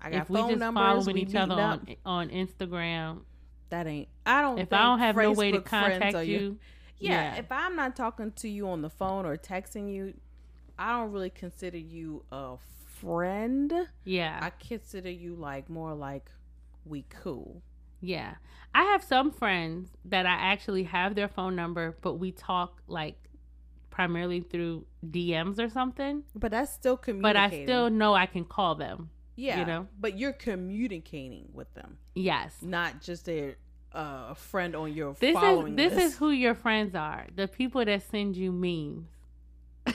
I 0.00 0.10
got 0.10 0.22
if 0.22 0.30
we 0.30 0.40
phone 0.40 0.48
just 0.50 0.60
numbers. 0.60 0.82
following 0.82 1.14
we 1.14 1.22
each 1.22 1.34
other 1.34 1.54
up. 1.54 1.80
on 1.86 1.96
on 2.06 2.28
Instagram, 2.30 3.20
that 3.68 3.86
ain't. 3.86 4.08
I 4.24 4.42
don't. 4.42 4.58
If 4.58 4.72
I 4.72 4.82
don't 4.82 4.98
have 4.98 5.16
no 5.16 5.32
way 5.32 5.52
to 5.52 5.60
contact 5.60 6.26
you, 6.26 6.58
yeah, 6.98 7.34
yeah. 7.34 7.36
If 7.36 7.52
I'm 7.52 7.76
not 7.76 7.96
talking 7.96 8.32
to 8.32 8.48
you 8.48 8.68
on 8.68 8.82
the 8.82 8.90
phone 8.90 9.26
or 9.26 9.36
texting 9.36 9.92
you, 9.92 10.14
I 10.78 10.92
don't 10.98 11.12
really 11.12 11.30
consider 11.30 11.78
you 11.78 12.24
a 12.32 12.56
friend. 13.00 13.72
Yeah, 14.04 14.38
I 14.40 14.50
consider 14.50 15.10
you 15.10 15.34
like 15.34 15.68
more 15.68 15.94
like 15.94 16.30
we 16.86 17.04
cool. 17.10 17.62
Yeah. 18.00 18.34
I 18.74 18.84
have 18.84 19.02
some 19.02 19.32
friends 19.32 19.90
that 20.04 20.26
I 20.26 20.32
actually 20.34 20.84
have 20.84 21.14
their 21.14 21.28
phone 21.28 21.56
number, 21.56 21.96
but 22.00 22.14
we 22.14 22.30
talk 22.32 22.80
like 22.86 23.16
primarily 23.90 24.40
through 24.40 24.86
DMs 25.06 25.58
or 25.58 25.68
something. 25.68 26.24
But 26.34 26.52
that's 26.52 26.72
still 26.72 26.96
communicating. 26.96 27.50
But 27.50 27.54
I 27.54 27.64
still 27.64 27.90
know 27.90 28.14
I 28.14 28.26
can 28.26 28.44
call 28.44 28.74
them. 28.74 29.10
Yeah. 29.36 29.60
You 29.60 29.66
know? 29.66 29.88
But 29.98 30.18
you're 30.18 30.32
communicating 30.32 31.48
with 31.52 31.72
them. 31.74 31.98
Yes. 32.14 32.54
Not 32.62 33.00
just 33.00 33.28
a 33.28 33.56
uh, 33.92 34.34
friend 34.34 34.76
on 34.76 34.92
your 34.92 35.14
this 35.14 35.34
following 35.34 35.72
is 35.72 35.76
this 35.76 35.94
list. 35.94 36.06
is 36.06 36.16
who 36.18 36.30
your 36.30 36.54
friends 36.54 36.94
are. 36.94 37.26
The 37.34 37.48
people 37.48 37.84
that 37.84 38.02
send 38.10 38.36
you 38.36 38.52
memes. 38.52 39.06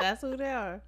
that's 0.00 0.20
who 0.20 0.36
they 0.36 0.50
are. 0.50 0.82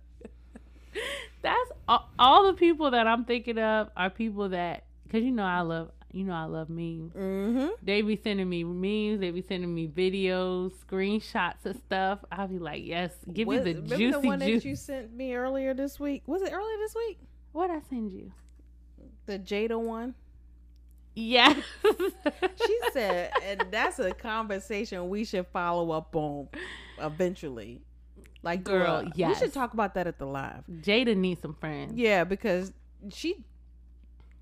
That's 1.43 1.71
all, 1.89 2.09
all, 2.19 2.47
the 2.47 2.55
people 2.55 2.91
that 2.93 3.07
I'm 3.07 3.25
thinking 3.25 3.59
of 3.59 3.91
are 3.97 4.11
people 4.11 4.49
that 4.51 4.85
because 5.07 5.23
you 5.23 5.31
know 5.31 5.45
I 5.45 5.61
love 5.61 5.91
you 6.15 6.25
know 6.25 6.33
I 6.33 6.45
love 6.45 6.71
memes. 6.71 7.13
Mm-hmm. 7.13 7.69
They 7.83 8.03
be 8.03 8.17
sending 8.17 8.49
me 8.49 8.63
memes. 8.63 9.21
They 9.21 9.31
be 9.33 9.43
sending 9.43 9.75
me 9.75 9.89
videos, 9.89 10.73
screenshots 10.87 11.67
of 11.67 11.77
stuff. 11.77 12.21
I'll 12.31 12.47
be 12.47 12.61
like, 12.61 12.85
yes, 12.85 13.13
give 13.33 13.49
what, 13.49 13.65
me 13.65 13.73
the 13.73 13.81
juicy 13.81 14.11
the 14.13 14.21
one 14.21 14.41
juice. 14.41 14.63
that 14.63 14.69
you 14.69 14.77
sent 14.77 15.13
me 15.13 15.35
earlier 15.35 15.75
this 15.75 15.99
week. 15.99 16.23
Was 16.27 16.43
it 16.43 16.53
earlier 16.53 16.79
this 16.79 16.95
week? 16.95 17.19
What 17.51 17.71
I 17.71 17.81
send 17.89 18.13
you? 18.13 18.33
The 19.27 19.41
Jada 19.41 19.79
one. 19.79 20.15
Yeah. 21.17 21.55
she 21.85 22.79
said, 22.93 23.33
and 23.43 23.65
that's 23.71 23.99
a 23.99 24.13
conversation 24.13 25.09
we 25.09 25.25
should 25.25 25.47
follow 25.49 25.91
up 25.91 26.15
on 26.15 26.49
eventually. 27.01 27.83
Like, 28.43 28.63
girl, 28.63 29.09
yeah, 29.17 29.29
we 29.29 29.35
should 29.35 29.55
talk 29.55 29.73
about 29.73 29.95
that 29.95 30.07
at 30.07 30.19
the 30.19 30.27
live. 30.27 30.65
Jada 30.71 31.17
needs 31.17 31.41
some 31.41 31.55
friends. 31.55 31.95
Yeah, 31.97 32.25
because 32.25 32.73
she, 33.11 33.45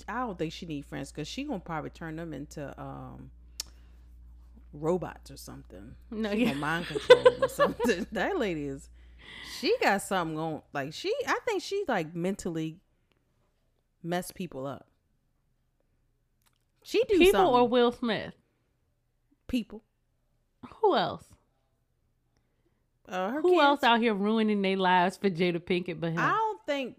I 0.09 0.21
don't 0.21 0.39
think 0.39 0.53
she 0.53 0.67
needs 0.67 0.87
friends 0.87 1.13
because 1.13 1.29
she 1.29 1.45
gonna 1.45 1.61
probably 1.61 1.91
turn 1.91 2.17
them 2.17 2.33
into 2.33 2.79
um 2.81 3.31
robots 4.73 5.31
or 5.31 5.37
something. 5.37 5.95
No, 6.11 6.33
she 6.33 6.45
yeah, 6.47 6.55
mind 6.55 6.87
control 6.87 7.45
or 7.45 7.49
something. 7.61 8.07
That 8.13 8.39
lady 8.39 8.67
is, 8.67 8.89
she 9.61 9.77
got 9.81 10.03
something 10.03 10.37
going. 10.37 10.63
Like 10.73 10.93
she, 10.93 11.13
I 11.27 11.39
think 11.47 11.63
she 11.63 11.85
like 11.89 12.15
mentally 12.15 12.79
mess 14.03 14.31
people 14.33 14.67
up. 14.67 14.87
She 16.83 17.03
do 17.09 17.19
people 17.19 17.33
something. 17.41 17.55
or 17.55 17.69
Will 17.69 17.93
Smith. 17.93 18.35
People. 19.47 19.83
Who 20.81 20.97
else? 20.97 21.25
Uh, 23.09 23.33
Who 23.33 23.51
kids, 23.51 23.63
else 23.63 23.83
out 23.85 24.01
here 24.01 24.15
ruining 24.15 24.63
their 24.63 24.77
lives 24.77 25.17
for 25.17 25.29
Jada 25.29 25.61
Pinkett 25.61 26.01
but 26.01 26.13
him? 26.13 26.19
I 26.19 26.31
don't 26.31 26.61
think 26.67 26.97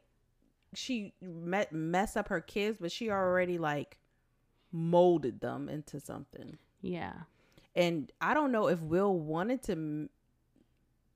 she 0.76 1.14
met 1.22 1.72
mess 1.72 2.16
up 2.16 2.30
her 2.30 2.42
kids, 2.42 2.78
but 2.80 2.92
she 2.92 3.10
already 3.10 3.58
like 3.58 3.98
molded 4.72 5.42
them 5.42 5.70
into 5.70 6.00
something. 6.00 6.58
Yeah. 6.82 7.14
And 7.76 8.12
I 8.22 8.34
don't 8.34 8.52
know 8.52 8.68
if 8.68 8.80
Will 8.80 9.18
wanted 9.18 9.64
to 9.64 10.10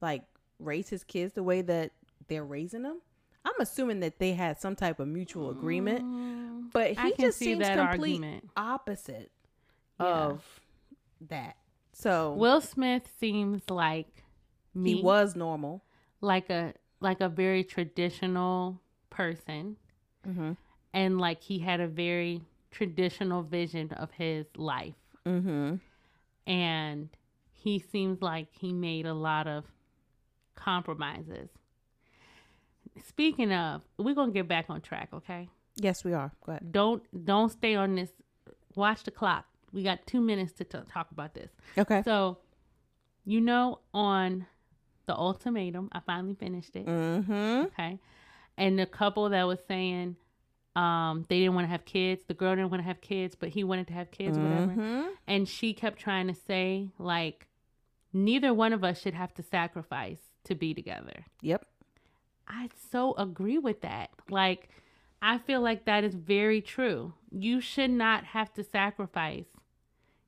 like 0.01 0.23
raise 0.59 0.89
his 0.89 1.03
kids 1.03 1.33
the 1.33 1.43
way 1.43 1.61
that 1.61 1.91
they're 2.27 2.45
raising 2.45 2.83
them. 2.83 3.01
I'm 3.45 3.59
assuming 3.59 4.01
that 4.01 4.19
they 4.19 4.33
had 4.33 4.59
some 4.59 4.75
type 4.75 4.99
of 4.99 5.07
mutual 5.07 5.49
agreement, 5.51 6.03
mm, 6.03 6.71
but 6.73 6.97
he 6.97 7.13
just 7.17 7.37
seems 7.37 7.65
complete 7.65 7.79
argument. 7.79 8.49
opposite 8.57 9.31
yeah. 9.99 10.05
of 10.05 10.43
that. 11.29 11.55
So 11.93 12.33
Will 12.33 12.59
Smith 12.59 13.09
seems 13.19 13.61
like 13.69 14.23
me. 14.75 14.95
He 14.95 15.01
was 15.01 15.35
normal. 15.35 15.83
Like 16.19 16.49
a 16.49 16.73
like 16.99 17.21
a 17.21 17.29
very 17.29 17.63
traditional 17.63 18.81
person. 19.17 19.75
Mm-hmm. 20.27 20.51
And 20.93 21.19
like 21.19 21.41
he 21.41 21.59
had 21.59 21.79
a 21.79 21.87
very 21.87 22.41
traditional 22.71 23.41
vision 23.41 23.91
of 23.93 24.11
his 24.11 24.45
life. 24.55 24.93
Mm-hmm. 25.25 25.75
And 26.49 27.09
he 27.51 27.79
seems 27.79 28.21
like 28.21 28.47
he 28.51 28.71
made 28.71 29.05
a 29.05 29.13
lot 29.13 29.47
of 29.47 29.65
compromises. 30.55 31.49
Speaking 33.07 33.51
of, 33.51 33.81
we're 33.97 34.15
gonna 34.15 34.31
get 34.31 34.47
back 34.47 34.65
on 34.69 34.81
track, 34.81 35.09
okay? 35.13 35.49
Yes, 35.75 36.03
we 36.03 36.13
are. 36.13 36.31
Go 36.45 36.53
ahead. 36.53 36.71
Don't 36.71 37.03
don't 37.25 37.51
stay 37.51 37.75
on 37.75 37.95
this. 37.95 38.09
Watch 38.75 39.03
the 39.03 39.11
clock. 39.11 39.45
We 39.73 39.83
got 39.83 40.05
two 40.07 40.21
minutes 40.21 40.53
to 40.53 40.63
t- 40.63 40.77
talk 40.91 41.11
about 41.11 41.33
this. 41.33 41.51
Okay. 41.77 42.01
So, 42.03 42.37
you 43.25 43.41
know, 43.41 43.79
on 43.93 44.47
the 45.07 45.15
ultimatum. 45.15 45.89
I 45.91 45.99
finally 46.01 46.35
finished 46.35 46.75
it. 46.75 46.85
Mm-hmm. 46.85 47.65
Okay. 47.65 47.99
And 48.57 48.77
the 48.77 48.85
couple 48.85 49.29
that 49.29 49.43
was 49.43 49.59
saying 49.67 50.15
um, 50.75 51.25
they 51.27 51.39
didn't 51.39 51.55
want 51.55 51.65
to 51.65 51.71
have 51.71 51.85
kids. 51.85 52.23
The 52.27 52.33
girl 52.33 52.55
didn't 52.55 52.71
want 52.71 52.81
to 52.81 52.87
have 52.87 53.01
kids, 53.01 53.35
but 53.35 53.49
he 53.49 53.63
wanted 53.63 53.87
to 53.87 53.93
have 53.93 54.11
kids, 54.11 54.37
mm-hmm. 54.37 54.67
whatever. 54.67 55.09
And 55.27 55.47
she 55.47 55.73
kept 55.73 55.99
trying 55.99 56.27
to 56.27 56.35
say, 56.35 56.89
like, 56.99 57.47
neither 58.13 58.53
one 58.53 58.73
of 58.73 58.83
us 58.83 59.01
should 59.01 59.13
have 59.13 59.33
to 59.35 59.43
sacrifice 59.43 60.19
to 60.45 60.55
be 60.55 60.73
together. 60.73 61.25
Yep. 61.41 61.65
I 62.47 62.69
so 62.91 63.13
agree 63.15 63.57
with 63.57 63.81
that. 63.81 64.11
Like, 64.29 64.69
I 65.21 65.37
feel 65.39 65.61
like 65.61 65.85
that 65.85 66.03
is 66.03 66.13
very 66.13 66.61
true. 66.61 67.13
You 67.31 67.59
should 67.59 67.89
not 67.89 68.23
have 68.25 68.53
to 68.53 68.63
sacrifice. 68.63 69.47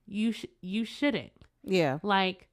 You 0.07 0.31
sh- 0.31 0.45
you 0.61 0.83
shouldn't. 0.83 1.31
Yeah. 1.63 1.99
Like 2.01 2.47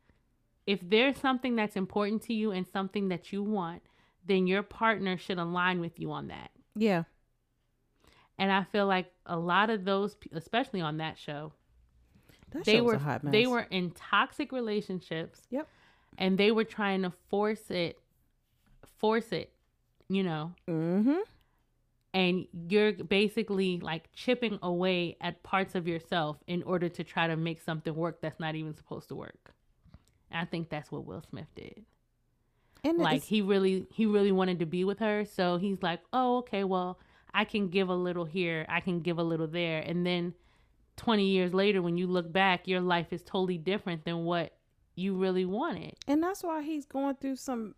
if 0.67 0.81
there's 0.83 1.17
something 1.17 1.57
that's 1.57 1.77
important 1.77 2.23
to 2.23 2.35
you 2.35 2.51
and 2.51 2.67
something 2.67 3.09
that 3.09 3.33
you 3.33 3.43
want, 3.43 3.83
then 4.27 4.47
your 4.47 4.63
partner 4.63 5.17
should 5.17 5.39
align 5.39 5.81
with 5.81 5.99
you 5.99 6.13
on 6.13 6.29
that. 6.29 6.51
Yeah. 6.75 7.05
And 8.39 8.53
I 8.53 8.65
feel 8.65 8.87
like 8.87 9.11
a 9.25 9.39
lot 9.39 9.71
of 9.71 9.85
those, 9.85 10.17
especially 10.33 10.81
on 10.81 10.99
that 10.99 11.19
show, 11.19 11.53
that 12.51 12.65
they 12.65 12.81
were 12.81 13.01
they 13.23 13.47
were 13.47 13.67
in 13.71 13.91
toxic 13.93 14.53
relationships. 14.53 15.43
Yep. 15.51 15.69
And 16.19 16.39
they 16.39 16.51
were 16.51 16.65
trying 16.65 17.03
to 17.03 17.13
force 17.29 17.71
it, 17.71 17.99
force 18.99 19.33
it, 19.33 19.53
you 20.09 20.23
know. 20.23 20.53
Mm-hmm. 20.69 21.19
And 22.15 22.47
you're 22.69 22.93
basically 22.93 23.79
like 23.81 24.11
chipping 24.15 24.59
away 24.63 25.17
at 25.21 25.43
parts 25.43 25.75
of 25.75 25.87
yourself 25.87 26.39
in 26.47 26.63
order 26.63 26.89
to 26.89 27.05
try 27.05 27.27
to 27.27 27.37
make 27.37 27.61
something 27.61 27.95
work 27.95 28.23
that's 28.23 28.41
not 28.41 28.55
even 28.55 28.75
supposed 28.75 29.09
to 29.09 29.15
work. 29.15 29.53
I 30.33 30.47
think 30.47 30.71
that's 30.71 30.91
what 30.91 31.05
Will 31.05 31.23
Smith 31.29 31.49
did. 31.55 31.85
And 32.87 32.99
like 32.99 33.23
he 33.23 33.43
really 33.43 33.87
he 33.91 34.07
really 34.07 34.33
wanted 34.33 34.61
to 34.61 34.67
be 34.67 34.85
with 34.85 35.01
her, 35.01 35.25
so 35.25 35.57
he's 35.57 35.83
like, 35.83 36.01
"Oh, 36.13 36.39
okay, 36.39 36.65
well, 36.65 36.99
I 37.35 37.45
can 37.45 37.69
give 37.69 37.89
a 37.89 37.95
little 37.95 38.25
here, 38.25 38.65
I 38.69 38.81
can 38.81 39.01
give 39.01 39.19
a 39.19 39.23
little 39.23 39.49
there." 39.49 39.81
And 39.81 40.07
then 40.07 40.35
20 40.97 41.27
years 41.27 41.53
later 41.53 41.83
when 41.83 41.99
you 41.99 42.07
look 42.07 42.33
back, 42.33 42.69
your 42.69 42.81
life 42.81 43.13
is 43.13 43.23
totally 43.23 43.59
different 43.59 44.05
than 44.05 44.25
what 44.25 44.57
you 44.95 45.15
really 45.15 45.45
wanted. 45.45 45.95
And 46.07 46.23
that's 46.23 46.43
why 46.43 46.63
he's 46.63 46.87
going 46.87 47.17
through 47.17 47.37
some 47.37 47.75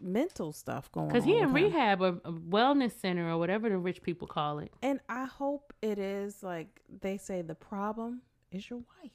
mental 0.00 0.52
stuff 0.52 0.90
going 0.92 1.08
on. 1.08 1.12
Cuz 1.12 1.24
he 1.24 1.36
in 1.36 1.52
rehab 1.52 2.00
or 2.00 2.20
a 2.24 2.32
wellness 2.32 2.92
center 2.92 3.28
or 3.30 3.38
whatever 3.38 3.68
the 3.68 3.76
rich 3.76 4.02
people 4.02 4.28
call 4.28 4.60
it. 4.60 4.72
And 4.82 5.00
I 5.08 5.24
hope 5.24 5.72
it 5.82 5.98
is 5.98 6.42
like 6.42 6.80
they 6.88 7.18
say 7.18 7.42
the 7.42 7.54
problem 7.56 8.22
is 8.50 8.70
your 8.70 8.78
wife. 8.78 9.12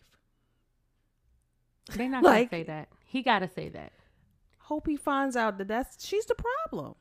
They're 1.95 2.09
not 2.09 2.24
like, 2.24 2.49
gonna 2.51 2.61
say 2.61 2.63
that. 2.67 2.89
He 3.05 3.21
gotta 3.24 3.47
say 3.47 3.69
that. 3.69 3.93
Hope 4.74 4.88
he 4.88 4.95
finds 4.95 5.36
out 5.36 5.59
that 5.59 5.67
that's 5.67 6.03
she's 6.03 6.26
the 6.26 6.34
problem. 6.34 6.95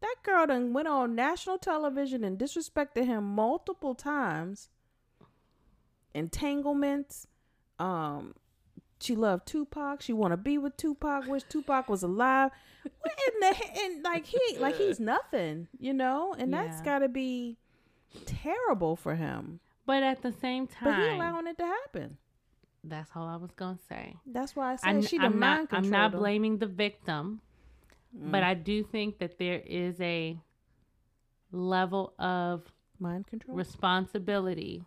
That 0.00 0.16
girl 0.22 0.46
done 0.46 0.72
went 0.72 0.88
on 0.88 1.14
national 1.14 1.58
television 1.58 2.24
and 2.24 2.38
disrespected 2.38 3.04
him 3.04 3.24
multiple 3.24 3.94
times. 3.94 4.70
Entanglements. 6.14 7.26
Um, 7.78 8.36
she 9.02 9.14
loved 9.14 9.46
Tupac. 9.46 10.00
She 10.00 10.14
want 10.14 10.32
to 10.32 10.38
be 10.38 10.56
with 10.56 10.78
Tupac. 10.78 11.26
Wish 11.26 11.42
Tupac 11.42 11.90
was 11.90 12.02
alive. 12.02 12.52
What 12.82 13.18
in 13.28 13.40
the 13.40 13.80
and 13.82 14.02
like 14.02 14.24
he 14.24 14.56
like 14.58 14.76
he's 14.76 14.98
nothing, 14.98 15.68
you 15.78 15.92
know. 15.92 16.34
And 16.38 16.50
yeah. 16.50 16.64
that's 16.64 16.80
got 16.80 17.00
to 17.00 17.08
be 17.10 17.58
terrible 18.24 18.96
for 18.96 19.14
him. 19.14 19.60
But 19.84 20.02
at 20.02 20.22
the 20.22 20.32
same 20.32 20.66
time, 20.66 20.96
but 20.96 21.06
he 21.06 21.16
allowing 21.16 21.48
it 21.48 21.58
to 21.58 21.66
happen. 21.66 22.16
That's 22.82 23.10
all 23.14 23.26
I 23.26 23.36
was 23.36 23.50
gonna 23.52 23.78
say. 23.88 24.16
That's 24.26 24.56
why 24.56 24.72
I 24.72 24.76
said 24.76 24.88
I'm, 24.88 25.02
she 25.02 25.18
the 25.18 25.24
I'm 25.24 25.38
mind 25.38 25.68
not, 25.70 25.78
I'm 25.78 25.90
not 25.90 26.12
blaming 26.12 26.58
the 26.58 26.66
victim, 26.66 27.40
mm. 28.16 28.30
but 28.30 28.42
I 28.42 28.54
do 28.54 28.82
think 28.82 29.18
that 29.18 29.38
there 29.38 29.62
is 29.66 30.00
a 30.00 30.38
level 31.52 32.14
of 32.18 32.62
mind 32.98 33.26
control 33.26 33.56
responsibility 33.56 34.84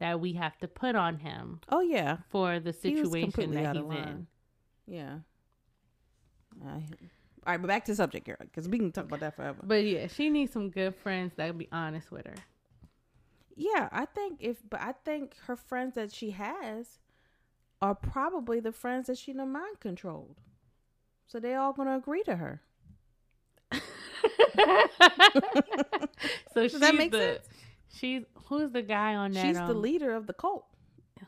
that 0.00 0.20
we 0.20 0.34
have 0.34 0.56
to 0.58 0.68
put 0.68 0.94
on 0.94 1.18
him. 1.18 1.60
Oh 1.68 1.80
yeah, 1.80 2.18
for 2.30 2.60
the 2.60 2.72
situation 2.72 3.52
that 3.52 3.76
he's 3.76 3.84
in. 3.84 4.26
Yeah. 4.86 5.18
I, 6.64 6.68
all 7.48 7.52
right, 7.52 7.62
but 7.62 7.68
back 7.68 7.84
to 7.86 7.92
the 7.92 7.96
subject 7.96 8.26
here 8.26 8.36
because 8.40 8.68
we 8.68 8.78
can 8.78 8.92
talk 8.92 9.04
about 9.04 9.20
that 9.20 9.36
forever. 9.36 9.58
But 9.62 9.84
yeah, 9.84 10.06
she 10.08 10.28
needs 10.28 10.52
some 10.52 10.70
good 10.70 10.94
friends 10.96 11.32
that 11.36 11.56
be 11.56 11.68
honest 11.72 12.10
with 12.10 12.26
her. 12.26 12.34
Yeah, 13.58 13.88
I 13.90 14.04
think 14.06 14.38
if, 14.40 14.58
but 14.68 14.80
I 14.80 14.92
think 15.04 15.34
her 15.46 15.56
friends 15.56 15.96
that 15.96 16.12
she 16.12 16.30
has 16.30 16.98
are 17.82 17.94
probably 17.94 18.60
the 18.60 18.72
friends 18.72 19.08
that 19.08 19.18
she 19.18 19.32
done 19.32 19.52
mind 19.52 19.80
controlled. 19.80 20.36
So 21.26 21.40
they 21.40 21.54
all 21.54 21.72
gonna 21.72 21.96
agree 21.96 22.22
to 22.22 22.36
her. 22.36 22.62
so 23.72 23.80
Does 26.54 26.80
that 26.80 26.94
make 26.94 27.12
the, 27.12 27.18
sense? 27.18 27.48
She's 27.92 28.22
who's 28.46 28.70
the 28.70 28.82
guy 28.82 29.14
on 29.14 29.32
that? 29.32 29.44
She's 29.44 29.58
um, 29.58 29.68
the 29.68 29.74
leader 29.74 30.14
of 30.14 30.26
the 30.26 30.32
cult. 30.32 30.64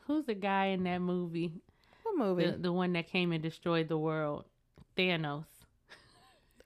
Who's 0.07 0.25
the 0.25 0.33
guy 0.33 0.67
in 0.67 0.83
that 0.85 0.99
movie? 0.99 1.53
What 2.03 2.17
movie? 2.17 2.49
The, 2.49 2.57
the 2.57 2.71
one 2.71 2.93
that 2.93 3.07
came 3.07 3.31
and 3.31 3.43
destroyed 3.43 3.89
the 3.89 3.97
world. 3.97 4.45
Thanos. 4.97 5.45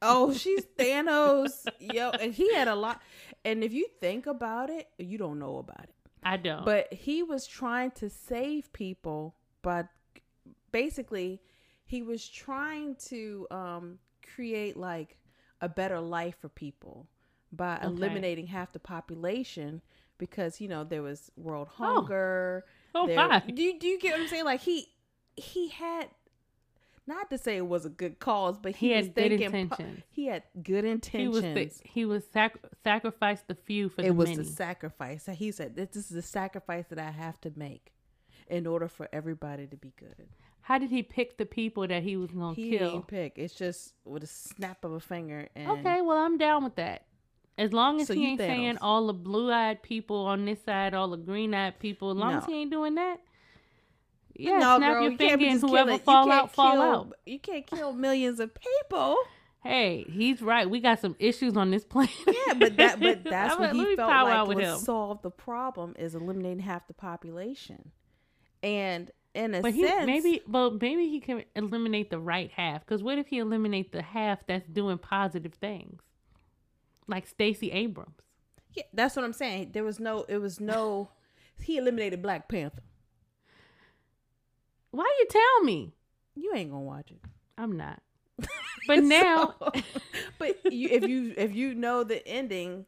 Oh, 0.02 0.34
she's 0.34 0.66
Thanos. 0.78 1.66
Yo, 1.80 2.12
and 2.12 2.34
he 2.34 2.54
had 2.54 2.68
a 2.68 2.76
lot. 2.76 3.02
And 3.46 3.64
if 3.64 3.74
you 3.74 3.88
think 4.02 4.26
about 4.26 4.70
it, 4.72 4.88
you 4.98 5.18
don't 5.18 5.40
know 5.40 5.60
about 5.60 5.84
it. 5.84 5.96
I 6.24 6.38
don't. 6.38 6.66
But 6.66 6.92
he 6.92 7.22
was 7.22 7.46
trying 7.46 7.92
to 7.92 8.10
save 8.10 8.74
people, 8.74 9.36
but 9.62 9.88
basically, 10.72 11.40
he 11.86 12.02
was 12.02 12.28
trying 12.28 12.96
to 13.10 13.48
um, 13.52 14.00
create 14.34 14.76
like 14.76 15.18
a 15.62 15.70
better 15.70 16.02
life 16.02 16.36
for 16.42 16.50
people 16.50 17.08
by 17.52 17.78
okay. 17.78 17.86
eliminating 17.86 18.48
half 18.48 18.74
the 18.74 18.80
population 18.80 19.82
because 20.18 20.60
you 20.60 20.68
know 20.68 20.84
there 20.84 21.04
was 21.04 21.32
world 21.38 21.68
oh. 21.80 21.84
hunger. 21.86 22.66
Oh, 22.96 23.04
oh 23.04 23.08
there, 23.08 23.16
my. 23.16 23.40
Do 23.42 23.62
you, 23.62 23.80
do 23.80 23.88
you 23.88 24.00
get 24.00 24.14
what 24.14 24.22
I'm 24.22 24.28
saying? 24.28 24.46
Like 24.46 24.62
he 24.62 24.88
he 25.36 25.70
had 25.70 26.08
not 27.08 27.30
to 27.30 27.38
say 27.38 27.58
it 27.58 27.68
was 27.68 27.86
a 27.86 27.90
good 27.90 28.20
cause, 28.20 28.58
but 28.58 28.76
he, 28.76 28.88
he 28.88 28.94
had 28.94 29.14
good 29.14 29.32
intentions. 29.32 30.04
He 30.10 30.26
had 30.28 30.44
good 30.64 30.86
intentions. 30.86 31.22
He 31.22 31.28
was 31.28 31.42
the, 31.42 31.72
he 31.84 32.06
was 32.06 32.24
sac- 32.32 32.60
sacrifice 32.84 33.42
the 33.48 33.56
few 33.56 33.90
for 33.90 34.02
it 34.02 34.06
the 34.06 34.14
was 34.14 34.30
many. 34.30 34.44
the 34.44 34.46
sacrifice. 34.46 35.30
He 35.34 35.52
said, 35.52 35.76
"This 35.76 35.96
is 35.96 36.10
the 36.10 36.22
sacrifice 36.22 36.86
that 36.90 37.00
I 37.00 37.12
have 37.12 37.40
to 37.42 37.52
make 37.56 37.94
in 38.48 38.66
order 38.66 38.88
for 38.88 39.08
everybody 39.14 39.68
to 39.68 39.78
be 39.78 39.94
good." 39.98 40.28
How 40.62 40.80
did 40.80 40.90
he 40.90 41.04
pick 41.04 41.38
the 41.38 41.46
people 41.46 41.88
that 41.88 42.02
he 42.02 42.18
was 42.18 42.32
gonna 42.32 42.56
kill? 42.56 42.64
He 42.66 42.78
didn't 42.78 43.06
pick. 43.06 43.34
It's 43.36 43.54
just 43.54 43.94
with 44.04 44.24
a 44.24 44.28
snap 44.28 44.84
of 44.84 44.94
a 44.94 45.00
finger. 45.00 45.48
And 45.56 45.70
okay, 45.70 46.02
well 46.02 46.18
I'm 46.18 46.40
down 46.40 46.64
with 46.64 46.76
that. 46.78 47.06
As 47.58 47.72
long 47.72 48.02
as 48.02 48.08
so 48.08 48.16
he 48.16 48.26
ain't 48.26 48.42
Thanos. 48.42 48.48
saying 48.48 48.78
all 48.80 49.08
the 49.08 49.14
blue-eyed 49.14 49.82
people 49.82 50.26
on 50.26 50.44
this 50.46 50.64
side, 50.64 50.94
all 50.96 51.08
the 51.10 51.18
green-eyed 51.18 51.80
people. 51.80 52.12
As 52.12 52.18
long 52.18 52.32
no. 52.32 52.38
as 52.40 52.46
he 52.46 52.62
ain't 52.62 52.72
doing 52.72 52.96
that. 52.96 53.22
Yeah, 54.38 54.58
no, 54.58 54.78
snap 54.78 54.94
girl, 54.94 55.04
your 55.04 55.18
finger 55.18 55.46
and 55.46 55.62
whoever 55.62 55.98
fall 55.98 56.32
out, 56.32 56.54
fall 56.54 56.74
kill, 56.74 56.82
out. 56.82 57.14
You 57.26 57.40
can't 57.40 57.66
kill 57.66 57.94
millions 57.94 58.40
of 58.40 58.52
people. 58.54 59.18
Hey, 59.64 60.06
he's 60.08 60.42
right. 60.42 60.70
We 60.70 60.80
got 60.80 61.00
some 61.00 61.16
issues 61.18 61.58
on 61.58 61.72
this 61.72 61.84
planet. 61.84 62.14
Yeah, 62.28 62.54
but 62.54 62.78
that 62.78 63.00
but 63.02 63.24
that's 63.24 63.58
what 63.58 63.74
he 63.74 63.96
felt 63.96 64.10
like 64.10 64.48
would 64.48 64.60
him. 64.60 64.78
solve 64.78 65.22
the 65.24 65.32
problem 65.32 65.96
is 65.98 66.14
eliminating 66.14 66.60
half 66.60 66.88
the 66.88 66.94
population. 66.94 67.92
And 68.62 69.10
in 69.34 69.56
a 69.56 69.62
but 69.62 69.74
sense, 69.74 70.00
he, 70.02 70.06
maybe, 70.06 70.42
but 70.48 70.82
maybe 70.82 71.10
he 71.10 71.20
can 71.20 71.44
eliminate 71.56 72.10
the 72.10 72.20
right 72.20 72.52
half. 72.52 72.86
Because 72.86 73.02
what 73.02 73.18
if 73.18 73.28
he 73.28 73.40
eliminate 73.40 73.92
the 73.92 74.02
half 74.02 74.46
that's 74.48 74.68
doing 74.68 74.98
positive 74.98 75.54
things, 75.54 76.02
like 77.08 77.26
Stacey 77.26 77.72
Abrams? 77.72 78.22
Yeah, 78.74 78.84
that's 78.94 79.16
what 79.16 79.26
I'm 79.26 79.34
saying. 79.34 79.72
There 79.74 79.84
was 79.84 80.00
no, 80.00 80.26
it 80.28 80.38
was 80.38 80.60
no. 80.60 81.10
he 81.60 81.78
eliminated 81.78 82.22
Black 82.22 82.48
Panther. 82.48 82.84
Why 84.96 85.14
you 85.20 85.28
tell 85.30 85.64
me? 85.64 85.94
You 86.36 86.54
ain't 86.56 86.72
gonna 86.72 86.84
watch 86.84 87.12
it. 87.12 87.20
I'm 87.58 87.78
not. 87.78 88.02
But 88.88 89.04
now, 89.04 89.56
so, 89.58 89.72
but 90.38 90.72
you, 90.72 90.90
if 90.92 91.08
you 91.08 91.34
if 91.36 91.56
you 91.56 91.74
know 91.74 92.04
the 92.04 92.26
ending, 92.28 92.86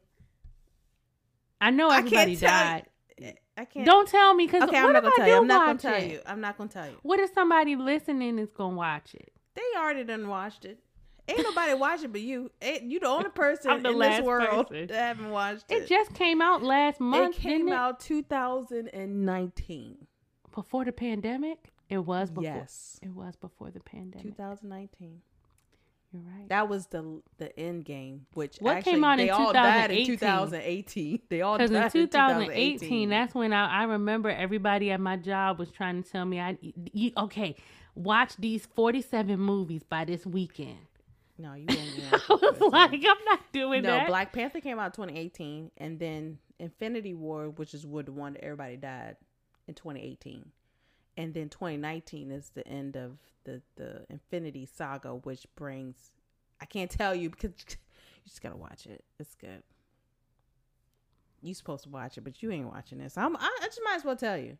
I 1.60 1.70
know 1.70 1.90
everybody 1.90 2.36
I 2.36 2.40
died. 2.40 2.82
You. 3.18 3.32
I 3.56 3.64
can't. 3.64 3.84
Don't 3.84 4.08
tell 4.08 4.32
me 4.32 4.46
because 4.46 4.62
okay, 4.62 4.78
I'm 4.78 4.92
not 4.92 5.02
gonna 5.02 5.16
tell 5.16 5.26
you. 5.26 5.34
I'm 5.34 5.46
not 5.48 5.66
gonna 5.66 5.78
tell 5.80 6.04
you. 6.04 6.20
I'm 6.24 6.40
not 6.40 6.56
gonna 6.56 6.70
tell 6.70 6.86
you. 6.86 6.98
What 7.02 7.18
if 7.18 7.34
somebody 7.34 7.74
listening 7.74 8.38
is 8.38 8.48
gonna 8.52 8.76
watch 8.76 9.12
it? 9.14 9.32
They 9.56 9.62
already 9.76 10.04
done 10.04 10.28
watched 10.28 10.64
it. 10.64 10.78
Ain't 11.26 11.42
nobody 11.42 11.74
watching 11.74 12.12
but 12.12 12.20
you. 12.20 12.52
Ain't, 12.62 12.84
you 12.84 13.00
the 13.00 13.08
only 13.08 13.30
person 13.30 13.82
the 13.82 13.90
in 13.90 13.98
this 13.98 14.20
world 14.22 14.68
person. 14.68 14.86
that 14.86 14.96
haven't 14.96 15.30
watched 15.30 15.64
it. 15.68 15.82
It 15.82 15.88
just 15.88 16.14
came 16.14 16.40
out 16.40 16.62
last 16.62 17.00
month. 17.00 17.36
It 17.36 17.40
came 17.40 17.72
out 17.72 17.98
2019. 17.98 19.96
Before 20.54 20.84
the 20.84 20.92
pandemic? 20.92 21.72
It 21.88 21.98
was 21.98 22.30
before. 22.30 22.44
Yes. 22.44 22.98
It 23.02 23.10
was 23.10 23.36
before 23.36 23.70
the 23.70 23.80
pandemic. 23.80 24.36
2019. 24.36 25.22
You're 26.12 26.22
right. 26.22 26.48
That 26.48 26.68
was 26.68 26.86
the 26.86 27.20
the 27.36 27.58
end 27.58 27.84
game, 27.84 28.26
which 28.32 28.56
what 28.60 28.78
actually, 28.78 28.92
came 28.92 29.04
out 29.04 29.18
they 29.18 29.28
in 29.28 29.34
all 29.34 29.52
died 29.52 29.90
in 29.90 30.06
2018. 30.06 31.20
They 31.28 31.42
all 31.42 31.58
died 31.58 31.70
in 31.70 31.90
2018, 31.92 32.78
2018. 32.78 33.08
That's 33.10 33.34
when 33.34 33.52
I, 33.52 33.80
I 33.80 33.84
remember 33.84 34.30
everybody 34.30 34.90
at 34.90 35.00
my 35.00 35.16
job 35.16 35.58
was 35.58 35.70
trying 35.70 36.02
to 36.02 36.10
tell 36.10 36.24
me, 36.24 36.40
I 36.40 36.56
you, 36.62 37.12
okay, 37.16 37.56
watch 37.94 38.36
these 38.38 38.64
47 38.74 39.38
movies 39.38 39.82
by 39.82 40.06
this 40.06 40.24
weekend. 40.24 40.78
No, 41.36 41.52
you 41.52 41.66
won't. 41.68 42.22
I 42.30 42.34
was 42.34 42.60
like, 42.72 42.92
I'm 42.94 43.24
not 43.26 43.40
doing 43.52 43.82
no, 43.82 43.90
that. 43.90 44.02
No, 44.04 44.08
Black 44.08 44.32
Panther 44.32 44.60
came 44.60 44.78
out 44.78 44.94
2018, 44.94 45.70
and 45.76 45.98
then 45.98 46.38
Infinity 46.58 47.12
War, 47.12 47.50
which 47.50 47.74
is 47.74 47.86
what 47.86 48.06
the 48.06 48.12
one 48.12 48.32
that 48.32 48.44
everybody 48.44 48.76
died 48.76 49.16
in 49.68 49.74
2018 49.74 50.50
and 51.18 51.34
then 51.34 51.48
2019 51.50 52.30
is 52.30 52.52
the 52.54 52.66
end 52.66 52.96
of 52.96 53.18
the 53.44 53.60
the 53.76 54.06
Infinity 54.08 54.66
Saga, 54.72 55.16
which 55.16 55.46
brings 55.56 56.12
I 56.60 56.64
can't 56.64 56.90
tell 56.90 57.14
you 57.14 57.28
because 57.28 57.50
you 57.68 57.76
just 58.24 58.40
gotta 58.40 58.56
watch 58.56 58.86
it. 58.86 59.04
It's 59.18 59.34
good. 59.34 59.62
You 61.42 61.54
supposed 61.54 61.84
to 61.84 61.90
watch 61.90 62.16
it, 62.16 62.22
but 62.22 62.42
you 62.42 62.50
ain't 62.50 62.72
watching 62.72 62.98
this. 62.98 63.18
I'm, 63.18 63.36
I, 63.36 63.40
I 63.40 63.66
just 63.66 63.80
might 63.84 63.96
as 63.96 64.04
well 64.04 64.16
tell 64.16 64.38
you. 64.38 64.56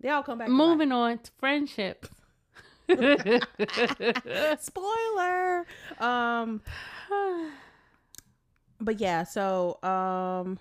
They 0.00 0.08
all 0.08 0.22
come 0.22 0.38
back. 0.38 0.48
Moving 0.48 0.92
on 0.92 1.18
to 1.18 1.30
friendships. 1.38 2.08
Spoiler. 4.60 5.66
Um. 5.98 6.62
But 8.80 9.00
yeah, 9.00 9.24
so 9.24 9.82
um, 9.82 10.56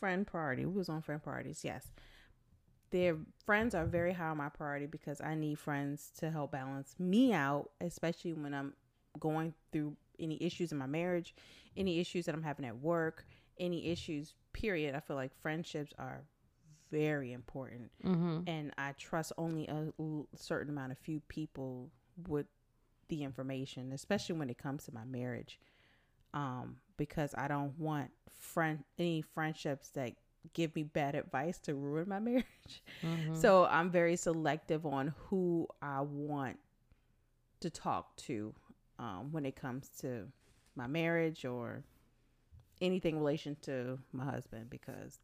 friend 0.00 0.26
party. 0.26 0.66
We 0.66 0.76
was 0.76 0.88
on 0.88 1.00
friend 1.00 1.22
parties. 1.22 1.60
Yes 1.62 1.86
their 2.90 3.16
friends 3.44 3.74
are 3.74 3.86
very 3.86 4.12
high 4.12 4.28
on 4.28 4.36
my 4.36 4.48
priority 4.48 4.86
because 4.86 5.20
I 5.20 5.34
need 5.34 5.58
friends 5.58 6.10
to 6.18 6.30
help 6.30 6.52
balance 6.52 6.94
me 6.98 7.32
out, 7.32 7.70
especially 7.80 8.32
when 8.32 8.54
I'm 8.54 8.74
going 9.18 9.54
through 9.72 9.96
any 10.18 10.42
issues 10.42 10.72
in 10.72 10.78
my 10.78 10.86
marriage, 10.86 11.34
any 11.76 12.00
issues 12.00 12.26
that 12.26 12.34
I'm 12.34 12.42
having 12.42 12.64
at 12.66 12.78
work, 12.78 13.26
any 13.58 13.86
issues, 13.86 14.34
period. 14.52 14.94
I 14.94 15.00
feel 15.00 15.16
like 15.16 15.32
friendships 15.40 15.92
are 15.98 16.22
very 16.90 17.32
important. 17.32 17.90
Mm-hmm. 18.04 18.40
And 18.46 18.72
I 18.76 18.92
trust 18.92 19.32
only 19.38 19.66
a 19.66 19.92
certain 20.36 20.70
amount 20.70 20.92
of 20.92 20.98
few 20.98 21.20
people 21.28 21.90
with 22.28 22.46
the 23.08 23.22
information, 23.22 23.92
especially 23.92 24.36
when 24.36 24.50
it 24.50 24.58
comes 24.58 24.84
to 24.84 24.94
my 24.94 25.04
marriage. 25.04 25.58
Um, 26.32 26.76
because 26.96 27.34
I 27.36 27.48
don't 27.48 27.76
want 27.78 28.10
friend 28.38 28.84
any 28.98 29.22
friendships 29.22 29.88
that 29.90 30.12
give 30.52 30.74
me 30.74 30.82
bad 30.82 31.14
advice 31.14 31.58
to 31.60 31.74
ruin 31.74 32.08
my 32.08 32.18
marriage. 32.20 32.82
Mm-hmm. 33.02 33.34
So 33.34 33.66
I'm 33.66 33.90
very 33.90 34.16
selective 34.16 34.86
on 34.86 35.14
who 35.28 35.68
I 35.82 36.00
want 36.00 36.58
to 37.60 37.70
talk 37.70 38.16
to 38.16 38.54
um, 38.98 39.32
when 39.32 39.44
it 39.44 39.56
comes 39.56 39.88
to 40.00 40.26
my 40.76 40.86
marriage 40.86 41.44
or 41.44 41.84
anything 42.80 43.16
in 43.16 43.20
relation 43.20 43.56
to 43.62 43.98
my 44.12 44.24
husband 44.24 44.70
because 44.70 45.18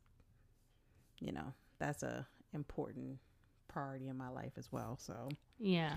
you 1.21 1.33
know 1.33 1.53
that's 1.79 2.03
a 2.03 2.27
important 2.53 3.19
priority 3.69 4.09
in 4.09 4.17
my 4.17 4.29
life 4.29 4.53
as 4.57 4.71
well 4.71 4.99
so 5.01 5.29
yeah 5.59 5.95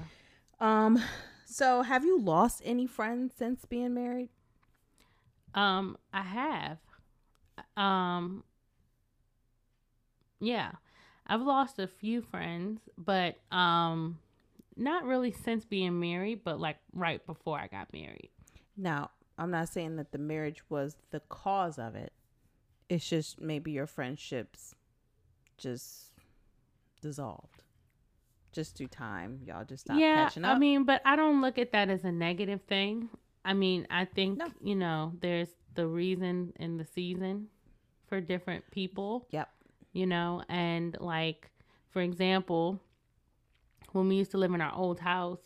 um 0.60 1.02
so 1.46 1.82
have 1.82 2.06
you 2.06 2.20
lost 2.20 2.62
any 2.64 2.88
friends 2.88 3.34
since 3.38 3.66
being 3.66 3.94
married 3.94 4.30
um 5.54 5.98
i 6.14 6.22
have 6.22 6.78
um 7.76 8.44
yeah. 10.40 10.72
I've 11.28 11.42
lost 11.42 11.78
a 11.80 11.88
few 11.88 12.22
friends, 12.22 12.82
but 12.98 13.38
um 13.52 14.18
not 14.76 15.04
really 15.04 15.32
since 15.32 15.66
being 15.66 16.00
married, 16.00 16.44
but 16.44 16.60
like 16.60 16.78
right 16.94 17.26
before 17.26 17.60
I 17.60 17.68
got 17.68 17.92
married. 17.94 18.30
Now, 18.78 19.12
I'm 19.38 19.52
not 19.52 19.70
saying 19.70 19.98
that 19.98 20.12
the 20.12 20.18
marriage 20.18 20.64
was 20.70 20.96
the 21.12 21.20
cause 21.20 21.78
of 21.78 21.96
it. 21.96 22.14
It's 22.88 23.08
just 23.08 23.40
maybe 23.40 23.72
your 23.72 23.88
friendships 23.88 24.74
just 25.58 26.14
dissolved. 27.02 27.64
Just 28.52 28.78
through 28.78 28.88
time. 28.88 29.42
Y'all 29.46 29.66
just 29.66 29.84
stopped 29.84 30.00
yeah, 30.00 30.26
catching 30.26 30.46
up. 30.46 30.56
I 30.56 30.60
mean, 30.60 30.86
but 30.86 31.02
I 31.06 31.16
don't 31.16 31.42
look 31.42 31.60
at 31.60 31.72
that 31.74 31.90
as 31.90 32.04
a 32.04 32.12
negative 32.12 32.62
thing. 32.68 33.10
I 33.46 33.54
mean, 33.54 33.86
I 33.92 34.06
think, 34.06 34.40
no. 34.40 34.48
you 34.62 34.76
know, 34.76 35.14
there's 35.22 35.50
the 35.76 35.86
reason 35.86 36.54
in 36.60 36.78
the 36.78 36.86
season 36.86 37.48
for 38.08 38.20
different 38.20 38.64
people. 38.72 39.28
Yep 39.30 39.50
you 40.00 40.06
know, 40.06 40.42
and 40.48 40.96
like, 41.02 41.52
for 41.90 42.02
example, 42.02 42.80
when 43.92 44.08
we 44.08 44.16
used 44.16 44.32
to 44.32 44.38
live 44.38 44.54
in 44.54 44.62
our 44.62 44.74
old 44.74 45.02
house 45.02 45.42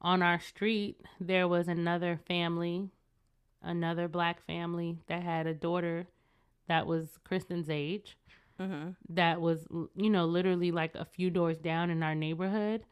on 0.00 0.22
our 0.22 0.40
street, 0.40 0.98
there 1.20 1.46
was 1.46 1.68
another 1.68 2.18
family, 2.26 2.88
another 3.62 4.08
black 4.08 4.42
family 4.46 4.96
that 5.06 5.22
had 5.22 5.46
a 5.46 5.52
daughter 5.52 6.06
that 6.66 6.86
was 6.86 7.18
Kristen's 7.24 7.68
age. 7.68 8.16
Mm-hmm. 8.58 8.90
That 9.10 9.40
was, 9.42 9.66
you 9.94 10.08
know, 10.08 10.24
literally 10.24 10.70
like 10.70 10.94
a 10.94 11.04
few 11.04 11.28
doors 11.28 11.58
down 11.58 11.90
in 11.90 12.02
our 12.02 12.14
neighborhood. 12.14 12.82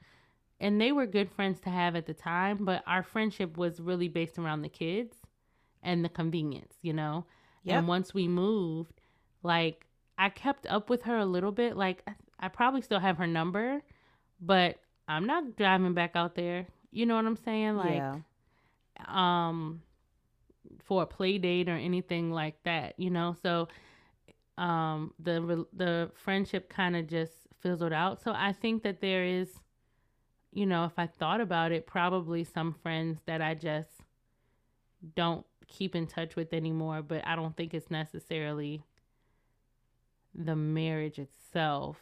And 0.61 0.78
they 0.78 0.92
were 0.92 1.06
good 1.06 1.30
friends 1.30 1.61
to 1.61 1.70
have 1.70 1.96
at 1.96 2.06
the 2.06 2.14
time, 2.14 2.64
but 2.66 2.82
our 2.86 3.02
friendship 3.02 3.56
was 3.56 3.80
really 3.80 4.09
based 4.09 4.38
around 4.38 4.61
the 4.61 4.68
kids 4.68 5.16
and 5.82 6.04
the 6.04 6.09
convenience, 6.11 6.74
you 6.82 6.92
know? 6.92 7.24
Yep. 7.62 7.78
And 7.78 7.88
once 7.88 8.12
we 8.12 8.28
moved, 8.28 9.00
like, 9.42 9.86
I 10.19 10.29
kept 10.29 10.66
up 10.66 10.91
with 10.91 11.03
her 11.03 11.16
a 11.16 11.25
little 11.25 11.53
bit. 11.53 11.77
Like, 11.77 12.07
I 12.41 12.49
probably 12.49 12.83
still 12.83 12.99
have 12.99 13.19
her 13.19 13.27
number, 13.27 13.81
but 14.41 14.77
I'm 15.07 15.27
not 15.27 15.57
driving 15.57 15.95
back 15.95 16.12
out 16.16 16.35
there. 16.35 16.66
You 16.91 17.07
know 17.07 17.14
what 17.16 17.25
I'm 17.25 17.37
saying? 17.37 17.77
Like, 17.77 17.95
yeah. 17.95 18.16
um, 19.07 19.83
for 20.83 21.03
a 21.05 21.07
play 21.07 21.39
date 21.39 21.69
or 21.69 21.77
anything 21.77 22.33
like 22.33 22.62
that, 22.64 22.95
you 22.99 23.11
know? 23.11 23.37
So, 23.43 23.69
um, 24.59 25.14
the, 25.21 25.66
the 25.73 26.11
friendship 26.14 26.69
kind 26.69 26.97
of 26.97 27.07
just 27.07 27.33
fizzled 27.61 27.93
out. 27.93 28.21
So 28.21 28.33
I 28.35 28.53
think 28.53 28.83
that 28.83 29.01
there 29.01 29.25
is, 29.25 29.49
you 30.53 30.66
know, 30.66 30.85
if 30.85 30.99
I 30.99 31.07
thought 31.07 31.41
about 31.41 31.71
it, 31.71 31.87
probably 31.87 32.43
some 32.43 32.73
friends 32.73 33.21
that 33.27 33.41
I 33.41 33.55
just 33.55 33.91
don't 35.14 35.47
keep 35.69 35.95
in 35.95 36.07
touch 36.07 36.35
with 36.35 36.53
anymore, 36.53 37.03
but 37.03 37.25
I 37.25 37.37
don't 37.37 37.57
think 37.57 37.73
it's 37.73 37.91
necessarily 37.91 38.83
the 40.35 40.57
marriage 40.57 41.18
itself 41.18 41.99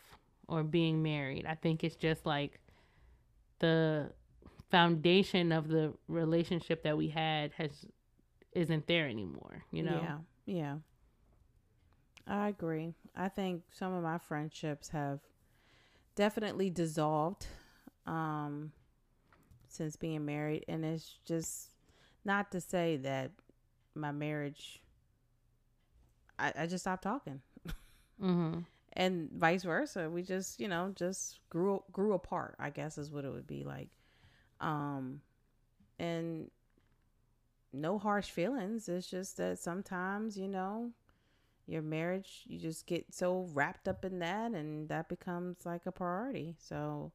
or 0.49 0.62
being 0.62 1.03
married. 1.03 1.47
I 1.47 1.55
think 1.55 1.85
it's 1.85 1.97
just 1.97 2.27
like 2.27 2.61
the 3.59 4.12
foundation 4.70 5.53
of 5.53 5.68
the 5.68 5.93
relationship 6.09 6.83
that 6.83 6.97
we 6.97 7.09
had 7.09 7.53
has 7.53 7.87
isn't 8.53 8.87
there 8.87 9.07
anymore, 9.09 9.64
you 9.70 9.83
know. 9.83 10.01
Yeah. 10.03 10.18
Yeah. 10.47 10.77
I 12.27 12.49
agree. 12.49 12.95
I 13.14 13.29
think 13.29 13.62
some 13.70 13.93
of 13.93 14.03
my 14.03 14.18
friendships 14.18 14.89
have 14.89 15.20
definitely 16.14 16.70
dissolved 16.70 17.47
um 18.07 18.72
since 19.68 19.97
being 19.97 20.24
married 20.24 20.64
and 20.68 20.85
it's 20.85 21.18
just 21.27 21.72
not 22.24 22.51
to 22.51 22.61
say 22.61 22.97
that 22.97 23.31
my 23.95 24.11
marriage 24.12 24.81
I, 26.39 26.53
I 26.61 26.66
just 26.66 26.85
stopped 26.85 27.03
talking. 27.03 27.41
Mm-hmm 28.23 28.61
and 28.97 29.31
vice 29.31 29.62
versa. 29.62 30.09
We 30.11 30.23
just, 30.23 30.59
you 30.59 30.69
know, 30.69 30.93
just 30.97 31.39
grew 31.51 31.83
grew 31.93 32.14
apart. 32.14 32.57
I 32.59 32.71
guess 32.71 32.99
is 32.99 33.11
what 33.11 33.25
it 33.25 33.33
would 33.33 33.47
be 33.47 33.62
like. 33.62 33.91
Um, 34.61 35.21
and 35.99 36.51
no 37.73 37.99
harsh 37.99 38.31
feelings. 38.31 38.89
It's 38.89 39.07
just 39.07 39.37
that 39.37 39.59
sometimes, 39.59 40.37
you 40.39 40.49
know, 40.49 40.93
your 41.67 41.83
marriage, 41.83 42.45
you 42.47 42.59
just 42.59 42.87
get 42.87 43.12
so 43.12 43.49
wrapped 43.53 43.87
up 43.87 44.05
in 44.05 44.19
that, 44.21 44.53
and 44.53 44.89
that 44.89 45.09
becomes 45.09 45.67
like 45.67 45.85
a 45.85 45.93
priority. 45.93 46.57
So, 46.59 47.12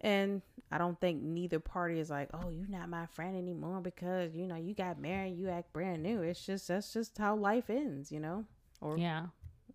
and 0.00 0.42
I 0.72 0.78
don't 0.78 1.00
think 1.00 1.22
neither 1.22 1.60
party 1.60 2.00
is 2.00 2.10
like, 2.10 2.30
oh, 2.34 2.50
you're 2.50 2.66
not 2.66 2.88
my 2.88 3.06
friend 3.06 3.36
anymore 3.36 3.80
because 3.80 4.34
you 4.34 4.46
know 4.48 4.56
you 4.56 4.74
got 4.74 5.00
married, 5.00 5.38
you 5.38 5.50
act 5.50 5.72
brand 5.72 6.02
new. 6.02 6.22
It's 6.22 6.44
just 6.44 6.66
that's 6.66 6.92
just 6.92 7.16
how 7.16 7.36
life 7.36 7.70
ends, 7.70 8.10
you 8.10 8.18
know. 8.18 8.44
Or 8.80 8.98
yeah, 8.98 9.26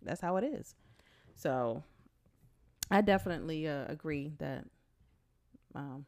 that's 0.06 0.20
how 0.20 0.36
it 0.36 0.44
is. 0.44 0.74
So 1.34 1.82
I 2.90 3.00
definitely 3.00 3.68
uh, 3.68 3.84
agree 3.88 4.32
that 4.38 4.64
um, 5.74 6.06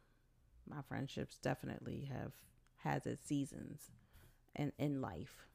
my 0.67 0.81
friendships 0.87 1.37
definitely 1.37 2.09
have 2.11 2.31
has 2.77 3.05
its 3.05 3.23
seasons 3.25 3.91
in 4.55 4.71
in 4.79 5.01
life. 5.01 5.45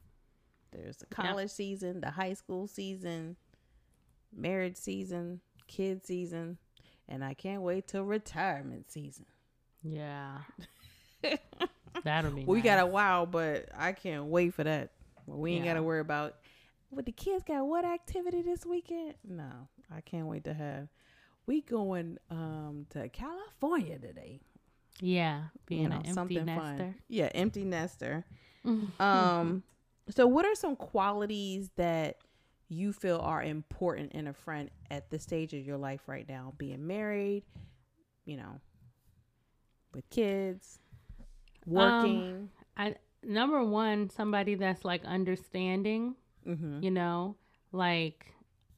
There's 0.72 0.96
the 0.98 1.06
college 1.06 1.50
season, 1.50 2.00
the 2.00 2.10
high 2.10 2.34
school 2.34 2.66
season, 2.66 3.36
marriage 4.36 4.76
season, 4.76 5.40
kid 5.68 6.04
season, 6.04 6.58
and 7.08 7.24
I 7.24 7.34
can't 7.34 7.62
wait 7.62 7.86
till 7.86 8.04
retirement 8.04 8.90
season. 8.90 9.26
Yeah. 9.82 10.38
That'll 12.04 12.32
be 12.32 12.44
We 12.44 12.58
nice. 12.58 12.64
got 12.64 12.78
a 12.80 12.86
while, 12.86 13.24
but 13.26 13.68
I 13.76 13.92
can't 13.92 14.24
wait 14.26 14.52
for 14.54 14.64
that. 14.64 14.90
we 15.26 15.52
ain't 15.52 15.64
yeah. 15.64 15.72
got 15.72 15.78
to 15.78 15.82
worry 15.82 16.00
about 16.00 16.34
what 16.94 17.06
the 17.06 17.12
kids 17.12 17.44
got 17.44 17.66
what 17.66 17.84
activity 17.84 18.42
this 18.42 18.64
weekend? 18.64 19.14
No, 19.28 19.68
I 19.94 20.00
can't 20.00 20.26
wait 20.26 20.44
to 20.44 20.54
have. 20.54 20.88
We 21.46 21.60
going 21.60 22.18
um 22.30 22.86
to 22.90 23.08
California 23.08 23.98
today. 23.98 24.40
Yeah, 25.00 25.44
being 25.66 25.82
you 25.82 25.88
know, 25.88 26.00
an 26.04 26.18
empty 26.18 26.40
nester. 26.40 26.76
Fun. 26.76 26.94
Yeah, 27.08 27.28
empty 27.34 27.64
nester. 27.64 28.24
um, 29.00 29.62
so 30.08 30.26
what 30.26 30.44
are 30.44 30.54
some 30.54 30.76
qualities 30.76 31.70
that 31.76 32.18
you 32.68 32.92
feel 32.92 33.18
are 33.18 33.42
important 33.42 34.12
in 34.12 34.26
a 34.26 34.32
friend 34.32 34.70
at 34.90 35.10
the 35.10 35.18
stage 35.18 35.52
of 35.52 35.64
your 35.64 35.76
life 35.76 36.02
right 36.06 36.28
now? 36.28 36.54
Being 36.56 36.86
married, 36.86 37.42
you 38.24 38.36
know, 38.36 38.60
with 39.92 40.08
kids, 40.10 40.78
working. 41.66 42.20
Um, 42.20 42.50
I 42.76 42.94
number 43.22 43.62
one, 43.64 44.10
somebody 44.10 44.54
that's 44.54 44.84
like 44.84 45.04
understanding 45.04 46.14
Mm-hmm. 46.46 46.82
You 46.82 46.90
know, 46.90 47.36
like 47.72 48.26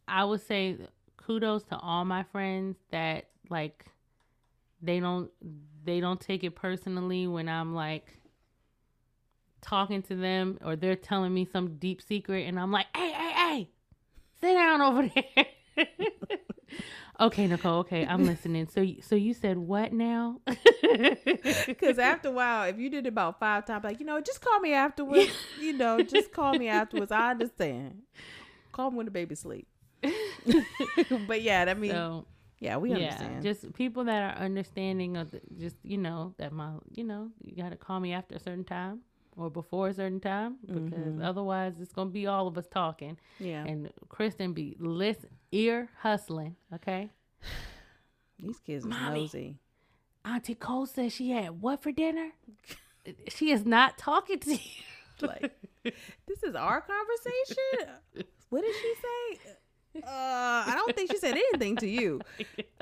I 0.09 0.25
would 0.25 0.47
say 0.47 0.77
kudos 1.17 1.65
to 1.65 1.77
all 1.79 2.05
my 2.05 2.23
friends 2.25 2.77
that 2.91 3.29
like 3.51 3.87
they 4.83 5.01
don't 5.01 5.31
they 5.85 6.01
don't 6.01 6.21
take 6.21 6.45
it 6.45 6.55
personally 6.55 7.27
when 7.27 7.49
I'm 7.49 7.75
like 7.75 8.19
talking 9.61 10.03
to 10.03 10.15
them 10.15 10.59
or 10.65 10.77
they're 10.77 10.97
telling 10.97 11.35
me 11.35 11.45
some 11.45 11.77
deep 11.77 12.01
secret 12.03 12.47
and 12.47 12.59
I'm 12.59 12.71
like, 12.71 12.87
"Hey, 12.95 13.11
hey, 13.11 13.33
hey. 13.33 13.71
Sit 14.41 14.55
down 14.55 14.81
over 14.81 15.11
there." 15.15 15.87
okay, 17.21 17.47
Nicole. 17.47 17.81
Okay, 17.81 18.07
I'm 18.07 18.25
listening. 18.25 18.69
So, 18.69 18.87
so 19.01 19.15
you 19.15 19.35
said 19.35 19.59
what 19.59 19.93
now? 19.93 20.41
Because 21.67 21.99
after 21.99 22.29
a 22.29 22.33
while, 22.33 22.69
if 22.69 22.79
you 22.79 22.89
did 22.89 23.07
it 23.07 23.09
about 23.09 23.39
five 23.39 23.67
times, 23.67 23.85
like 23.85 24.01
you 24.01 24.07
know, 24.07 24.21
just 24.21 24.41
call 24.41 24.61
me 24.61 24.73
afterwards. 24.73 25.31
you 25.61 25.73
know, 25.73 26.01
just 26.01 26.33
call 26.33 26.55
me 26.55 26.69
afterwards. 26.69 27.13
I 27.13 27.33
understand. 27.33 28.03
Call 28.73 28.91
me 28.91 28.99
when 28.99 29.07
the 29.07 29.13
baby 29.13 29.35
sleep. 29.35 29.67
but 31.27 31.43
yeah, 31.43 31.65
I 31.69 31.75
mean, 31.75 31.91
so, 31.91 32.27
yeah, 32.61 32.77
we 32.77 32.93
understand. 32.93 33.45
Yeah, 33.45 33.53
just 33.53 33.73
people 33.75 34.05
that 34.05 34.37
are 34.37 34.43
understanding 34.43 35.17
of 35.17 35.31
the, 35.31 35.41
just 35.59 35.77
you 35.83 35.99
know 35.99 36.35
that 36.39 36.53
my 36.53 36.73
you 36.95 37.05
know 37.05 37.31
you 37.45 37.57
got 37.63 37.71
to 37.71 37.77
call 37.77 38.01
me 38.01 38.13
after 38.13 38.37
a 38.37 38.41
certain 38.41 38.65
time 38.65 39.01
or 39.37 39.51
before 39.51 39.89
a 39.89 39.95
certain 39.95 40.21
time 40.21 40.57
because 40.67 40.83
mm-hmm. 40.83 41.23
otherwise 41.23 41.75
it's 41.81 41.93
gonna 41.93 42.11
be 42.11 42.27
all 42.27 42.47
of 42.47 42.57
us 42.57 42.67
talking. 42.67 43.19
Yeah. 43.39 43.65
And 43.65 43.91
Kristen 44.09 44.53
be 44.53 44.77
listen 44.79 45.31
ear 45.57 45.89
hustling, 46.01 46.57
okay? 46.75 47.11
These 48.39 48.61
kids 48.61 48.85
are 48.85 48.89
Mommy, 48.89 49.23
nosy. 49.23 49.59
Auntie 50.25 50.55
Cole 50.55 50.87
says 50.87 51.13
she 51.13 51.31
had 51.31 51.63
what 51.63 51.83
for 51.83 51.93
dinner? 51.93 52.31
she 53.29 53.51
is 53.51 53.65
not 53.65 53.97
talking 53.97 54.39
to 54.41 54.53
you. 54.53 54.83
like 55.23 55.53
this 55.83 56.43
is 56.43 56.55
our 56.55 56.83
conversation. 56.83 58.27
what 58.51 58.63
did 58.63 58.75
she 58.75 58.95
say? 58.95 59.51
Uh, 60.05 60.65
I 60.67 60.75
don't 60.77 60.95
think 60.95 61.11
she 61.11 61.17
said 61.17 61.33
anything 61.33 61.77
to 61.77 61.89
you. 61.89 62.21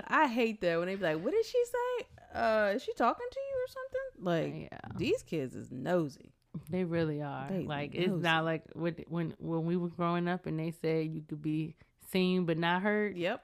I 0.08 0.26
hate 0.26 0.60
that 0.62 0.78
when 0.78 0.88
they 0.88 0.96
be 0.96 1.02
like, 1.04 1.20
"What 1.22 1.30
did 1.32 1.44
she 1.44 1.62
say? 1.64 2.06
Uh, 2.34 2.72
is 2.74 2.82
she 2.82 2.92
talking 2.94 3.26
to 3.30 3.38
you 3.38 3.56
or 3.62 3.68
something?" 3.68 4.24
Like, 4.24 4.68
yeah. 4.72 4.98
these 4.98 5.22
kids 5.22 5.54
is 5.54 5.70
nosy. 5.70 6.32
They 6.70 6.82
really 6.82 7.22
are. 7.22 7.46
They 7.48 7.64
like 7.64 7.94
it's 7.94 8.12
not 8.12 8.44
like 8.44 8.64
when 8.74 8.96
when 9.08 9.34
when 9.38 9.64
we 9.64 9.76
were 9.76 9.88
growing 9.88 10.26
up 10.26 10.46
and 10.46 10.58
they 10.58 10.72
said 10.82 11.06
you 11.06 11.22
could 11.28 11.42
be 11.42 11.76
seen 12.14 12.44
but 12.44 12.56
not 12.56 12.82
heard. 12.82 13.16
Yep. 13.16 13.42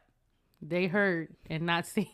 They 0.62 0.86
heard 0.86 1.34
and 1.48 1.64
not 1.64 1.86
seen. 1.86 2.08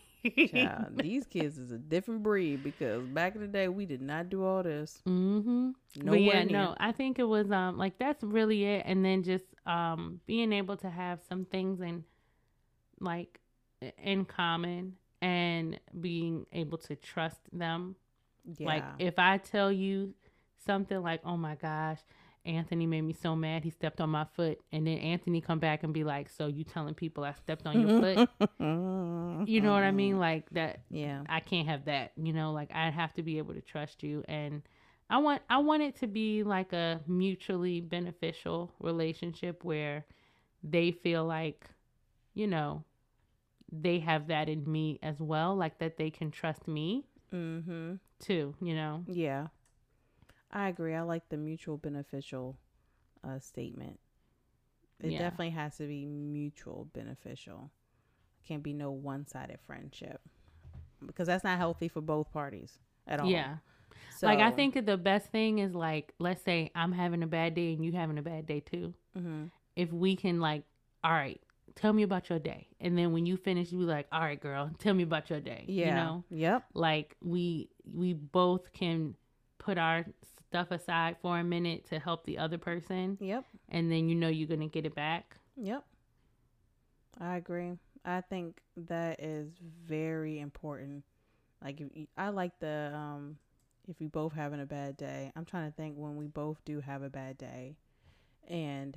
Child, 0.52 0.86
these 0.96 1.26
kids 1.26 1.56
is 1.58 1.70
a 1.70 1.78
different 1.78 2.22
breed 2.22 2.64
because 2.64 3.06
back 3.06 3.36
in 3.36 3.42
the 3.42 3.46
day 3.46 3.68
we 3.68 3.86
did 3.86 4.00
not 4.00 4.28
do 4.28 4.44
all 4.44 4.62
this. 4.62 5.00
Mm-hmm. 5.06 5.70
but 6.04 6.20
yeah, 6.20 6.42
near. 6.42 6.58
no, 6.58 6.74
I 6.80 6.90
think 6.92 7.18
it 7.18 7.24
was 7.24 7.50
um 7.52 7.78
like 7.78 7.98
that's 7.98 8.24
really 8.24 8.64
it, 8.64 8.82
and 8.86 9.04
then 9.04 9.22
just 9.22 9.44
um 9.66 10.20
being 10.26 10.52
able 10.52 10.76
to 10.78 10.90
have 10.90 11.20
some 11.28 11.44
things 11.44 11.80
in 11.80 12.04
like 12.98 13.38
in 14.02 14.24
common 14.24 14.96
and 15.22 15.78
being 16.00 16.46
able 16.52 16.78
to 16.78 16.96
trust 16.96 17.40
them. 17.52 17.94
Yeah. 18.58 18.66
Like 18.66 18.84
if 18.98 19.18
I 19.18 19.38
tell 19.38 19.70
you 19.70 20.14
something 20.64 21.00
like, 21.00 21.20
"Oh 21.24 21.36
my 21.36 21.54
gosh, 21.54 22.00
Anthony 22.46 22.86
made 22.86 23.02
me 23.02 23.12
so 23.12 23.36
mad. 23.36 23.64
He 23.64 23.70
stepped 23.70 24.00
on 24.00 24.10
my 24.10 24.24
foot." 24.36 24.58
And 24.72 24.86
then 24.86 24.98
Anthony 24.98 25.40
come 25.40 25.58
back 25.58 25.82
and 25.82 25.92
be 25.92 26.04
like, 26.04 26.28
"So 26.28 26.46
you 26.46 26.64
telling 26.64 26.94
people 26.94 27.24
I 27.24 27.32
stepped 27.32 27.66
on 27.66 27.80
your 27.80 28.00
foot?" 28.00 28.28
you 29.46 29.60
know 29.60 29.72
what 29.72 29.82
I 29.82 29.90
mean? 29.90 30.18
Like 30.18 30.48
that. 30.50 30.80
Yeah. 30.90 31.22
I 31.28 31.40
can't 31.40 31.68
have 31.68 31.84
that. 31.86 32.12
You 32.16 32.32
know, 32.32 32.52
like 32.52 32.70
I 32.74 32.90
have 32.90 33.12
to 33.14 33.22
be 33.22 33.38
able 33.38 33.54
to 33.54 33.60
trust 33.60 34.02
you 34.02 34.24
and 34.28 34.62
I 35.08 35.18
want 35.18 35.42
I 35.48 35.58
want 35.58 35.82
it 35.82 35.96
to 36.00 36.06
be 36.06 36.42
like 36.42 36.72
a 36.72 37.00
mutually 37.06 37.80
beneficial 37.80 38.72
relationship 38.80 39.62
where 39.64 40.04
they 40.64 40.90
feel 40.90 41.24
like, 41.24 41.68
you 42.34 42.46
know, 42.46 42.84
they 43.70 44.00
have 44.00 44.28
that 44.28 44.48
in 44.48 44.70
me 44.70 44.98
as 45.02 45.20
well, 45.20 45.54
like 45.54 45.78
that 45.78 45.96
they 45.96 46.10
can 46.10 46.30
trust 46.30 46.66
me. 46.66 47.06
hmm 47.30 47.94
Too, 48.18 48.54
you 48.60 48.74
know. 48.74 49.04
Yeah. 49.06 49.48
I 50.50 50.68
agree. 50.68 50.94
I 50.94 51.02
like 51.02 51.28
the 51.28 51.36
mutual 51.36 51.76
beneficial 51.76 52.56
uh, 53.24 53.38
statement. 53.38 53.98
It 55.00 55.10
Yeah. 55.10 55.18
definitely 55.18 55.50
has 55.50 55.76
to 55.78 55.86
be 55.86 56.06
mutual 56.06 56.86
beneficial. 56.92 57.70
Can't 58.46 58.62
be 58.62 58.72
no 58.72 58.90
one 58.90 59.26
sided 59.26 59.58
friendship 59.60 60.20
because 61.04 61.26
that's 61.26 61.44
not 61.44 61.58
healthy 61.58 61.88
for 61.88 62.00
both 62.00 62.32
parties 62.32 62.78
at 63.06 63.20
all. 63.20 63.28
Yeah. 63.30 63.56
So, 64.16 64.26
Like 64.26 64.38
I 64.40 64.50
think 64.50 64.86
the 64.86 64.96
best 64.96 65.30
thing 65.30 65.58
is 65.58 65.74
like 65.74 66.14
let's 66.18 66.42
say 66.42 66.70
I'm 66.74 66.92
having 66.92 67.22
a 67.22 67.26
bad 67.26 67.54
day 67.54 67.74
and 67.74 67.84
you 67.84 67.92
having 67.92 68.18
a 68.18 68.22
bad 68.22 68.46
day 68.46 68.60
too. 68.60 68.94
mhm. 69.16 69.50
If 69.74 69.92
we 69.92 70.16
can 70.16 70.40
like, 70.40 70.62
all 71.04 71.12
right, 71.12 71.40
tell 71.74 71.92
me 71.92 72.02
about 72.02 72.30
your 72.30 72.38
day, 72.38 72.68
and 72.80 72.96
then 72.96 73.12
when 73.12 73.26
you 73.26 73.36
finish, 73.36 73.70
you 73.72 73.78
be 73.78 73.84
like, 73.84 74.06
all 74.10 74.20
right, 74.20 74.40
girl, 74.40 74.70
tell 74.78 74.94
me 74.94 75.02
about 75.02 75.28
your 75.28 75.40
day. 75.40 75.64
Yeah. 75.68 75.88
You 75.88 75.94
know, 75.94 76.24
Yep. 76.30 76.64
like 76.74 77.16
we 77.22 77.68
we 77.92 78.14
both 78.14 78.72
can 78.72 79.16
put 79.66 79.78
our 79.78 80.04
stuff 80.48 80.70
aside 80.70 81.16
for 81.20 81.38
a 81.38 81.44
minute 81.44 81.84
to 81.90 81.98
help 81.98 82.24
the 82.24 82.38
other 82.38 82.58
person, 82.58 83.18
Yep. 83.20 83.44
and 83.68 83.90
then 83.92 84.08
you 84.08 84.14
know 84.14 84.28
you're 84.28 84.48
gonna 84.48 84.68
get 84.68 84.86
it 84.86 84.94
back. 84.94 85.36
Yep. 85.56 85.84
I 87.20 87.36
agree. 87.36 87.72
I 88.04 88.20
think 88.20 88.60
that 88.76 89.20
is 89.20 89.48
very 89.86 90.38
important. 90.38 91.04
Like 91.62 91.80
if 91.80 91.88
you, 91.94 92.06
I 92.16 92.28
like 92.28 92.58
the 92.60 92.92
um 92.94 93.38
if 93.88 93.98
we 94.00 94.06
both 94.06 94.32
having 94.32 94.60
a 94.60 94.66
bad 94.66 94.96
day. 94.96 95.32
I'm 95.36 95.44
trying 95.44 95.70
to 95.70 95.76
think 95.76 95.96
when 95.96 96.16
we 96.16 96.26
both 96.26 96.58
do 96.64 96.80
have 96.80 97.02
a 97.02 97.10
bad 97.10 97.38
day 97.38 97.76
and 98.48 98.96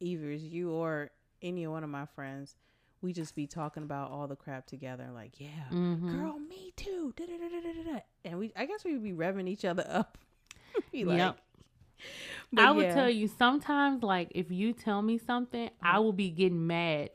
either 0.00 0.30
it's 0.30 0.42
you 0.42 0.70
or 0.70 1.10
any 1.42 1.66
one 1.66 1.84
of 1.84 1.90
my 1.90 2.06
friends, 2.06 2.56
we 3.02 3.12
just 3.12 3.34
be 3.34 3.46
talking 3.46 3.82
about 3.82 4.10
all 4.10 4.26
the 4.26 4.36
crap 4.36 4.66
together 4.66 5.08
like, 5.14 5.40
yeah, 5.40 5.48
Mhm. 5.72 6.10
girl, 6.10 6.38
me 6.38 6.72
too. 6.76 7.12
Da-da-da-da-da-da. 7.16 8.00
And 8.24 8.38
we 8.38 8.52
I 8.56 8.66
guess 8.66 8.84
we 8.84 8.92
would 8.92 9.02
be 9.02 9.12
revving 9.12 9.48
each 9.48 9.64
other 9.64 9.84
up. 9.88 10.18
be 10.92 11.04
like 11.04 11.18
Yep. 11.18 11.40
But 12.52 12.64
I 12.64 12.70
would 12.72 12.86
yeah. 12.86 12.94
tell 12.94 13.10
you 13.10 13.28
sometimes, 13.28 14.02
like 14.02 14.28
if 14.34 14.50
you 14.50 14.72
tell 14.72 15.02
me 15.02 15.18
something, 15.18 15.70
I 15.82 15.98
will 15.98 16.12
be 16.12 16.30
getting 16.30 16.66
mad 16.66 17.10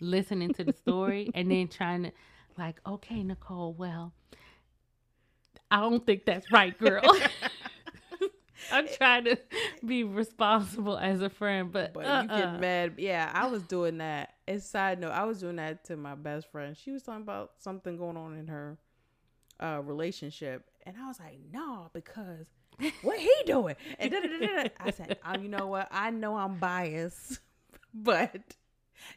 listening 0.00 0.52
to 0.54 0.64
the 0.64 0.72
story 0.72 1.30
and 1.34 1.50
then 1.50 1.68
trying 1.78 2.04
to, 2.04 2.12
like, 2.56 2.80
okay, 2.86 3.22
Nicole, 3.22 3.74
well, 3.74 4.12
I 5.70 5.80
don't 5.80 6.04
think 6.06 6.24
that's 6.24 6.50
right, 6.50 6.76
girl. 6.78 7.02
I'm 8.72 8.86
trying 8.88 9.24
to 9.24 9.38
be 9.86 10.04
responsible 10.04 10.96
as 10.96 11.20
a 11.22 11.28
friend, 11.30 11.70
but, 11.72 11.92
But 11.94 12.06
uh-uh. 12.06 12.22
you 12.22 12.28
get 12.28 12.60
mad. 12.60 12.94
Yeah, 12.98 13.30
I 13.32 13.46
was 13.46 13.62
doing 13.62 13.98
that. 13.98 14.34
As 14.48 14.64
side 14.68 15.00
note, 15.00 15.12
I 15.12 15.24
was 15.24 15.40
doing 15.40 15.56
that 15.56 15.84
to 15.84 15.96
my 15.96 16.14
best 16.14 16.50
friend. 16.50 16.76
She 16.76 16.90
was 16.90 17.02
talking 17.02 17.22
about 17.22 17.52
something 17.58 17.96
going 17.96 18.16
on 18.16 18.36
in 18.36 18.48
her 18.48 18.78
uh, 19.60 19.80
relationship, 19.84 20.64
and 20.86 20.96
I 21.00 21.06
was 21.08 21.20
like, 21.20 21.38
"No, 21.52 21.90
because 21.92 22.46
what 23.02 23.18
he 23.18 23.32
doing?" 23.46 23.76
And 23.98 24.10
da, 24.10 24.20
da, 24.20 24.28
da. 24.62 24.68
I 24.80 24.90
said, 24.90 25.18
oh, 25.24 25.38
"You 25.38 25.48
know 25.48 25.66
what? 25.66 25.88
I 25.90 26.10
know 26.10 26.36
I'm 26.36 26.56
biased, 26.58 27.38
but 27.94 28.34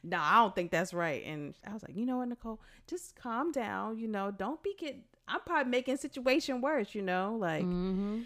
no, 0.03 0.17
I 0.19 0.35
don't 0.35 0.53
think 0.55 0.71
that's 0.71 0.93
right." 0.93 1.23
And 1.25 1.53
I 1.67 1.73
was 1.73 1.83
like, 1.83 1.95
"You 1.95 2.05
know 2.05 2.17
what, 2.17 2.27
Nicole? 2.27 2.59
Just 2.87 3.15
calm 3.15 3.51
down. 3.51 3.97
You 3.97 4.07
know, 4.07 4.31
don't 4.31 4.61
be 4.61 4.75
get. 4.77 4.97
I'm 5.27 5.39
probably 5.45 5.71
making 5.71 5.97
situation 5.97 6.61
worse. 6.61 6.93
You 6.93 7.01
know, 7.01 7.37
like." 7.39 7.63
Mhm. 7.65 8.25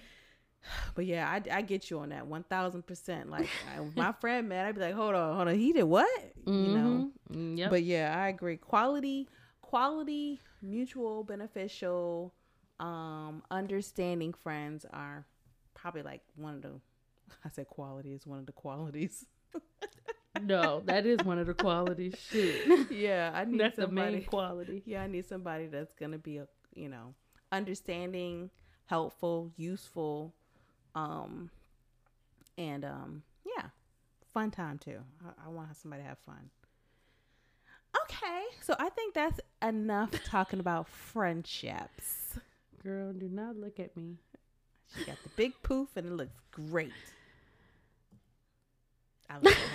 But 0.95 1.05
yeah, 1.05 1.29
I, 1.29 1.57
I 1.57 1.61
get 1.61 1.89
you 1.89 1.99
on 1.99 2.09
that 2.09 2.25
one 2.27 2.43
thousand 2.43 2.85
percent. 2.87 3.29
Like 3.29 3.49
I, 3.75 3.79
my 3.95 4.11
friend, 4.13 4.49
man, 4.49 4.65
I'd 4.65 4.75
be 4.75 4.81
like, 4.81 4.93
hold 4.95 5.15
on, 5.15 5.35
hold 5.35 5.47
on, 5.47 5.55
he 5.55 5.73
did 5.73 5.83
what? 5.83 6.09
You 6.45 6.51
know. 6.53 7.11
Mhm. 7.31 7.57
Yep. 7.57 7.69
But 7.69 7.83
yeah, 7.83 8.15
I 8.17 8.29
agree. 8.29 8.57
Quality, 8.57 9.27
quality, 9.61 10.39
mutual, 10.61 11.23
beneficial, 11.23 12.33
um, 12.79 13.43
understanding 13.51 14.33
friends 14.33 14.85
are 14.91 15.25
probably 15.73 16.01
like 16.03 16.21
one 16.35 16.55
of 16.55 16.61
the. 16.61 16.71
I 17.45 17.49
said 17.49 17.67
quality 17.67 18.13
is 18.13 18.25
one 18.25 18.39
of 18.39 18.45
the 18.45 18.53
qualities. 18.53 19.25
no, 20.41 20.81
that 20.85 21.05
is 21.05 21.19
one 21.23 21.39
of 21.39 21.47
the 21.47 21.53
qualities. 21.53 22.15
Shoot. 22.29 22.91
yeah, 22.91 23.31
I 23.33 23.45
need 23.45 23.59
That's 23.59 23.75
the 23.75 23.83
somebody. 23.83 24.11
main 24.17 24.25
quality. 24.25 24.83
Yeah, 24.85 25.03
I 25.03 25.07
need 25.07 25.25
somebody 25.27 25.67
that's 25.67 25.93
gonna 25.93 26.17
be 26.17 26.37
a 26.37 26.47
you 26.75 26.89
know 26.89 27.13
understanding, 27.51 28.49
helpful, 28.85 29.51
useful, 29.57 30.33
um, 30.97 31.49
and 32.57 32.83
um, 32.85 33.23
yeah, 33.45 33.65
fun 34.33 34.51
time 34.51 34.77
too. 34.79 34.97
I, 35.25 35.47
I 35.47 35.49
want 35.49 35.75
somebody 35.77 36.01
to 36.03 36.07
have 36.09 36.17
fun. 36.19 36.49
Okay, 38.03 38.43
so 38.61 38.75
I 38.79 38.89
think 38.89 39.13
that's 39.13 39.39
enough 39.61 40.11
talking 40.25 40.59
about 40.59 40.87
friendships. 40.87 42.37
Girl, 42.83 43.11
do 43.13 43.27
not 43.29 43.55
look 43.55 43.79
at 43.79 43.95
me. 43.97 44.17
She 44.97 45.03
got 45.05 45.21
the 45.23 45.29
big 45.35 45.53
poof, 45.63 45.89
and 45.95 46.05
it 46.07 46.13
looks 46.13 46.35
great. 46.51 46.91
I 49.29 49.35
love 49.35 49.53
her 49.53 49.67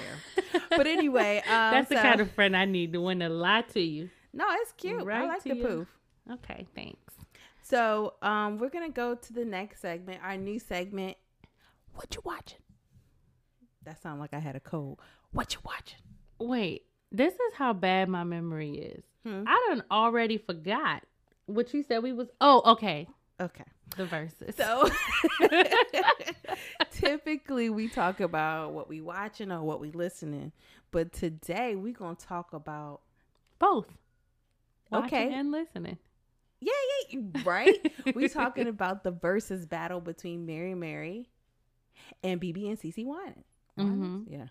hair, 0.55 0.63
but 0.71 0.87
anyway, 0.87 1.39
um, 1.47 1.73
That's 1.73 1.89
the 1.91 1.97
kind 1.97 2.21
of 2.23 2.31
friend 2.33 2.57
I 2.57 2.65
need, 2.65 2.93
the 2.93 3.01
one 3.03 3.19
to 3.21 3.29
lie 3.29 3.63
to 3.75 3.81
you. 3.81 4.09
no, 4.33 4.47
it's 4.63 4.73
cute. 4.73 5.01
I 5.03 5.05
Right 5.05 5.29
like 5.29 5.43
the 5.43 5.57
you. 5.57 5.63
poof. 5.67 5.89
Okay, 6.33 6.67
thanks. 6.75 7.15
So, 7.73 8.17
um, 8.21 8.59
we're 8.59 8.69
gonna 8.69 8.91
go 8.91 9.15
to 9.15 9.33
the 9.33 9.47
next 9.47 9.81
segment. 9.81 10.21
Our 10.23 10.37
new 10.37 10.59
segment. 10.59 11.17
What 11.95 12.15
you 12.15 12.21
watching? 12.23 12.59
That 13.85 14.03
sounded 14.03 14.21
like 14.21 14.35
I 14.35 14.41
had 14.41 14.57
a 14.57 14.61
cold. 14.61 15.01
What 15.31 15.55
you 15.55 15.61
watching? 15.65 15.99
Wait, 16.39 16.83
this 17.11 17.33
is 17.33 17.55
how 17.55 17.73
bad 17.73 18.11
my 18.11 18.25
memory 18.25 18.75
is. 18.75 19.05
Hmm. 19.25 19.45
I 19.47 19.67
done 19.71 19.85
already 19.91 20.37
forgot 20.37 21.03
what 21.47 21.73
you 21.73 21.83
said 21.83 22.03
we 22.03 22.13
was. 22.13 22.29
Oh, 22.43 22.61
okay. 22.73 23.09
Okay. 23.41 23.65
The 23.97 24.05
verses. 24.05 24.55
So, 24.55 24.91
typically 26.91 27.71
we 27.71 27.89
talk 27.89 28.21
about 28.21 28.73
what 28.73 28.87
we 28.89 29.01
watching 29.01 29.51
or 29.51 29.63
what 29.63 29.81
we 29.81 29.93
listening, 29.93 30.53
but 30.91 31.13
today 31.15 31.75
we 31.75 31.93
gonna 31.93 32.17
talk 32.17 32.53
about 32.53 33.01
both. 33.59 33.87
Watching 34.91 35.07
Okay. 35.07 35.33
and 35.33 35.51
listening. 35.51 35.97
Yeah, 36.63 36.73
yeah, 37.11 37.21
right. 37.45 37.93
we 38.15 38.29
talking 38.29 38.69
about 38.69 39.03
the 39.03 39.13
Verzuz 39.13 39.69
battle 39.69 40.01
between 40.01 40.47
Mary 40.47 40.75
Mary 40.75 41.29
and 42.23 42.41
BeBe 42.41 42.69
and 42.69 42.79
CeCe 42.79 43.05
Winans. 43.05 43.45
Mhm. 43.79 44.25
Yeah. 44.29 44.47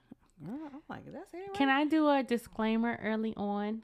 I'm 0.46 0.82
like, 0.90 1.06
that's 1.12 1.34
it. 1.34 1.38
Right? 1.38 1.54
Can 1.54 1.70
I 1.70 1.86
do 1.86 2.10
a 2.10 2.24
disclaimer 2.24 3.00
early 3.02 3.34
on? 3.38 3.84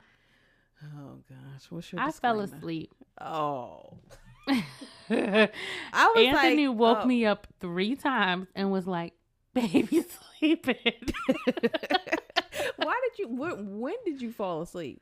Oh 0.84 1.20
gosh, 1.30 1.70
what's 1.70 1.92
your? 1.92 2.02
I 2.02 2.12
fell 2.12 2.40
asleep. 2.40 2.94
Oh, 3.20 3.98
I 4.48 5.50
was 5.90 6.28
Anthony 6.28 6.68
like, 6.68 6.78
woke 6.78 7.00
oh. 7.04 7.06
me 7.06 7.26
up 7.26 7.48
three 7.60 7.96
times 7.96 8.48
and 8.56 8.72
was 8.72 8.86
like, 8.86 9.14
"Baby, 9.54 10.06
sleeping." 10.40 10.76
Why 12.78 13.00
did 13.04 13.20
you? 13.20 13.28
When, 13.30 13.80
when 13.80 13.96
did 14.06 14.22
you 14.22 14.32
fall 14.32 14.62
asleep? 14.62 15.02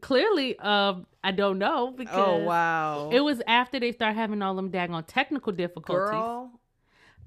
Clearly, 0.00 0.56
um, 0.60 1.06
I 1.24 1.32
don't 1.32 1.58
know 1.58 1.90
because 1.90 2.14
Oh 2.16 2.38
wow! 2.44 3.10
it 3.12 3.20
was 3.20 3.42
after 3.46 3.80
they 3.80 3.90
start 3.92 4.14
having 4.14 4.40
all 4.40 4.54
them 4.54 4.70
daggone 4.70 5.04
technical 5.06 5.52
difficulties, 5.52 6.10
girl. 6.10 6.52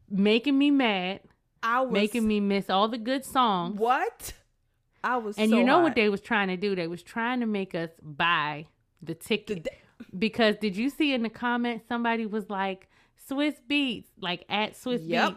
making 0.09 0.57
me 0.57 0.72
mad, 0.72 1.20
I 1.61 1.82
was 1.82 1.91
making 1.91 2.26
me 2.28 2.39
miss 2.39 2.70
all 2.70 2.88
the 2.88 2.97
good 2.97 3.26
songs. 3.26 3.78
what? 3.78 4.34
I 5.03 5.18
was, 5.18 5.38
And 5.38 5.51
so 5.51 5.57
you 5.57 5.66
know 5.66 5.80
what 5.80 5.95
they 5.95 6.07
was 6.07 6.22
trying 6.22 6.47
to 6.47 6.55
do? 6.55 6.76
They 6.76 6.88
was 6.88 7.03
trying 7.03 7.41
to 7.41 7.45
make 7.45 7.76
us 7.76 7.89
buy 8.01 8.68
the 9.01 9.14
ticket. 9.14 9.66
The- 9.66 9.72
because 10.18 10.55
did 10.57 10.78
you 10.78 10.89
see 10.89 11.14
in 11.14 11.24
the 11.24 11.30
comments 11.30 11.86
somebody 11.89 12.26
was 12.26 12.49
like 12.49 12.88
Swizz 13.30 13.55
Beatz, 13.70 14.05
like 14.22 14.45
at 14.47 14.74
Swizz 14.76 15.01
Yep. 15.05 15.32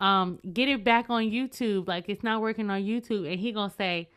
Beatz, 0.00 0.04
um, 0.04 0.40
get 0.52 0.68
it 0.68 0.82
back 0.82 1.08
on 1.10 1.22
YouTube. 1.22 1.86
Like 1.86 2.08
it's 2.08 2.24
not 2.24 2.40
working 2.40 2.68
on 2.70 2.82
YouTube, 2.82 3.30
and 3.30 3.38
he 3.38 3.52
gonna 3.52 3.72
say, 3.76 4.10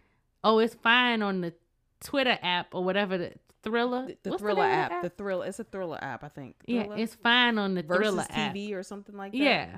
"Oh, 0.43 0.57
it's 0.59 0.73
fine 0.75 1.21
on 1.21 1.41
the 1.41 1.53
Twitter 2.03 2.37
app 2.41 2.73
or 2.75 2.83
whatever 2.83 3.17
the 3.17 3.33
Triller, 3.63 4.07
the, 4.07 4.29
the 4.31 4.37
Triller 4.37 4.63
of 4.65 4.69
app. 4.71 5.01
the 5.03 5.09
The 5.09 5.15
Triller. 5.23 5.45
It's 5.47 5.59
a 5.59 5.63
Triller 5.65 5.99
app, 6.01 6.23
I 6.23 6.29
think. 6.29 6.55
yeah, 6.65 6.87
it's 6.95 7.15
fine 7.15 7.57
on 7.57 7.75
the 7.75 7.83
Verzuz 7.83 7.97
Triller 7.97 8.25
app. 8.29 8.53
TV 8.55 8.73
or 8.73 8.83
something 8.83 9.15
like 9.17 9.31
that. 9.33 9.37
Yeah, 9.37 9.77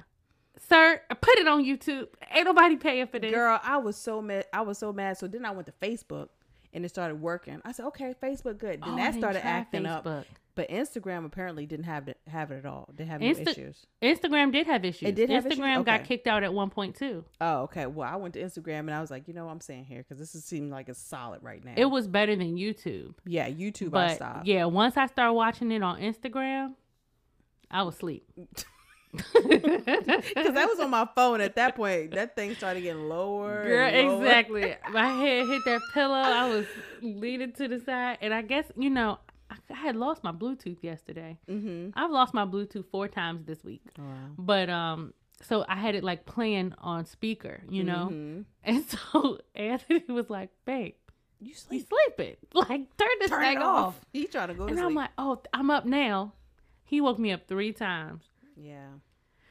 sir, 0.70 1.02
put 1.22 1.38
it 1.40 1.48
on 1.48 1.64
YouTube. 1.64 2.08
Ain't 2.34 2.46
nobody 2.46 2.76
paying 2.78 3.08
for 3.08 3.18
this. 3.20 3.32
Girl, 3.34 3.60
I 3.64 3.78
was 3.78 3.98
so 3.98 4.22
mad. 4.22 4.46
I 4.54 4.62
was 4.62 4.78
so 4.78 4.94
mad. 4.94 5.18
So 5.18 5.28
then 5.28 5.46
I 5.46 5.52
went 5.52 5.66
to 5.68 5.74
Facebook 5.82 6.30
and 6.74 6.86
it 6.86 6.90
started 6.90 7.16
working. 7.16 7.60
I 7.66 7.72
said, 7.72 7.86
okay, 7.88 8.14
Facebook 8.22 8.58
good. 8.60 8.82
Then 8.84 8.94
Oh, 8.94 8.96
that 8.98 9.16
started 9.16 9.46
acting 9.46 9.86
up. 9.86 10.08
But 10.54 10.70
Instagram 10.70 11.26
apparently 11.26 11.66
didn't 11.66 11.86
have 11.86 12.08
it 12.10 12.18
have 12.28 12.52
it 12.52 12.58
at 12.58 12.66
all. 12.66 12.90
Didn't 12.96 13.10
have 13.10 13.22
Insta- 13.22 13.46
no 13.46 13.52
issues. 13.52 13.86
Instagram 14.02 14.52
did 14.52 14.68
have 14.68 14.84
issues. 14.84 15.10
It 15.10 15.16
did 15.16 15.30
have 15.30 15.46
issues? 15.46 15.60
Instagram 15.60 15.86
got 15.86 16.04
kicked 16.04 16.28
out 16.28 16.44
at 16.44 16.54
one 16.54 16.70
point 16.70 16.96
too. 16.96 17.24
Oh, 17.40 17.62
okay. 17.64 17.86
Well, 17.86 18.08
I 18.12 18.18
went 18.18 18.34
to 18.34 18.42
Instagram 18.42 18.80
and 18.80 18.94
I 18.94 19.00
was 19.00 19.10
like, 19.10 19.28
you 19.30 19.34
know 19.34 19.46
what 19.46 19.52
I'm 19.52 19.62
saying 19.62 19.86
here 19.86 20.00
because 20.00 20.20
this 20.20 20.36
is 20.36 20.44
seeming 20.44 20.70
like 20.70 20.90
it's 20.90 21.00
solid 21.00 21.42
right 21.42 21.64
now. 21.64 21.74
It 21.78 21.86
was 21.86 22.08
better 22.08 22.36
than 22.36 22.58
YouTube. 22.58 23.14
yeah, 23.26 23.50
YouTube. 23.50 23.88
I 23.90 24.08
But 24.10 24.16
stopped. 24.16 24.46
yeah, 24.48 24.66
once 24.66 24.98
I 24.98 25.06
started 25.08 25.34
watching 25.34 25.72
it 25.72 25.82
on 25.84 26.00
Instagram, 26.02 26.74
I 27.70 27.84
was 27.84 27.96
asleep. 27.96 28.28
because 29.12 29.34
that 30.54 30.68
was 30.70 30.80
on 30.80 30.90
my 30.90 31.08
phone 31.16 31.42
at 31.42 31.56
that 31.56 31.76
point. 31.76 32.12
That 32.12 32.34
thing 32.36 32.56
started 32.56 32.82
getting 32.82 33.10
lower. 33.10 33.64
Girl, 33.66 33.92
lower. 33.92 34.24
exactly. 34.24 34.76
My 34.92 35.08
head 35.10 35.48
hit 35.48 35.62
that 35.66 35.82
pillow. 35.94 36.14
I 36.16 36.48
was 36.48 36.66
leaning 37.02 37.52
to 37.54 37.68
the 37.68 37.80
side, 37.82 38.20
and 38.22 38.34
I 38.34 38.42
guess 38.42 38.66
you 38.78 38.90
know 38.90 39.20
I, 39.52 39.56
I 39.70 39.76
had 39.76 39.96
lost 39.98 40.24
my 40.24 40.32
Bluetooth 40.32 40.82
yesterday. 40.82 41.38
Mm-hmm. 41.50 41.90
I've 41.94 42.10
lost 42.12 42.34
my 42.34 42.46
Bluetooth 42.46 42.86
four 42.90 43.08
times 43.08 43.46
this 43.46 43.64
week, 43.64 43.84
Wow. 43.98 44.06
but 44.38 44.70
um, 44.70 45.14
so 45.44 45.66
I 45.68 45.76
had 45.76 45.94
it 45.96 46.04
like 46.04 46.26
playing 46.26 46.74
on 46.80 47.06
speaker, 47.06 47.62
you 47.70 47.84
know. 47.84 48.10
Mhm. 48.12 48.46
And 48.64 48.86
so 48.86 49.40
Anthony 49.56 50.04
was 50.08 50.30
like, 50.30 50.50
"Babe, 50.66 50.94
You 51.40 51.50
you 51.50 51.54
sleep. 51.56 51.88
sleeping? 51.90 52.38
Like 52.54 52.96
turn 52.98 53.16
this 53.20 53.30
Turn 53.30 53.42
thing 53.44 53.58
off." 53.58 53.88
off. 53.88 54.02
He 54.14 54.26
trying 54.28 54.48
to 54.50 54.54
go 54.54 54.64
to 54.66 54.70
And 54.70 54.78
sleep. 54.78 54.86
I'm 54.88 54.96
like, 54.96 55.10
"Oh, 55.18 55.42
I'm 55.54 55.70
up 55.70 55.86
now." 55.86 56.34
He 56.84 57.02
woke 57.02 57.20
me 57.20 57.32
up 57.32 57.48
three 57.48 57.74
times. 57.74 58.24
yeah. 58.56 58.88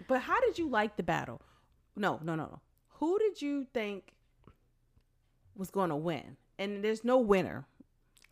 But 0.09 0.21
how 0.23 0.41
did 0.41 0.59
you 0.59 0.69
like 0.69 0.97
the 0.97 1.03
battle? 1.03 1.41
No, 1.97 2.19
no, 2.23 2.35
no, 2.35 2.45
no. 2.47 2.61
Who 3.01 3.19
did 3.19 3.41
you 3.43 3.67
think 3.75 4.15
was 5.57 5.71
going 5.71 5.91
to 5.91 5.97
win? 5.97 6.37
And 6.59 6.83
there's 6.85 7.05
no 7.05 7.19
winner. 7.19 7.67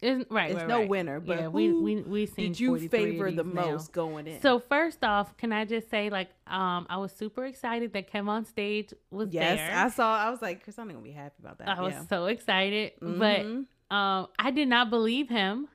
Isn't 0.01 0.29
right? 0.31 0.51
There's 0.51 0.61
right, 0.63 0.69
no 0.69 0.79
right. 0.81 0.89
winner. 0.89 1.19
But 1.19 1.41
yeah, 1.41 1.49
we 1.49 1.73
we 1.73 1.97
we 2.03 2.27
seen 2.27 2.53
did 2.53 2.61
you 2.61 2.89
favor 2.89 3.31
the 3.33 3.43
now. 3.43 3.71
most 3.71 3.93
going 3.93 4.29
in? 4.29 4.41
So 4.41 4.61
first 4.61 5.03
off, 5.03 5.37
can 5.37 5.53
I 5.53 5.65
just 5.65 5.91
say 5.91 6.09
like 6.09 6.29
um 6.47 6.87
I 6.89 6.99
was 6.99 7.13
super 7.13 7.45
excited 7.45 7.93
that 7.95 8.13
KevOnStage 8.13 8.93
was 9.11 9.31
yes, 9.33 9.59
there. 9.59 9.77
I 9.77 9.89
saw. 9.89 10.17
I 10.17 10.31
was 10.31 10.41
like, 10.41 10.63
Chris, 10.63 10.79
I'm 10.79 10.87
gonna 10.87 11.01
be 11.01 11.11
happy 11.11 11.35
about 11.41 11.59
that. 11.59 11.69
I 11.69 11.81
was 11.81 11.95
so 12.09 12.27
excited, 12.27 12.93
Mhm. 13.01 13.19
but 13.19 13.95
um 13.95 14.29
I 14.39 14.53
did 14.53 14.69
not 14.69 14.89
believe 14.89 15.29
him 15.29 15.69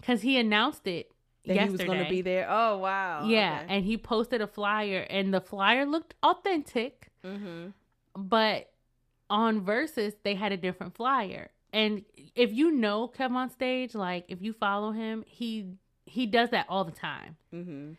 because 0.00 0.22
he 0.22 0.38
announced 0.38 0.86
it 0.86 1.10
that 1.44 1.56
yesterday. 1.56 1.84
he 1.84 1.88
was 1.88 1.98
gonna 1.98 2.08
be 2.08 2.22
there. 2.22 2.46
Oh 2.48 2.78
wow. 2.78 3.26
yeah, 3.26 3.64
and 3.68 3.84
he 3.84 3.98
posted 3.98 4.40
a 4.40 4.46
flyer, 4.46 5.06
and 5.10 5.34
the 5.34 5.42
flyer 5.42 5.84
looked 5.84 6.14
authentic, 6.22 7.10
mm-hmm. 7.22 7.68
but 8.14 8.70
on 9.28 9.60
Verzuz 9.60 10.14
they 10.22 10.34
had 10.34 10.52
a 10.52 10.56
different 10.56 10.94
flyer. 10.94 11.50
And 11.72 12.04
if 12.34 12.52
you 12.52 12.70
know 12.70 13.08
KevOnStage, 13.16 13.94
like 13.94 14.24
if 14.28 14.40
you 14.42 14.52
follow 14.52 14.92
him, 14.92 15.24
he 15.26 15.72
he 16.06 16.26
does 16.26 16.50
that 16.50 16.66
all 16.68 16.84
the 16.84 16.92
time. 16.92 17.36
Mm-hmm. 17.52 17.92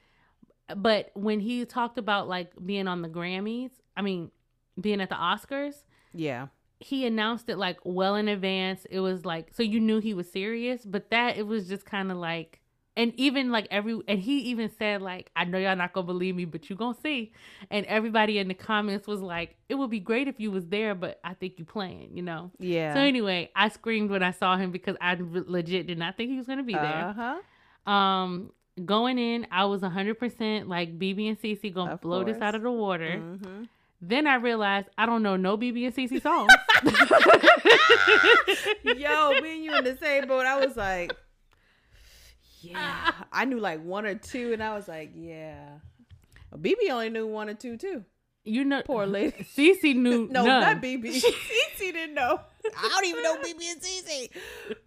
But 0.81 1.11
when 1.13 1.39
he 1.39 1.63
talked 1.65 1.97
about 1.97 2.27
like 2.27 2.51
being 2.65 2.87
on 2.87 3.01
the 3.01 3.09
Grammys, 3.09 3.71
I 3.95 4.01
mean, 4.01 4.31
being 4.79 5.01
at 5.01 5.09
the 5.09 5.15
Oscars, 5.15 5.83
Yeah. 6.13 6.47
he 6.79 7.05
announced 7.05 7.49
it 7.49 7.57
like 7.57 7.77
well 7.83 8.15
in 8.15 8.27
advance. 8.27 8.85
It 8.89 8.99
was 8.99 9.25
like 9.25 9.53
so 9.53 9.63
you 9.63 9.79
knew 9.79 9.99
he 9.99 10.13
was 10.13 10.31
serious, 10.31 10.85
but 10.85 11.09
that 11.11 11.37
it 11.37 11.45
was 11.47 11.67
just 11.67 11.85
kind 11.85 12.11
of 12.11 12.17
like 12.17 12.61
and 12.97 13.13
even 13.15 13.51
like 13.51 13.67
every 13.69 14.01
and 14.07 14.19
he 14.19 14.39
even 14.39 14.71
said 14.77 15.01
like 15.03 15.29
I 15.35 15.45
know 15.45 15.59
y'all 15.59 15.75
not 15.75 15.93
gonna 15.93 16.07
believe 16.07 16.35
me, 16.35 16.45
but 16.45 16.69
you 16.69 16.75
gonna 16.75 16.97
see. 17.01 17.31
And 17.69 17.85
everybody 17.85 18.39
in 18.39 18.47
the 18.47 18.55
comments 18.55 19.07
was 19.07 19.21
like, 19.21 19.55
it 19.69 19.75
would 19.75 19.91
be 19.91 19.99
great 19.99 20.27
if 20.27 20.39
you 20.39 20.49
was 20.49 20.65
there, 20.65 20.95
but 20.95 21.19
I 21.23 21.35
think 21.35 21.59
you 21.59 21.65
playing, 21.65 22.09
you 22.13 22.23
know. 22.23 22.51
Yeah. 22.57 22.95
So 22.95 22.99
anyway, 22.99 23.51
I 23.55 23.69
screamed 23.69 24.09
when 24.09 24.23
I 24.23 24.31
saw 24.31 24.57
him 24.57 24.71
because 24.71 24.97
I 24.99 25.15
legit 25.19 25.85
did 25.85 25.99
not 25.99 26.17
think 26.17 26.31
he 26.31 26.37
was 26.37 26.47
gonna 26.47 26.63
be 26.63 26.73
there. 26.73 26.81
Uh 26.83 27.13
huh. 27.85 27.91
Um, 27.91 28.51
going 28.83 29.19
in, 29.19 29.45
I 29.51 29.65
was 29.65 29.83
hundred 29.83 30.17
percent 30.17 30.67
like 30.67 30.97
BeBe 30.97 31.29
and 31.29 31.39
CeCe 31.39 31.71
gonna 31.71 31.93
Of 31.93 32.01
blow 32.01 32.23
this 32.23 32.41
out 32.41 32.55
of 32.55 32.63
the 32.63 32.71
water. 32.71 33.21
Mm-hmm. 33.21 33.63
Then 34.01 34.25
I 34.25 34.35
realized 34.35 34.87
I 34.97 35.05
don't 35.05 35.21
know 35.21 35.35
no 35.35 35.55
BeBe 35.55 35.85
and 35.85 35.95
CeCe 35.95 36.21
songs. 36.23 36.51
Yo, 38.83 39.39
me 39.39 39.53
and 39.53 39.63
you 39.63 39.77
in 39.77 39.83
the 39.83 39.97
same 40.01 40.27
boat. 40.27 40.47
I 40.47 40.65
was 40.65 40.75
like, 40.75 41.15
yeah. 42.61 43.11
I 43.31 43.45
knew 43.45 43.59
like 43.59 43.83
one 43.83 44.05
or 44.05 44.15
two, 44.15 44.53
and 44.53 44.63
I 44.63 44.75
was 44.75 44.87
like, 44.87 45.11
yeah. 45.15 45.65
BeBe 46.55 46.89
only 46.91 47.09
knew 47.09 47.27
one 47.27 47.49
or 47.49 47.53
two 47.53 47.77
too. 47.77 48.03
you 48.45 48.63
know, 48.63 48.81
Poor 48.85 49.05
lady. 49.17 49.43
CeCe 49.55 49.95
knew 49.95 50.27
No, 50.31 50.45
none. 50.45 50.61
not 50.61 50.81
BeBe. 50.81 51.03
Cece 51.21 51.77
didn't 51.79 52.13
know. 52.13 52.39
I 52.77 52.87
don't 52.89 53.05
even 53.05 53.23
know 53.23 53.35
BeBe 53.37 53.71
and 53.71 53.81
Cece. 53.81 54.29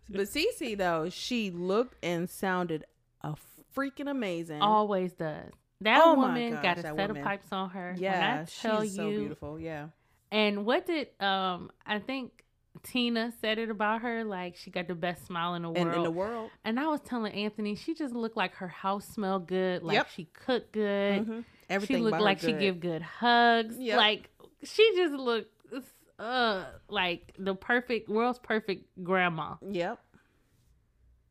But 0.08 0.22
Cece 0.22 0.76
though, 0.78 1.08
she 1.10 1.50
looked 1.50 1.96
and 2.04 2.28
sounded 2.28 2.84
a 3.22 3.34
freaking 3.76 4.10
amazing. 4.10 4.60
Always 4.62 5.12
does. 5.12 5.50
That 5.82 6.02
Oh 6.04 6.14
woman 6.14 6.52
gosh, 6.54 6.62
got 6.62 6.78
a 6.78 6.82
set 6.82 6.96
woman. 6.96 7.16
of 7.18 7.24
pipes 7.24 7.48
on 7.52 7.70
her. 7.70 7.94
yeah, 7.96 8.12
when 8.36 8.38
I 8.40 8.44
tell 8.44 8.82
she's 8.82 8.96
so 8.96 9.08
you. 9.08 9.18
beautiful. 9.20 9.60
Yeah. 9.60 9.86
And 10.32 10.64
what 10.66 10.86
did 10.86 11.08
um 11.20 11.70
I 11.86 11.98
think 12.00 12.44
Tina 12.82 13.32
said 13.40 13.58
it 13.58 13.68
about 13.68 14.02
her 14.02 14.24
like 14.24 14.56
she 14.56 14.70
got 14.70 14.86
the 14.88 14.94
best 14.94 15.26
smile 15.26 15.54
in 15.54 15.62
the 15.62 15.70
world. 15.70 15.86
And 15.86 15.96
in 15.96 16.02
the 16.02 16.10
world. 16.10 16.50
And 16.64 16.78
I 16.78 16.86
was 16.86 17.00
telling 17.00 17.32
Anthony, 17.32 17.74
she 17.74 17.94
just 17.94 18.14
looked 18.14 18.36
like 18.36 18.54
her 18.54 18.68
house 18.68 19.06
smelled 19.06 19.46
good, 19.48 19.82
like 19.82 19.94
Yep. 19.96 20.08
she 20.14 20.24
cooked 20.26 20.72
good. 20.72 21.26
Mhm. 21.26 21.44
Everything 21.68 21.96
she 21.98 22.02
looked 22.02 22.20
like 22.20 22.38
she 22.40 22.52
give 22.52 22.80
good 22.80 23.02
hugs. 23.02 23.76
Yep. 23.78 23.96
Like 23.98 24.30
she 24.62 24.92
just 24.96 25.14
looked 25.14 25.52
uh 26.18 26.64
like 26.88 27.32
the 27.38 27.54
perfect 27.54 28.08
world's 28.08 28.38
perfect 28.38 28.84
grandma. 29.02 29.56
Yep. 29.68 29.98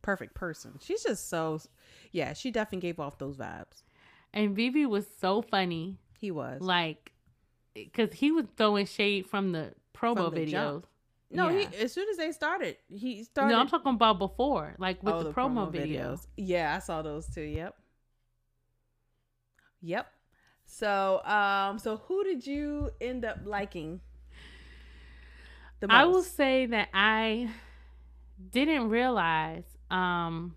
Perfect 0.02 0.34
person. 0.34 0.80
She's 0.82 1.04
just 1.04 1.30
so 1.30 1.60
yeah, 2.12 2.34
she 2.34 2.52
definitely 2.52 2.88
gave 2.88 3.00
off 3.00 3.18
those 3.18 3.38
vibes. 3.38 3.84
And 4.34 4.56
BeBe 4.56 4.88
was 4.88 5.06
so 5.20 5.42
funny, 5.42 5.98
He 6.20 6.32
was. 6.32 6.62
like 6.62 7.12
because 7.74 8.12
he 8.14 8.32
was 8.32 8.46
throwing 8.58 8.86
shade 8.86 9.26
from 9.28 9.52
the 9.52 9.74
promo 9.96 10.16
From 10.28 10.36
the 10.36 10.42
videos. 10.46 10.52
jump. 10.52 10.88
No, 11.32 11.50
yeah. 11.50 11.70
he 11.70 11.78
as 11.84 11.94
soon 11.94 12.10
as 12.10 12.18
they 12.18 12.32
started, 12.32 12.78
he 12.88 13.24
started 13.24 13.54
No, 13.54 13.60
I'm 13.60 13.68
talking 13.68 13.94
about 13.94 14.20
before, 14.20 14.76
like 14.80 15.02
with 15.04 15.14
Oh, 15.14 15.24
the, 15.24 15.32
promo, 15.32 15.72
videos. 15.72 16.28
Yeah, 16.38 16.76
I 16.76 16.80
saw 16.80 17.02
those 17.02 17.28
too. 17.28 17.42
Yep. 17.42 17.76
Yep. 19.82 20.08
So, 20.66 21.24
um, 21.26 21.80
so 21.80 21.98
who 21.98 22.24
did 22.24 22.46
you 22.46 22.92
end 23.02 23.26
up 23.26 23.40
liking 23.46 24.02
the 25.80 25.88
most? 25.88 25.96
I 25.96 26.06
will 26.06 26.24
say 26.24 26.66
that 26.68 26.90
I 26.94 27.50
didn't 28.52 28.90
realize 28.90 29.64
um 29.92 30.56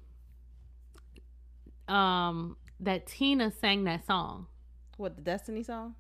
um 1.89 2.57
that 2.81 3.07
Tina 3.07 3.51
sang 3.51 3.85
that 3.85 4.07
song. 4.07 4.47
what 4.97 5.17
the 5.17 5.23
Destiny 5.23 5.63
song? 5.63 5.95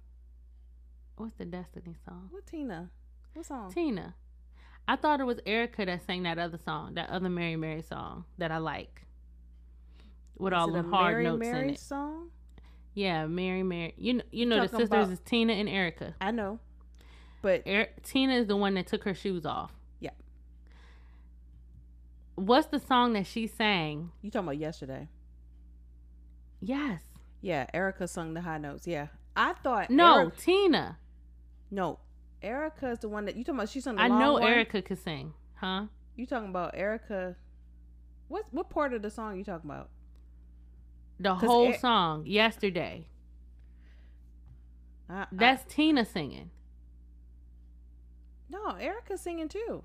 What's 1.16 1.34
the 1.34 1.44
Destiny 1.44 1.94
song? 2.04 2.28
What 2.30 2.46
Tina? 2.46 2.90
What 3.34 3.46
song? 3.46 3.72
Tina. 3.72 4.14
I 4.88 4.96
thought 4.96 5.20
it 5.20 5.24
was 5.24 5.38
Erica 5.46 5.86
that 5.86 6.04
sang 6.06 6.24
that 6.24 6.38
other 6.38 6.58
song, 6.58 6.94
that 6.94 7.08
other 7.10 7.28
Mary 7.28 7.56
Mary 7.56 7.82
song 7.82 8.24
that 8.38 8.50
I 8.50 8.58
like. 8.58 9.02
With 10.36 10.52
Is 10.52 10.58
all 10.58 10.70
the 10.72 10.82
hard 10.82 11.12
Mary 11.14 11.24
notes 11.24 11.40
Mary 11.40 11.62
in 11.68 11.74
it. 11.74 11.78
song? 11.78 12.30
Yeah, 12.94 13.26
Mary 13.26 13.62
Mary. 13.62 13.94
You 13.96 14.14
know, 14.14 14.24
you 14.32 14.44
know 14.44 14.60
the 14.62 14.68
sisters 14.68 14.88
about- 14.88 15.10
is 15.10 15.20
Tina 15.20 15.52
and 15.54 15.68
Erica. 15.68 16.14
I 16.20 16.30
know, 16.30 16.58
but 17.42 17.62
Er- 17.66 17.88
Tina 18.02 18.34
is 18.34 18.46
the 18.48 18.56
one 18.56 18.74
that 18.74 18.86
took 18.86 19.04
her 19.04 19.14
shoes 19.14 19.46
off. 19.46 19.72
Yeah. 20.00 20.10
What's 22.34 22.66
the 22.68 22.80
song 22.80 23.12
that 23.12 23.26
she 23.26 23.46
sang? 23.46 24.10
you 24.20 24.30
talking 24.30 24.48
about 24.48 24.58
yesterday? 24.58 25.08
Yes. 26.60 27.02
Yeah, 27.40 27.66
Erica 27.74 28.06
sung 28.08 28.34
the 28.34 28.40
high 28.42 28.58
notes. 28.58 28.86
Yeah, 28.86 29.08
I 29.36 29.52
thought 29.54 29.90
No, 29.90 30.30
Tina. 30.36 30.98
no, 31.70 31.98
Erica 32.42 32.90
is 32.90 32.98
the 32.98 33.08
one 33.08 33.24
that 33.26 33.36
you 33.36 33.44
talking 33.44 33.58
about. 33.58 33.68
She 33.68 33.80
sung. 33.80 33.96
The 33.96 34.02
I 34.02 34.08
know 34.08 34.34
one? 34.34 34.42
Erica 34.44 34.82
could 34.82 34.98
sing, 34.98 35.32
huh? 35.54 35.86
You 36.16 36.26
talking 36.26 36.48
about 36.48 36.72
Erica? 36.74 37.36
What 38.28 38.44
what 38.50 38.70
part 38.70 38.92
of 38.92 39.02
the 39.02 39.10
song 39.10 39.36
you 39.38 39.44
talking 39.44 39.70
about? 39.70 39.90
The 41.20 41.34
whole 41.34 41.70
Er- 41.70 41.78
song 41.78 42.26
yesterday. 42.26 43.06
I, 45.08 45.22
I- 45.22 45.26
That's 45.30 45.64
Tina 45.72 46.04
singing. 46.04 46.50
no, 48.50 48.76
Erica's 48.80 49.20
singing 49.20 49.48
too. 49.48 49.84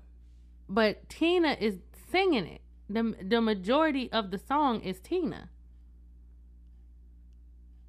But 0.68 1.08
Tina 1.08 1.56
is 1.60 1.78
singing 2.10 2.46
it. 2.46 2.60
The 2.90 3.14
the 3.22 3.40
majority 3.40 4.10
of 4.12 4.30
the 4.30 4.38
song 4.38 4.80
is 4.80 4.98
Tina. 5.00 5.50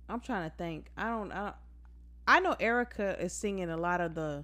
I'm 0.08 0.20
trying 0.20 0.50
to 0.50 0.56
think. 0.56 0.90
I 0.98 1.10
don't. 1.10 1.32
I, 1.32 1.44
don't, 1.46 1.56
I 2.28 2.40
know 2.40 2.56
Erica 2.60 3.22
is 3.22 3.34
singing 3.34 3.70
a 3.70 3.78
lot 3.78 4.02
of 4.02 4.16
the. 4.16 4.44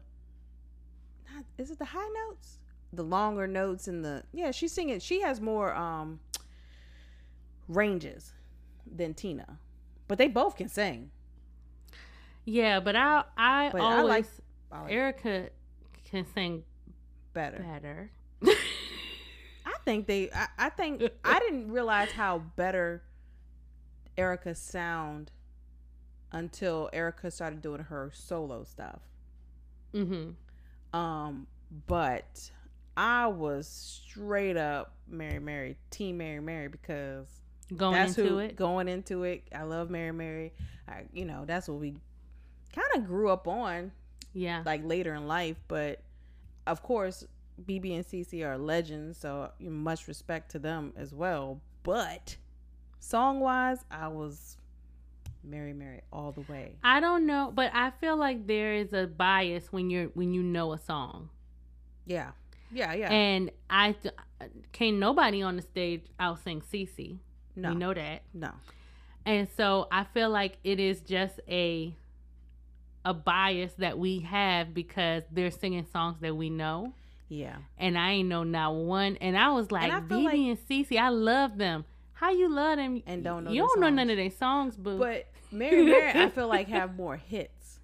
Not, 1.34 1.46
is 1.58 1.72
it 1.72 1.80
the 1.80 1.86
high 1.86 2.08
notes? 2.28 2.60
The 2.94 3.04
longer 3.04 3.48
notes 3.48 3.88
and 3.88 4.04
the 4.06 4.24
yeah. 4.32 4.52
She's 4.52 4.72
singing. 4.72 5.00
She 5.00 5.22
has 5.22 5.42
more 5.42 5.74
um 5.74 6.20
ranges 7.68 8.34
than 8.90 9.14
Tina, 9.14 9.58
but 10.08 10.18
they 10.18 10.28
both 10.28 10.56
can 10.56 10.68
sing. 10.70 11.12
Yeah, 12.46 12.80
but 12.80 12.96
I 12.96 13.24
I 13.38 13.70
But 13.72 13.82
I 13.82 13.98
always 13.98 14.08
like- 14.10 14.26
I 14.72 14.82
like 14.84 14.92
Erica 14.92 15.50
can 16.10 16.26
sing 16.34 16.64
better. 17.34 17.60
better. 17.60 18.12
I 19.66 19.74
think 19.84 20.06
they. 20.08 20.30
I, 20.32 20.48
I 20.58 20.70
think 20.70 21.04
I 21.24 21.40
didn't 21.40 21.72
realize 21.72 22.12
how 22.12 22.40
better 22.56 23.04
Erica 24.18 24.54
sound 24.56 25.32
until 26.32 26.90
Erica 26.94 27.32
started 27.32 27.62
doing 27.62 27.82
her 27.82 28.12
solo 28.14 28.64
stuff. 28.64 29.00
hmm 29.94 30.32
Um, 30.96 31.48
but 31.88 32.52
I 32.96 33.28
was 33.28 33.68
straight 33.68 34.58
up 34.58 34.94
Mary 35.08 35.40
Mary, 35.40 35.78
Team 35.92 36.18
Mary 36.18 36.40
Mary 36.40 36.68
because 36.70 37.28
Going 37.76 37.94
that's 37.94 38.18
into 38.18 38.30
who 38.30 38.38
it. 38.40 38.56
going 38.56 38.88
into 38.88 39.24
it. 39.24 39.44
I 39.54 39.64
love 39.64 39.90
Mary 39.90 40.12
Mary. 40.14 40.54
I, 40.88 41.04
you 41.14 41.26
know, 41.26 41.44
that's 41.46 41.68
what 41.68 41.80
we 41.80 41.96
kind 42.74 42.88
of 42.96 43.06
grew 43.08 43.30
up 43.30 43.48
on, 43.48 43.92
Yeah. 44.34 44.62
like 44.66 44.82
later 44.86 45.14
in 45.16 45.28
life. 45.28 45.58
But 45.68 46.02
of 46.68 46.82
course, 46.84 47.26
BB 47.66 47.96
and 47.96 48.06
CC 48.06 48.44
are 48.46 48.58
legends, 48.58 49.18
so 49.18 49.52
much 49.60 50.08
respect 50.08 50.52
to 50.52 50.60
them 50.60 50.94
as 50.96 51.14
well. 51.14 51.60
But 51.84 52.38
song 53.00 53.40
wise, 53.40 53.84
I 53.92 54.08
was 54.10 54.58
Mary 55.48 55.74
Mary 55.74 56.02
all 56.12 56.32
the 56.32 56.42
way. 56.42 56.76
I 56.84 57.00
don't 57.00 57.26
know, 57.26 57.52
but 57.54 57.72
I 57.74 57.92
feel 58.02 58.18
like 58.18 58.48
there 58.48 58.74
is 58.74 58.94
a 58.94 59.08
bias 59.08 59.72
when 59.72 59.90
you're 59.90 60.08
when 60.08 60.34
you 60.34 60.44
know 60.44 60.74
a 60.74 60.78
song. 60.80 61.30
Yeah. 62.06 62.32
Yeah, 62.72 62.94
yeah. 62.94 63.12
And 63.12 63.52
I 63.70 63.94
th- 63.94 64.14
can't 64.72 64.98
nobody 64.98 65.42
on 65.42 65.56
the 65.56 65.62
stage 65.62 66.04
out 66.20 66.44
sing 66.44 66.62
Cece. 66.62 67.18
no. 67.56 67.70
We 67.70 67.76
know 67.76 67.94
that. 67.94 68.24
No. 68.34 68.52
And 69.26 69.48
so 69.56 69.88
I 69.92 70.04
feel 70.04 70.30
like 70.30 70.58
it 70.64 70.80
is 70.80 71.02
just 71.02 71.40
a 71.48 71.96
a 73.04 73.14
bias 73.14 73.74
that 73.78 73.98
we 74.00 74.20
have 74.22 74.74
because 74.74 75.24
they're 75.32 75.52
singing 75.52 75.86
songs 75.92 76.18
that 76.22 76.36
we 76.36 76.50
know. 76.50 76.94
Yeah. 77.30 77.58
And 77.78 77.98
I 77.98 78.12
ain't 78.12 78.30
know 78.30 78.44
not 78.44 78.74
one. 78.76 79.18
And 79.18 79.38
I 79.38 79.52
was 79.52 79.72
like, 79.72 79.92
BeBe 79.92 80.24
like- 80.26 80.36
and 80.36 80.58
Cece, 80.68 80.98
I 80.98 81.10
love 81.10 81.58
them. 81.58 81.86
How 82.14 82.32
you 82.32 82.50
love 82.50 82.78
them 82.78 83.04
And 83.06 83.24
don't 83.24 83.44
know 83.44 83.52
You 83.52 83.68
don't 83.68 83.82
know 83.82 83.90
none 83.90 84.10
of 84.10 84.16
their 84.18 84.32
songs, 84.32 84.78
boo. 84.78 84.98
But 84.98 85.28
Mary 85.52 85.84
Mary, 85.84 86.12
I 86.24 86.30
feel 86.30 86.48
like 86.48 86.68
have 86.70 86.96
more 86.96 87.18
hits. 87.18 87.80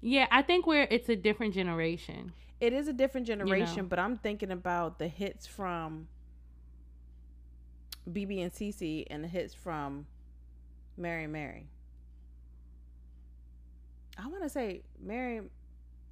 yeah, 0.00 0.26
I 0.30 0.42
think 0.42 0.66
we're 0.66 0.86
it's 0.90 1.08
a 1.08 1.16
different 1.16 1.54
generation. 1.54 2.32
It 2.60 2.72
is 2.72 2.88
a 2.88 2.92
different 2.92 3.26
generation, 3.26 3.76
know. 3.76 3.82
but 3.84 3.98
I'm 3.98 4.16
thinking 4.16 4.50
about 4.50 4.98
the 4.98 5.06
hits 5.08 5.46
from 5.46 6.08
BeBe 8.10 8.42
and 8.42 8.52
CeCe 8.52 9.06
and 9.10 9.22
the 9.22 9.28
hits 9.28 9.54
from 9.54 10.06
Mary 10.96 11.26
Mary. 11.26 11.68
I 14.18 14.26
want 14.26 14.42
to 14.42 14.48
say 14.48 14.82
Mary. 15.00 15.42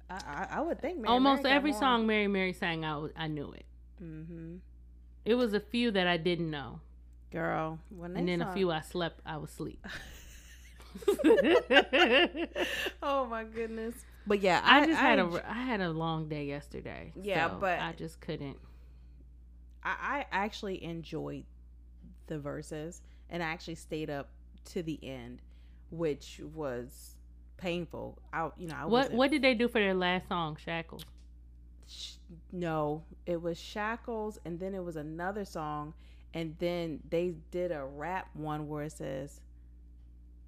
I, 0.09 0.15
I 0.15 0.47
I 0.57 0.61
would 0.61 0.81
think 0.81 0.97
Mary 0.99 1.09
Almost 1.09 1.43
Mary 1.43 1.55
every 1.55 1.73
song 1.73 2.07
Mary 2.07 2.27
Mary 2.27 2.53
sang, 2.53 2.85
I, 2.85 3.07
I 3.17 3.27
knew 3.27 3.51
it. 3.51 3.65
Mhm. 4.01 4.59
It 5.25 5.35
was 5.35 5.53
a 5.53 5.59
few 5.59 5.91
that 5.91 6.07
I 6.07 6.15
didn't 6.15 6.49
know. 6.49 6.79
Girl, 7.31 7.79
And 8.01 8.27
then 8.27 8.41
a 8.41 8.53
few 8.53 8.71
I 8.71 8.81
slept, 8.81 9.21
I 9.25 9.37
was 9.37 9.49
asleep. 9.49 9.85
oh 13.03 13.25
my 13.25 13.43
goodness! 13.43 13.93
But 14.25 14.41
yeah, 14.41 14.61
I, 14.63 14.81
I, 14.81 14.85
just 14.85 15.01
I 15.01 15.03
had 15.03 15.19
a 15.19 15.43
I 15.49 15.53
had 15.53 15.81
a 15.81 15.89
long 15.89 16.29
day 16.29 16.45
yesterday. 16.45 17.11
Yeah, 17.21 17.49
so 17.49 17.57
but- 17.59 17.79
I 17.79 17.93
just 17.93 18.21
couldn't. 18.21 18.57
I, 19.83 20.25
I 20.31 20.37
actually 20.43 20.83
enjoyed 20.83 21.45
the 22.27 22.37
Verzuz 22.39 23.01
and 23.29 23.41
I 23.41 23.47
actually 23.47 23.75
stayed 23.75 24.09
up 24.09 24.29
to 24.65 24.83
the 24.83 24.99
end, 25.01 25.41
which 25.91 26.41
was 26.53 27.15
painful. 27.57 28.19
I 28.33 28.49
you 28.57 28.67
know 28.67 28.75
I 28.77 28.85
What 28.85 29.11
what 29.11 29.31
did 29.31 29.41
they 29.41 29.53
do 29.53 29.67
for 29.67 29.79
their 29.79 29.93
last 29.93 30.27
song, 30.29 30.57
Shackles? 30.63 31.03
sh- 31.87 32.15
no, 32.51 33.03
it 33.25 33.41
was 33.41 33.57
Shackles 33.57 34.39
and 34.45 34.59
then 34.59 34.73
it 34.73 34.83
was 34.83 34.95
another 34.95 35.45
song 35.45 35.93
and 36.33 36.55
then 36.59 36.99
they 37.09 37.35
did 37.51 37.71
a 37.71 37.83
rap 37.85 38.29
one 38.33 38.67
where 38.67 38.83
it 38.83 38.91
says 38.93 39.41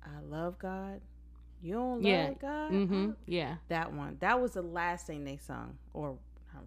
I 0.04 0.22
love 0.28 0.58
God. 0.60 1.02
You 1.62 1.74
don't 1.74 1.96
love 1.96 2.04
Yeah. 2.04 2.34
God? 2.42 2.72
Mm-hmm. 2.72 3.10
Yeah, 3.26 3.56
That 3.68 3.94
one. 3.94 4.18
That 4.22 4.42
was 4.42 4.52
the 4.54 4.62
last 4.62 5.06
thing 5.08 5.24
they 5.26 5.38
sung 5.38 5.78
or 5.94 6.18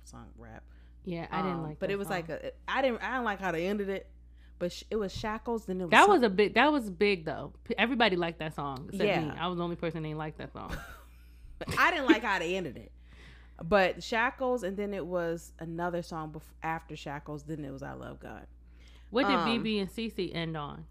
sung 0.04 0.26
rap. 0.38 0.62
yeah. 1.04 1.26
I 1.30 1.38
didn't 1.42 1.56
Um, 1.58 1.62
like. 1.64 1.78
but 1.78 1.90
it 1.90 1.96
was 1.98 2.08
song. 2.08 2.16
like 2.16 2.28
a 2.28 2.52
I 2.68 2.82
didn't 2.82 3.02
I 3.02 3.12
didn't 3.12 3.24
like 3.24 3.40
how 3.40 3.52
they 3.52 3.66
ended 3.66 3.88
it. 3.88 4.06
But 4.58 4.70
sh- 4.72 4.84
it 4.90 4.96
was 4.96 5.12
Shackles 5.12 5.64
then 5.66 5.80
it 5.80 5.84
was 5.84 5.90
that 5.90 6.08
was 6.08 6.22
a 6.22 6.30
big. 6.30 6.54
That 6.54 6.70
was 6.72 6.88
big 6.90 7.24
though. 7.24 7.52
Everybody 7.76 8.16
liked 8.16 8.38
that 8.40 8.54
song. 8.54 8.90
Yeah. 8.92 9.20
me. 9.20 9.32
I 9.38 9.46
was 9.48 9.56
the 9.58 9.64
only 9.64 9.76
person 9.76 10.02
that 10.02 10.08
didn't 10.08 10.18
like 10.18 10.36
that 10.38 10.52
song. 10.52 10.76
but 11.58 11.68
I 11.78 11.90
didn't 11.90 12.06
like 12.06 12.22
how 12.22 12.38
they 12.38 12.54
ended 12.56 12.76
it. 12.76 12.92
But 13.62 14.02
Shackles, 14.02 14.62
and 14.62 14.76
then 14.76 14.92
it 14.94 15.06
was 15.06 15.52
another 15.58 16.02
song 16.02 16.32
bef- 16.32 16.42
after 16.62 16.94
Shackles. 16.96 17.44
Then 17.44 17.64
it 17.64 17.72
was 17.72 17.82
I 17.82 17.92
Love 17.94 18.18
God. 18.20 18.46
What 19.12 19.28
did 19.28 19.36
Um, 19.36 19.46
BeBe 19.48 19.80
and 19.80 19.88
CeCe 19.90 20.34
end 20.34 20.56
on? 20.56 20.86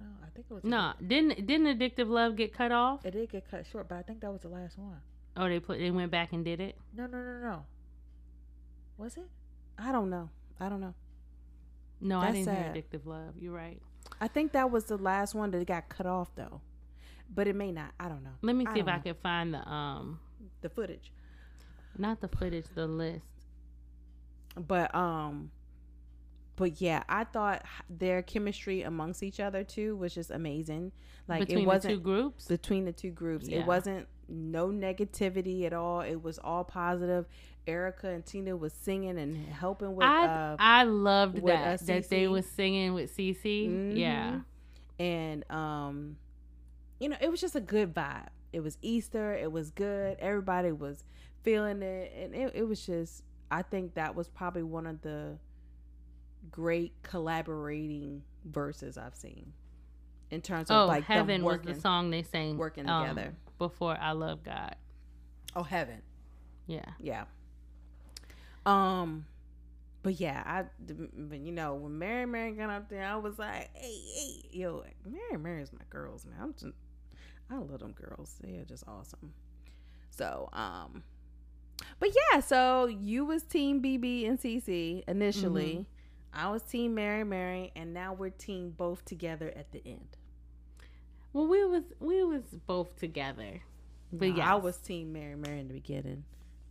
No, 0.00 0.06
I 0.24 0.28
think 0.34 0.46
it 0.50 0.54
was. 0.54 0.64
No, 0.64 0.92
didn't 1.06 1.46
didn't 1.46 1.78
Addictive 1.78 2.08
Love 2.08 2.34
get 2.34 2.52
cut 2.52 2.72
off? 2.72 3.04
it 3.04 3.12
did 3.12 3.30
get 3.30 3.48
cut 3.50 3.64
short, 3.70 3.88
but 3.88 3.96
I 3.98 4.02
think 4.02 4.20
that 4.22 4.32
was 4.32 4.40
the 4.42 4.48
last 4.48 4.78
one. 4.78 4.96
Oh, 5.36 5.48
they 5.48 5.60
put 5.60 5.78
they 5.78 5.90
went 5.90 6.10
back 6.10 6.32
and 6.32 6.44
did 6.44 6.60
it. 6.60 6.76
No, 6.96 7.06
no, 7.06 7.18
no, 7.18 7.38
no. 7.40 7.66
Was 8.96 9.16
it? 9.18 9.28
I 9.78 9.92
don't 9.92 10.08
know. 10.08 10.30
I 10.58 10.68
don't 10.70 10.80
know. 10.80 10.94
No, 12.00 12.20
I 12.20 12.32
didn't 12.32 12.46
sad. 12.46 12.74
hear 12.74 12.82
Addictive 12.82 13.04
Love. 13.06 13.34
You're 13.38 13.52
right. 13.52 13.80
I 14.20 14.28
think 14.28 14.52
that 14.52 14.70
was 14.70 14.84
the 14.84 14.96
last 14.96 15.34
one 15.34 15.50
that 15.50 15.66
got 15.66 15.88
cut 15.90 16.06
off 16.06 16.30
though, 16.36 16.62
but 17.34 17.46
it 17.46 17.54
may 17.54 17.70
not. 17.70 17.90
I 18.00 18.08
don't 18.08 18.24
know. 18.24 18.30
Let 18.40 18.56
me 18.56 18.64
I 18.66 18.72
see 18.72 18.80
if 18.80 18.86
don't 18.86 18.94
I 18.94 18.98
can 19.00 19.14
find 19.22 19.52
the 19.52 19.68
um, 19.68 20.20
the 20.62 20.70
footage. 20.70 21.12
not 21.98 22.20
the 22.22 22.28
footage, 22.28 22.66
the 22.74 22.86
list. 22.86 23.26
But 24.56 24.94
um, 24.94 25.50
but 26.56 26.80
yeah, 26.80 27.02
I 27.08 27.24
thought 27.24 27.62
their 27.88 28.22
chemistry 28.22 28.82
amongst 28.82 29.22
each 29.22 29.40
other 29.40 29.62
too 29.64 29.96
was 29.96 30.14
just 30.14 30.30
amazing. 30.30 30.92
Like 31.28 31.40
between 31.46 31.64
it 31.64 31.66
wasn't 31.66 31.92
the 31.92 31.96
two 31.96 32.00
groups. 32.02 32.46
between 32.46 32.84
the 32.84 32.92
two 32.92 33.10
groups. 33.10 33.48
Yeah. 33.48 33.60
It 33.60 33.66
wasn't 33.66 34.06
no 34.28 34.68
negativity 34.68 35.64
at 35.64 35.72
all. 35.72 36.00
It 36.00 36.22
was 36.22 36.38
all 36.38 36.64
positive. 36.64 37.26
Erica 37.66 38.08
and 38.08 38.24
Tina 38.24 38.56
was 38.56 38.72
singing 38.72 39.18
and 39.18 39.36
helping 39.48 39.94
with 39.96 40.06
I 40.06 40.26
uh 40.26 40.56
I 40.58 40.84
loved 40.84 41.34
with, 41.40 41.46
that 41.46 41.82
uh, 41.82 41.84
that 41.86 42.08
they 42.08 42.24
CeCe. 42.24 42.30
was 42.30 42.46
singing 42.46 42.94
with 42.94 43.16
CeCe. 43.16 43.96
Yeah, 43.96 44.30
Mhm. 44.30 44.44
and 45.00 45.50
um 45.50 46.16
you 47.00 47.08
know, 47.10 47.16
it 47.20 47.30
was 47.30 47.40
just 47.40 47.54
a 47.56 47.60
good 47.60 47.92
vibe. 47.92 48.28
It 48.52 48.60
was 48.60 48.78
Easter, 48.80 49.34
it 49.34 49.50
was 49.52 49.70
good. 49.70 50.16
Everybody 50.20 50.72
was 50.72 51.04
feeling 51.42 51.82
it 51.82 52.12
and 52.16 52.34
it, 52.34 52.52
it 52.54 52.62
was 52.68 52.84
just 52.86 53.22
I 53.50 53.62
think 53.62 53.94
that 53.94 54.14
was 54.14 54.28
probably 54.28 54.62
one 54.62 54.86
of 54.86 55.02
the 55.02 55.38
great 56.50 56.92
collaborating 57.02 58.22
Verzuz 58.50 58.98
I've 58.98 59.14
seen 59.14 59.52
in 60.30 60.40
terms 60.40 60.70
of 60.70 60.76
Oh, 60.76 60.86
like 60.86 61.04
Heaven 61.04 61.44
was 61.44 61.60
the 61.62 61.74
song 61.74 62.10
they 62.10 62.22
sang 62.22 62.56
working 62.56 62.88
um, 62.88 63.08
together. 63.08 63.34
before 63.58 63.96
I 64.00 64.12
Love 64.12 64.42
God. 64.42 64.76
Oh, 65.54 65.62
heaven. 65.62 66.02
Yeah. 66.66 66.84
Yeah. 66.98 67.24
Um, 68.66 69.26
but 70.02 70.20
yeah, 70.20 70.42
I, 70.44 70.64
but 71.16 71.38
you 71.38 71.52
know, 71.52 71.74
when 71.74 71.98
Mary 71.98 72.26
Mary 72.26 72.52
got 72.52 72.70
up 72.70 72.88
there, 72.88 73.04
I 73.04 73.16
was 73.16 73.38
like, 73.38 73.70
hey, 73.74 73.98
hey, 74.14 74.42
yo, 74.50 74.84
Mary 75.04 75.36
Mary's 75.38 75.72
my 75.72 75.84
girls, 75.88 76.24
man. 76.26 76.36
I'm 76.40 76.52
just, 76.52 76.66
I 77.50 77.56
love 77.56 77.80
them 77.80 77.92
girls. 77.92 78.34
They 78.40 78.56
are 78.56 78.64
just 78.64 78.84
awesome. 78.86 79.32
So, 80.10 80.48
um, 80.52 81.02
but 81.98 82.10
yeah, 82.32 82.40
so 82.40 82.86
you 82.86 83.24
was 83.24 83.42
Team 83.42 83.82
BeBe 83.82 84.28
and 84.28 84.38
CeCe 84.40 85.04
initially. 85.08 85.86
I 86.36 86.50
was 86.50 86.62
Team 86.62 86.94
Mary 86.94 87.24
Mary, 87.24 87.72
and 87.74 87.94
now 87.94 88.12
we're 88.12 88.28
Team 88.28 88.74
both 88.76 89.06
together 89.06 89.50
at 89.56 89.72
the 89.72 89.80
end. 89.86 90.18
Well, 91.32 91.46
we 91.46 91.64
was 91.64 91.84
we 91.98 92.22
was 92.24 92.42
both 92.66 92.96
together, 92.98 93.62
but 94.12 94.36
yeah, 94.36 94.52
I 94.52 94.56
was 94.56 94.76
Team 94.76 95.14
Mary 95.14 95.34
Mary 95.34 95.60
in 95.60 95.68
the 95.68 95.74
beginning. 95.74 96.24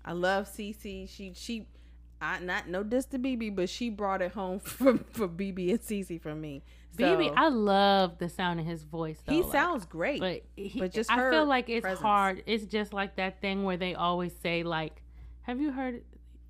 I 0.05 0.11
love 0.11 0.47
CeCe. 0.47 1.09
She 1.09 1.34
she, 1.34 1.68
I 2.22 2.39
not 2.39 2.70
no 2.70 2.84
diss 2.84 3.05
to 3.07 3.18
BeBe, 3.18 3.55
but 3.55 3.68
she 3.68 3.89
brought 3.89 4.22
it 4.22 4.34
home 4.34 4.59
for 4.61 4.99
for 5.11 5.28
BeBe 5.28 5.72
and 5.72 5.82
CeCe 5.82 6.22
for 6.22 6.36
me. 6.36 6.63
BeBe. 6.95 7.34
I 7.36 7.47
love 7.49 8.20
the 8.20 8.30
sound 8.30 8.59
of 8.59 8.68
his 8.68 8.84
voice. 8.84 9.20
Though, 9.26 9.34
he 9.34 9.41
like, 9.41 9.51
sounds 9.51 9.86
great. 9.86 10.20
but 10.20 10.43
he, 10.55 10.80
but 10.80 10.93
just 10.93 11.11
I 11.11 11.32
feel 11.32 11.45
like 11.45 11.70
it's 11.70 11.82
presence. 11.82 12.01
hard. 12.01 12.43
It's 12.45 12.66
just 12.66 12.93
like 12.93 13.16
that 13.16 13.41
thing 13.41 13.63
where 13.63 13.78
they 13.78 13.95
always 13.95 14.34
say 14.43 14.61
like, 14.61 15.01
"Have 15.41 15.59
you 15.59 15.72
heard? 15.72 16.03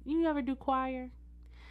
You 0.03 0.27
ever 0.27 0.41
do 0.41 0.55
choir?" 0.55 1.11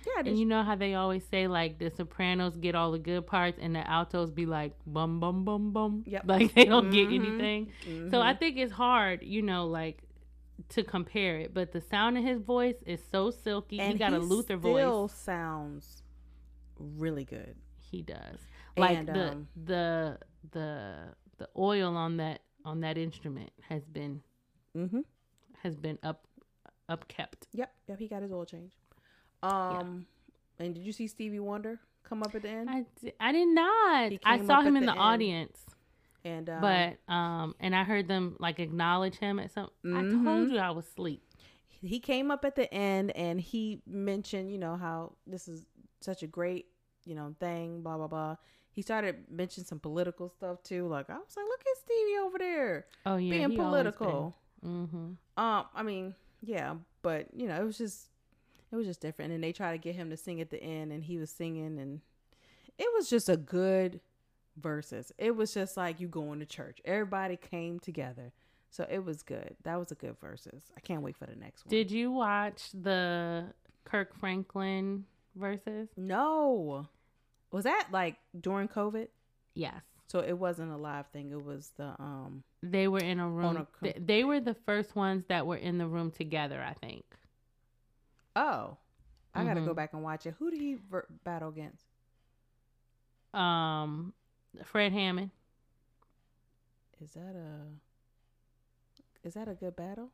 Yeah, 0.06 0.22
And 0.28 0.38
you 0.38 0.44
know 0.44 0.62
how 0.62 0.74
they 0.76 0.94
always 0.94 1.24
say 1.26 1.46
like 1.48 1.78
the 1.78 1.90
sopranos 1.90 2.56
get 2.56 2.74
all 2.74 2.92
the 2.92 2.98
good 2.98 3.26
parts 3.26 3.58
and 3.60 3.74
the 3.74 3.88
altos 3.90 4.30
be 4.30 4.46
like 4.46 4.72
bum 4.86 5.20
bum 5.20 5.44
bum 5.44 5.72
bum. 5.72 6.04
Yep. 6.06 6.22
Like 6.26 6.54
they 6.54 6.64
don't 6.64 6.90
get 6.90 7.08
Mhm. 7.08 7.14
anything. 7.26 7.72
Mhm. 7.86 8.10
So 8.10 8.20
I 8.20 8.34
think 8.34 8.56
it's 8.56 8.72
hard, 8.72 9.22
you 9.22 9.42
know, 9.42 9.66
like 9.66 10.02
to 10.70 10.82
compare 10.84 11.38
it. 11.38 11.52
But 11.54 11.72
the 11.72 11.80
sound 11.80 12.16
of 12.18 12.24
his 12.24 12.40
voice 12.40 12.76
is 12.86 13.00
so 13.10 13.30
silky. 13.30 13.80
and 13.80 13.92
he 13.92 13.98
got 13.98 14.12
a 14.12 14.18
Luther 14.18 14.58
still 14.58 15.08
voice. 15.08 15.14
sounds 15.14 16.02
really 16.78 17.24
good. 17.24 17.56
He 17.90 18.02
does. 18.02 18.38
Like 18.76 18.98
And, 18.98 19.08
the 19.08 19.30
um, 19.32 19.48
the 19.64 20.18
the 20.50 20.94
the 21.38 21.48
oil 21.56 21.96
on 21.96 22.16
that 22.18 22.40
on 22.64 22.80
that 22.80 22.96
instrument 22.98 23.50
has 23.68 23.84
been 23.86 24.22
Mm-hmm. 24.76 25.00
has 25.62 25.76
been 25.76 25.98
up 26.02 26.26
up 26.88 27.06
kept. 27.08 27.46
Yep, 27.52 27.72
yep. 27.88 27.98
He 27.98 28.08
got 28.08 28.22
his 28.22 28.32
oil 28.32 28.44
change. 28.44 28.72
Um, 29.44 30.06
and 30.58 30.74
did 30.74 30.84
you 30.84 30.92
see 30.92 31.06
Stevie 31.06 31.40
Wonder 31.40 31.80
come 32.04 32.22
up 32.22 32.34
at 32.34 32.42
the 32.42 32.48
end? 32.48 32.70
I, 32.70 32.84
di- 33.02 33.12
I 33.20 33.32
did 33.32 33.48
not. 33.48 34.12
I 34.24 34.38
saw 34.44 34.60
him 34.62 34.76
in 34.76 34.86
the 34.86 34.92
the 34.92 34.98
audience. 34.98 35.64
and 36.24 36.48
um, 36.48 36.60
but 36.62 37.12
um 37.12 37.54
and 37.60 37.76
i 37.76 37.84
heard 37.84 38.08
them 38.08 38.34
like 38.40 38.58
acknowledge 38.58 39.16
him 39.16 39.38
at 39.38 39.50
some 39.50 39.68
i 39.84 39.88
Mhm. 40.02 40.24
told 40.24 40.48
you 40.50 40.58
i 40.58 40.70
was 40.70 40.86
asleep 40.86 41.22
he 41.68 42.00
came 42.00 42.30
up 42.30 42.46
at 42.46 42.54
the 42.56 42.72
end 42.72 43.10
and 43.14 43.38
he 43.38 43.82
mentioned, 43.86 44.50
you 44.50 44.56
know, 44.56 44.74
how 44.76 45.12
this 45.26 45.48
is 45.48 45.66
such 46.00 46.22
a 46.22 46.26
great, 46.26 46.64
you 47.04 47.14
know, 47.14 47.34
thing, 47.38 47.82
blah 47.82 47.98
blah 47.98 48.06
blah. 48.06 48.36
He 48.72 48.80
started 48.80 49.26
mentioning 49.30 49.66
some 49.66 49.80
political 49.80 50.30
stuff 50.30 50.62
too. 50.62 50.88
Like 50.88 51.10
I 51.10 51.18
was 51.18 51.36
like, 51.36 51.44
look 51.44 51.60
at 51.60 51.76
Stevie 51.84 52.18
over 52.24 52.38
there 52.38 52.86
oh 53.04 53.16
yeah 53.16 53.30
being 53.48 53.58
political. 53.58 54.34
mhm. 54.64 55.16
Um, 55.36 55.64
I 55.74 55.82
mean, 55.82 56.14
yeah, 56.40 56.76
but 57.02 57.26
you 57.34 57.48
know, 57.48 57.60
it 57.60 57.64
was 57.66 57.76
just 57.76 58.08
it 58.74 58.76
was 58.76 58.86
just 58.86 59.00
different. 59.00 59.32
And 59.32 59.42
they 59.42 59.52
tried 59.52 59.72
to 59.72 59.78
get 59.78 59.94
him 59.94 60.10
to 60.10 60.16
sing 60.16 60.40
at 60.40 60.50
the 60.50 60.60
end 60.62 60.92
and 60.92 61.04
he 61.04 61.16
was 61.16 61.30
singing 61.30 61.78
and 61.78 62.00
it 62.76 62.88
was 62.92 63.08
just 63.08 63.28
a 63.28 63.36
good 63.36 64.00
Verzuz. 64.60 65.12
It 65.16 65.36
was 65.36 65.54
just 65.54 65.76
like 65.76 66.00
you 66.00 66.08
going 66.08 66.40
to 66.40 66.46
church. 66.46 66.80
Everybody 66.84 67.36
came 67.36 67.78
together. 67.78 68.32
So 68.70 68.84
it 68.90 69.04
was 69.04 69.22
good. 69.22 69.54
That 69.62 69.78
was 69.78 69.92
a 69.92 69.94
good 69.94 70.16
Verzuz. 70.20 70.62
I 70.76 70.80
can't 70.80 71.02
wait 71.02 71.16
for 71.16 71.26
the 71.26 71.36
next 71.36 71.64
one. 71.64 71.70
Did 71.70 71.92
you 71.92 72.10
watch 72.10 72.70
the 72.72 73.44
Kirk 73.84 74.12
Franklin 74.18 75.04
Verzuz? 75.38 75.88
No. 75.96 76.88
Was 77.52 77.62
that 77.62 77.86
like 77.92 78.16
during 78.40 78.66
COVID? 78.66 79.06
Yes. 79.54 79.82
So 80.08 80.18
it 80.18 80.36
wasn't 80.36 80.72
a 80.72 80.76
live 80.76 81.06
thing. 81.12 81.30
It 81.30 81.44
was 81.44 81.70
the 81.76 81.94
um 82.00 82.42
They 82.60 82.88
were 82.88 82.98
in 82.98 83.20
a 83.20 83.28
room. 83.28 83.56
a 83.56 83.66
they, 83.80 83.94
they 83.96 84.24
were 84.24 84.40
the 84.40 84.54
first 84.54 84.96
ones 84.96 85.22
that 85.28 85.46
were 85.46 85.56
in 85.56 85.78
the 85.78 85.86
room 85.86 86.10
together, 86.10 86.60
I 86.60 86.72
think. 86.72 87.04
Oh. 88.36 88.76
I 89.34 89.44
got 89.44 89.54
to 89.54 89.60
go 89.62 89.74
back 89.74 89.92
and 89.94 90.02
watch 90.02 90.26
it. 90.26 90.34
Who 90.38 90.50
did 90.50 90.60
he 90.60 90.74
ver- 90.90 91.06
battle 91.24 91.48
against? 91.48 91.84
Um 93.32 94.12
Fred 94.64 94.92
Hammond. 94.92 95.30
Is 97.02 97.10
that 97.14 97.34
a 97.34 99.26
Is 99.26 99.34
that 99.34 99.48
a 99.48 99.54
good 99.54 99.74
battle? 99.74 100.10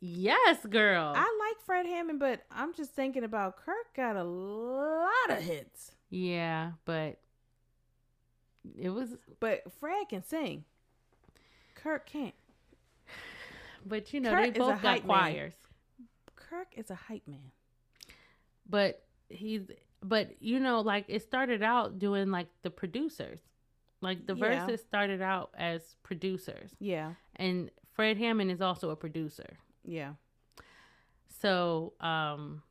Yes, 0.00 0.64
girl. 0.66 1.12
I 1.14 1.20
like 1.50 1.60
Fred 1.64 1.86
Hammond, 1.86 2.18
but 2.18 2.44
I'm 2.50 2.74
just 2.74 2.92
thinking 2.92 3.24
about 3.24 3.56
Kirk 3.56 3.94
got 3.94 4.16
a 4.16 4.24
lot 4.24 5.30
of 5.30 5.38
hits. 5.42 5.92
yeah, 6.10 6.72
but 6.86 7.18
it 8.78 8.90
was 8.90 9.16
But 9.40 9.62
Fred 9.80 10.08
can 10.08 10.22
sing. 10.24 10.64
Kirk 11.74 12.06
can't. 12.06 12.34
but 13.84 14.12
you 14.14 14.20
know, 14.20 14.30
Kurt 14.30 14.54
they 14.54 14.58
both 14.58 14.82
got 14.82 15.06
man. 15.06 15.52
Kirk 16.48 16.68
is 16.76 16.90
a 16.90 16.94
hype 16.94 17.26
man. 17.26 17.50
But 18.68 19.02
he's 19.28 19.62
but 20.02 20.40
you 20.40 20.60
know, 20.60 20.80
like 20.80 21.04
it 21.08 21.22
started 21.22 21.62
out 21.62 21.98
doing 21.98 22.30
like 22.30 22.48
the 22.62 22.70
producers. 22.70 23.40
Like 24.00 24.26
the 24.26 24.34
Yeah. 24.34 24.66
Verzuz 24.68 24.80
started 24.80 25.22
out 25.22 25.50
as 25.56 25.96
producers. 26.02 26.70
Yeah. 26.78 27.12
And 27.36 27.70
Fred 27.94 28.18
Hammond 28.18 28.50
is 28.50 28.60
also 28.60 28.90
a 28.90 28.96
producer. 28.96 29.56
Yeah. 29.84 30.12
So, 31.40 31.94
um 32.00 32.62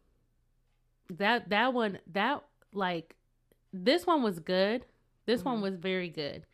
that 1.10 1.50
that 1.50 1.74
one 1.74 2.00
that 2.14 2.44
like 2.74 3.16
this 3.74 4.06
one 4.06 4.24
was 4.24 4.40
good. 4.40 4.86
This 5.26 5.44
one 5.44 5.58
Mhm. 5.60 5.62
was 5.64 5.76
very 5.76 6.10
good. 6.10 6.46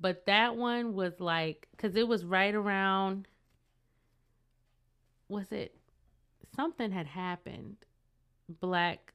But 0.00 0.26
that 0.26 0.56
one 0.56 0.94
was 0.94 1.20
like 1.20 1.68
cuz 1.78 1.94
it 1.96 2.08
was 2.08 2.24
right 2.24 2.54
around 2.54 3.28
was 5.28 5.50
it 5.52 5.76
something 6.54 6.90
had 6.90 7.06
happened 7.06 7.76
black 8.60 9.12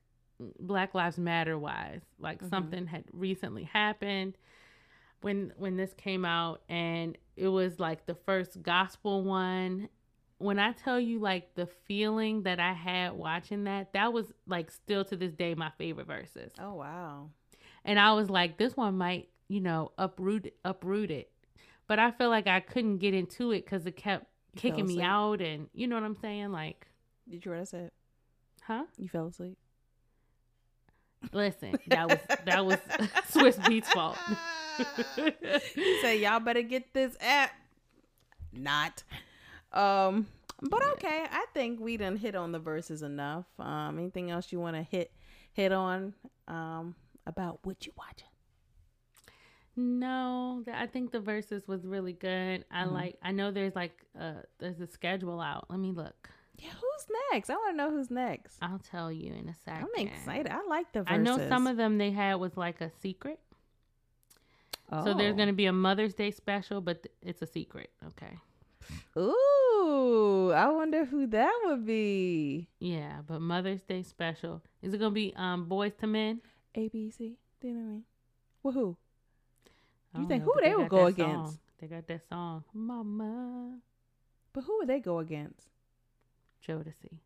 black 0.60 0.94
lives 0.96 1.18
matter 1.18 1.58
wise 1.60 2.02
like 2.18 2.42
Mhm. 2.42 2.50
something 2.50 2.88
had 2.88 3.04
recently 3.12 3.64
happened 3.66 4.38
when 5.22 5.52
when 5.58 5.76
this 5.76 5.94
came 5.94 6.24
out 6.24 6.62
and 6.70 7.18
it 7.36 7.48
was 7.50 7.80
like 7.80 8.06
the 8.06 8.16
first 8.16 8.62
gospel 8.64 9.24
one. 9.24 9.90
When 10.38 10.58
i 10.58 10.72
tell 10.72 10.98
you 11.00 11.20
like 11.20 11.54
the 11.56 11.66
feeling 11.66 12.44
that 12.44 12.62
i 12.62 12.72
had 12.72 13.12
watching 13.14 13.66
that 13.66 13.92
that 13.92 14.14
was 14.14 14.32
like 14.48 14.72
still 14.72 15.04
to 15.06 15.18
this 15.18 15.34
day 15.34 15.54
my 15.56 15.72
favorite 15.78 16.08
Verzuz. 16.08 16.52
Oh 16.58 16.76
wow. 16.76 17.30
and 17.84 18.00
i 18.00 18.14
was 18.14 18.30
like 18.30 18.58
this 18.58 18.78
one 18.78 18.98
might 18.98 19.28
you 19.50 19.60
know 19.60 19.92
uproot 19.98 20.54
uproot 20.64 21.12
it. 21.12 21.30
But 21.88 22.00
i 22.00 22.12
feel 22.12 22.30
like 22.30 22.48
i 22.48 22.62
couldn't 22.62 23.00
get 23.00 23.14
into 23.14 23.52
it 23.52 23.66
because 23.66 23.86
it 23.86 23.98
kept 23.98 24.26
kicking 24.56 24.88
me 24.88 25.02
out 25.02 25.42
and 25.42 25.68
you 25.74 25.86
know 25.88 25.96
what 25.96 26.06
i'm 26.06 26.16
saying? 26.16 26.54
Like 26.54 26.88
Did 27.30 27.46
you 27.46 27.52
hear 27.52 27.54
what 27.54 27.62
I 27.62 27.66
said? 27.66 27.92
huh 28.64 28.84
You 28.98 29.08
fell 29.08 29.28
asleep. 29.28 29.58
listen 31.34 31.78
that 31.88 32.08
was 32.10 32.20
that 32.46 32.66
was 32.66 32.78
Swizz 33.32 33.58
Beatz 33.66 33.86
fault 33.88 34.18
he 35.76 36.00
said, 36.02 36.14
"Y'all 36.22 36.40
better 36.40 36.62
get 36.62 36.94
this 36.94 37.16
app." 37.20 37.52
Not. 38.54 39.04
Um. 39.74 40.28
But 40.62 40.82
okay, 40.94 41.26
I 41.30 41.46
think 41.54 41.80
we 41.82 41.98
done 41.98 42.16
hit 42.16 42.34
on 42.36 42.52
the 42.54 42.60
Verzuz 42.62 43.04
enough. 43.04 43.46
Um. 43.60 44.00
Anything 44.00 44.32
else 44.32 44.52
you 44.54 44.60
want 44.62 44.78
to 44.78 44.84
hit 44.84 45.12
hit 45.52 45.74
on? 45.74 46.14
Um. 46.48 46.96
About 47.28 47.60
what 47.64 47.86
you 47.86 47.92
watching? 47.98 48.30
No, 49.76 50.64
I 50.74 50.88
think 50.88 51.12
the 51.12 51.20
Verzuz 51.20 51.68
was 51.68 51.86
really 51.86 52.14
good. 52.14 52.64
I 52.72 52.84
Mhm. 52.86 52.92
like. 52.94 53.16
I 53.22 53.32
know 53.34 53.52
there's 53.52 53.76
like 53.76 54.06
uh 54.18 54.36
there's 54.60 54.80
a 54.80 54.88
schedule 54.88 55.42
out. 55.42 55.66
Let 55.70 55.80
me 55.80 55.92
look. 55.92 56.30
Yeah. 56.62 56.70
Who's 56.72 57.08
next? 57.32 57.50
I 57.50 57.54
want 57.56 57.74
to 57.74 57.78
know 57.78 57.92
who's 57.92 58.12
next. 58.12 58.58
I'll 58.62 58.80
tell 58.80 59.12
you 59.12 59.34
in 59.34 59.48
a 59.50 59.56
second. 59.56 59.88
I'm 59.96 60.08
excited. 60.08 60.52
I 60.52 60.62
like 60.68 60.92
the 60.92 61.00
Verzuz. 61.02 61.12
I 61.12 61.18
know 61.18 61.38
some 61.50 61.68
of 61.68 61.78
them 61.78 61.98
they 61.98 62.12
had 62.12 62.36
was 62.36 62.58
like 62.58 62.82
a 62.82 62.90
secret. 63.02 63.40
Oh. 64.92 65.06
So 65.06 65.14
there's 65.14 65.36
Oh. 65.36 65.38
gonna 65.38 65.54
be 65.54 65.68
a 65.68 65.74
Mother's 65.74 66.14
Day 66.16 66.32
special, 66.32 66.82
but 66.82 67.06
it's 67.22 67.42
a 67.42 67.46
secret. 67.48 67.92
Okay. 68.08 68.38
Ooh, 69.18 70.52
I 70.56 70.70
wonder 70.70 71.06
who 71.06 71.28
that 71.28 71.52
would 71.66 71.86
be. 71.86 72.68
Yeah, 72.80 73.22
but 73.28 73.40
Mother's 73.42 73.84
Day 73.84 74.02
special 74.04 74.62
is 74.82 74.94
it 74.94 74.98
gonna 74.98 75.12
be 75.12 75.34
um 75.36 75.68
Boyz 75.68 75.94
II 76.02 76.10
Men? 76.10 76.42
A 76.76 76.88
B 76.90 77.10
C. 77.12 77.38
Do 77.62 77.68
you 77.68 77.74
know 77.74 77.80
what 77.82 77.86
I 77.88 77.92
mean? 77.92 78.04
Well, 78.64 78.74
who? 78.74 78.98
You 80.18 80.28
think 80.28 80.44
know, 80.44 80.46
who 80.46 80.54
but 80.56 80.64
they 80.64 80.76
would 80.76 80.90
go 80.90 81.06
against? 81.06 81.54
song. 81.54 81.60
They 81.80 81.88
got 81.88 82.08
that 82.08 82.28
song, 82.28 82.64
Mama 82.74 83.80
But 84.54 84.64
who 84.66 84.78
would 84.80 84.88
they 84.90 85.00
go 85.00 85.20
against? 85.20 85.69
Jodeci. 86.68 87.20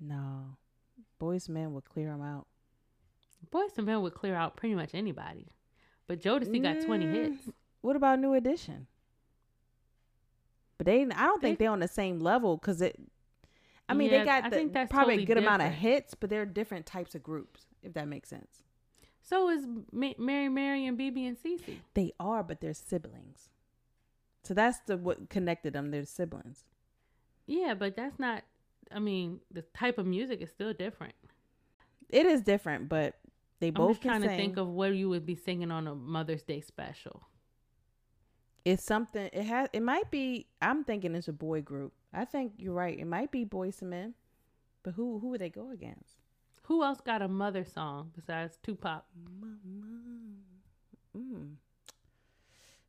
No, 0.00 0.56
Boys 1.18 1.48
Men 1.48 1.72
would 1.74 1.84
clear 1.84 2.10
them 2.10 2.22
out. 2.22 2.46
Boys 3.50 3.70
and 3.76 3.86
Men 3.86 4.02
would 4.02 4.14
clear 4.14 4.34
out 4.34 4.56
pretty 4.56 4.74
much 4.74 4.90
anybody, 4.94 5.48
but 6.06 6.20
Jodeci 6.20 6.62
got 6.62 6.84
twenty 6.84 7.06
Mm. 7.06 7.12
hits. 7.12 7.50
What 7.80 7.96
about 7.96 8.18
New 8.18 8.34
Edition? 8.34 8.86
But 10.78 10.86
they, 10.86 11.02
I 11.02 11.06
don't 11.06 11.40
think 11.40 11.58
They- 11.58 11.64
they're 11.64 11.72
on 11.72 11.80
the 11.80 11.88
same 11.88 12.18
level 12.20 12.56
because 12.56 12.82
it. 12.82 13.00
I 13.88 13.94
mean, 13.94 14.10
Yeah, 14.10 14.18
they 14.18 14.24
got 14.24 14.44
I 14.44 14.50
the, 14.50 14.56
think 14.56 14.72
that's 14.72 14.90
probably 14.90 15.14
totally 15.14 15.22
a 15.22 15.26
good 15.26 15.38
amount 15.38 15.62
of 15.62 15.72
hits, 15.72 16.14
but 16.14 16.28
they're 16.28 16.44
different 16.44 16.86
types 16.86 17.14
of 17.14 17.22
groups. 17.22 17.66
If 17.82 17.92
that 17.94 18.08
makes 18.08 18.28
sense, 18.28 18.62
So 19.22 19.48
is 19.48 19.66
Ma- 19.92 20.12
Mary, 20.18 20.48
Mary, 20.48 20.86
and 20.86 20.98
BeBe 20.98 21.26
and 21.28 21.36
CeCe. 21.38 21.78
they 21.94 22.12
are, 22.18 22.42
but 22.42 22.60
they're 22.60 22.74
siblings. 22.74 23.48
So 24.42 24.54
that's 24.54 24.78
the 24.80 24.96
what 24.96 25.28
connected 25.30 25.72
them. 25.72 25.90
They're 25.92 26.04
siblings. 26.04 26.64
Yeah, 27.46 27.74
but 27.74 27.96
that's 27.96 28.18
not. 28.18 28.42
I 28.94 28.98
mean, 29.00 29.40
the 29.50 29.62
type 29.62 29.98
of 29.98 30.06
music 30.06 30.40
is 30.42 30.50
still 30.50 30.72
different. 30.72 31.14
It 32.08 32.26
is 32.26 32.42
different, 32.42 32.88
but 32.88 33.16
they 33.60 33.70
I'm 33.74 33.74
both 33.74 34.00
just 34.00 34.02
can 34.02 34.10
trying 34.10 34.22
sing. 34.22 34.30
to 34.30 34.36
think 34.36 34.56
of 34.58 34.68
what 34.68 34.94
you 34.94 35.08
would 35.08 35.26
be 35.26 35.34
singing 35.36 35.70
on 35.70 35.86
a 35.86 35.94
Mother's 35.94 36.42
Day 36.42 36.60
special. 36.60 37.22
it's 38.64 38.84
something. 38.84 39.28
It 39.32 39.44
has. 39.44 39.68
It 39.72 39.82
might 39.82 40.10
be. 40.10 40.46
I'm 40.62 40.84
thinking 40.84 41.14
it's 41.14 41.28
a 41.28 41.32
boy 41.32 41.62
group. 41.62 41.92
I 42.12 42.24
think 42.24 42.54
you're 42.58 42.74
right. 42.74 42.98
It 42.98 43.06
might 43.06 43.30
be 43.30 43.44
Boys 43.44 43.80
and 43.82 43.90
Men, 43.90 44.14
but 44.82 44.94
who 44.94 45.18
who 45.20 45.28
would 45.30 45.40
they 45.40 45.50
go 45.50 45.70
against? 45.70 46.16
Who 46.64 46.82
else 46.82 47.00
got 47.00 47.22
a 47.22 47.28
mother 47.28 47.64
song 47.64 48.10
besides 48.14 48.58
Tupac? 48.62 49.04
Mm. 51.16 51.54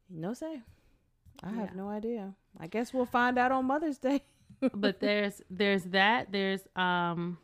No 0.10 0.34
say. 0.34 0.62
I 1.44 1.52
have 1.52 1.76
no 1.76 1.90
idea. 1.90 2.34
I 2.60 2.68
guess 2.68 2.94
we'll 2.94 3.06
find 3.06 3.38
out 3.38 3.52
on 3.52 3.66
Mother's 3.66 4.00
Day. 4.00 4.24
but 4.74 5.00
there's 5.00 5.42
there's 5.50 5.84
that. 5.86 6.32
There's 6.32 6.62
um 6.76 7.38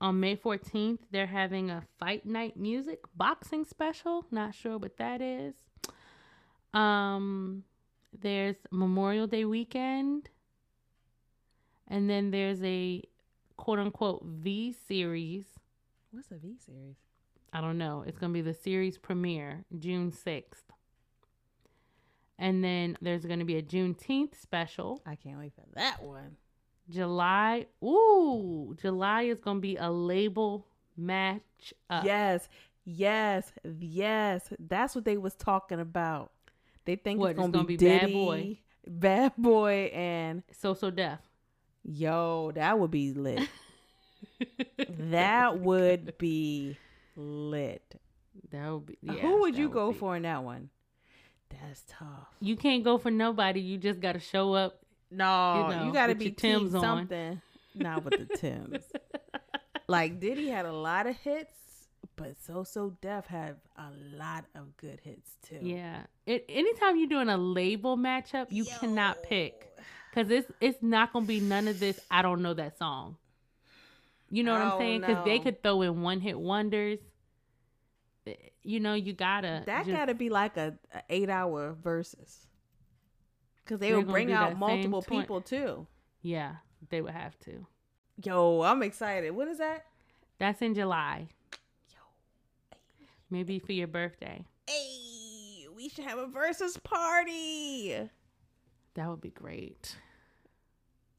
on 0.00 0.20
May 0.20 0.36
14th 0.36 0.98
they're 1.10 1.26
having 1.26 1.70
a 1.70 1.82
fight 1.98 2.26
night 2.26 2.56
music 2.56 3.00
boxing 3.16 3.64
special. 3.64 4.26
Not 4.30 4.54
sure 4.54 4.78
what 4.78 4.96
that 4.98 5.20
is. 5.20 5.54
Um 6.74 7.64
there's 8.18 8.56
Memorial 8.70 9.26
Day 9.26 9.44
weekend. 9.44 10.28
And 11.88 12.10
then 12.10 12.30
there's 12.30 12.62
a 12.62 13.02
quote 13.56 13.78
unquote 13.78 14.24
V 14.24 14.74
series. 14.86 15.44
What's 16.10 16.30
a 16.30 16.36
V 16.36 16.56
series? 16.64 16.96
I 17.52 17.60
don't 17.60 17.78
know. 17.78 18.04
It's 18.06 18.18
going 18.18 18.32
to 18.32 18.34
be 18.34 18.42
the 18.42 18.54
series 18.54 18.98
premiere 18.98 19.64
June 19.78 20.12
6th. 20.12 20.64
And 22.38 22.62
then 22.62 22.96
there's 23.00 23.24
going 23.24 23.38
to 23.38 23.44
be 23.46 23.56
a 23.56 23.62
Juneteenth 23.62 24.40
special. 24.40 25.00
I 25.06 25.14
can't 25.16 25.38
wait 25.38 25.52
for 25.54 25.64
that 25.74 26.02
one. 26.02 26.36
July. 26.90 27.66
Ooh, 27.82 28.76
July 28.80 29.22
is 29.22 29.38
going 29.40 29.56
to 29.58 29.60
be 29.60 29.76
a 29.76 29.90
label 29.90 30.66
match 30.96 31.72
up. 31.90 32.04
Yes, 32.04 32.48
yes, 32.84 33.52
yes. 33.80 34.48
That's 34.60 34.94
what 34.94 35.04
they 35.04 35.16
was 35.16 35.34
talking 35.34 35.80
about. 35.80 36.30
They 36.84 36.96
think 36.96 37.18
What, 37.20 37.30
it's 37.32 37.40
gonna, 37.40 37.52
gonna 37.52 37.64
be, 37.64 37.76
be 37.76 37.86
Bad 37.88 38.12
Boy? 38.12 38.58
Bad 38.86 39.32
Boy, 39.36 39.90
and 39.94 40.42
So 40.52 40.74
So 40.74 40.90
Def. 40.90 41.18
yo, 41.84 42.52
that 42.54 42.78
would 42.78 42.90
be 42.92 43.12
lit. 43.14 43.48
that 44.88 45.58
would 45.60 46.16
be 46.18 46.76
lit. 47.16 47.94
That 48.50 48.70
would 48.72 48.86
be. 48.86 48.98
Yeah, 49.02 49.14
Who 49.14 49.40
would 49.40 49.56
you 49.56 49.68
go 49.68 49.92
be- 49.92 49.98
for 49.98 50.16
in 50.16 50.22
that 50.22 50.44
one? 50.44 50.70
That's 51.50 51.82
tough. 51.88 52.28
You 52.40 52.56
can't 52.56 52.84
go 52.84 52.98
for 52.98 53.10
nobody. 53.10 53.60
You 53.60 53.78
just 53.78 54.00
got 54.00 54.12
to 54.12 54.20
show 54.20 54.54
up. 54.54 54.80
No, 55.10 55.68
You 55.80 55.86
you, 55.86 55.92
got 55.92 56.08
to 56.08 56.14
be 56.14 56.30
Tim's 56.30 56.74
on. 56.74 56.80
something. 56.80 57.40
Not 57.74 58.04
with 58.04 58.28
the 58.28 58.36
Tims. 58.36 58.84
like 59.88 60.18
Diddy 60.20 60.48
had 60.48 60.66
a 60.66 60.72
lot 60.72 61.06
of 61.06 61.16
hits, 61.16 61.52
but 62.16 62.34
So 62.44 62.64
So 62.64 62.96
Def 63.00 63.26
have 63.26 63.56
a 63.76 63.90
lot 64.16 64.44
of 64.54 64.76
good 64.76 65.00
hits 65.02 65.36
too. 65.48 65.58
Yeah. 65.60 66.02
It, 66.26 66.44
anytime 66.48 66.96
you're 66.96 67.08
doing 67.08 67.28
a 67.28 67.36
label 67.36 67.96
matchup, 67.96 68.46
you 68.50 68.64
Yo. 68.64 68.78
cannot 68.78 69.22
pick 69.22 69.76
because 70.10 70.30
it's 70.30 70.50
it's 70.60 70.82
not 70.82 71.12
gonna 71.12 71.26
be 71.26 71.40
none 71.40 71.68
of 71.68 71.78
this. 71.78 72.00
I 72.10 72.22
don't 72.22 72.42
know 72.42 72.54
that 72.54 72.78
song. 72.78 73.16
You 74.30 74.42
know 74.42 74.54
what 74.54 74.62
I'm 74.62 74.78
saying? 74.78 75.00
Because 75.02 75.24
they 75.24 75.38
could 75.38 75.62
throw 75.62 75.82
in 75.82 76.02
one 76.02 76.20
hit 76.20 76.38
wonders. 76.38 76.98
You 78.62 78.80
know, 78.80 78.94
you 78.94 79.12
gotta. 79.12 79.62
That 79.66 79.84
just, 79.86 79.96
gotta 79.96 80.14
be 80.14 80.30
like 80.30 80.56
a, 80.56 80.74
a 80.94 81.02
eight 81.10 81.28
hour 81.28 81.76
Verzuz. 81.82 82.46
Because 83.64 83.80
they 83.80 83.94
would 83.94 84.06
bring 84.06 84.32
out 84.32 84.56
multiple 84.58 85.02
people 85.02 85.40
too. 85.40 85.86
Yeah, 86.22 86.56
they 86.88 87.00
would 87.00 87.12
have 87.12 87.38
to. 87.40 87.66
Yo, 88.24 88.62
I'm 88.62 88.82
excited. 88.82 89.30
What 89.32 89.48
is 89.48 89.58
that? 89.58 89.84
That's 90.38 90.62
in 90.62 90.74
July. 90.74 91.28
Yo. 91.90 91.98
Maybe 93.30 93.58
for 93.58 93.72
your 93.72 93.88
birthday. 93.88 94.44
Hey, 94.66 95.66
we 95.74 95.88
should 95.88 96.04
have 96.04 96.18
a 96.18 96.26
Verzuz 96.26 96.82
party. 96.82 98.08
That 98.94 99.08
would 99.08 99.20
be 99.20 99.30
great. 99.30 99.96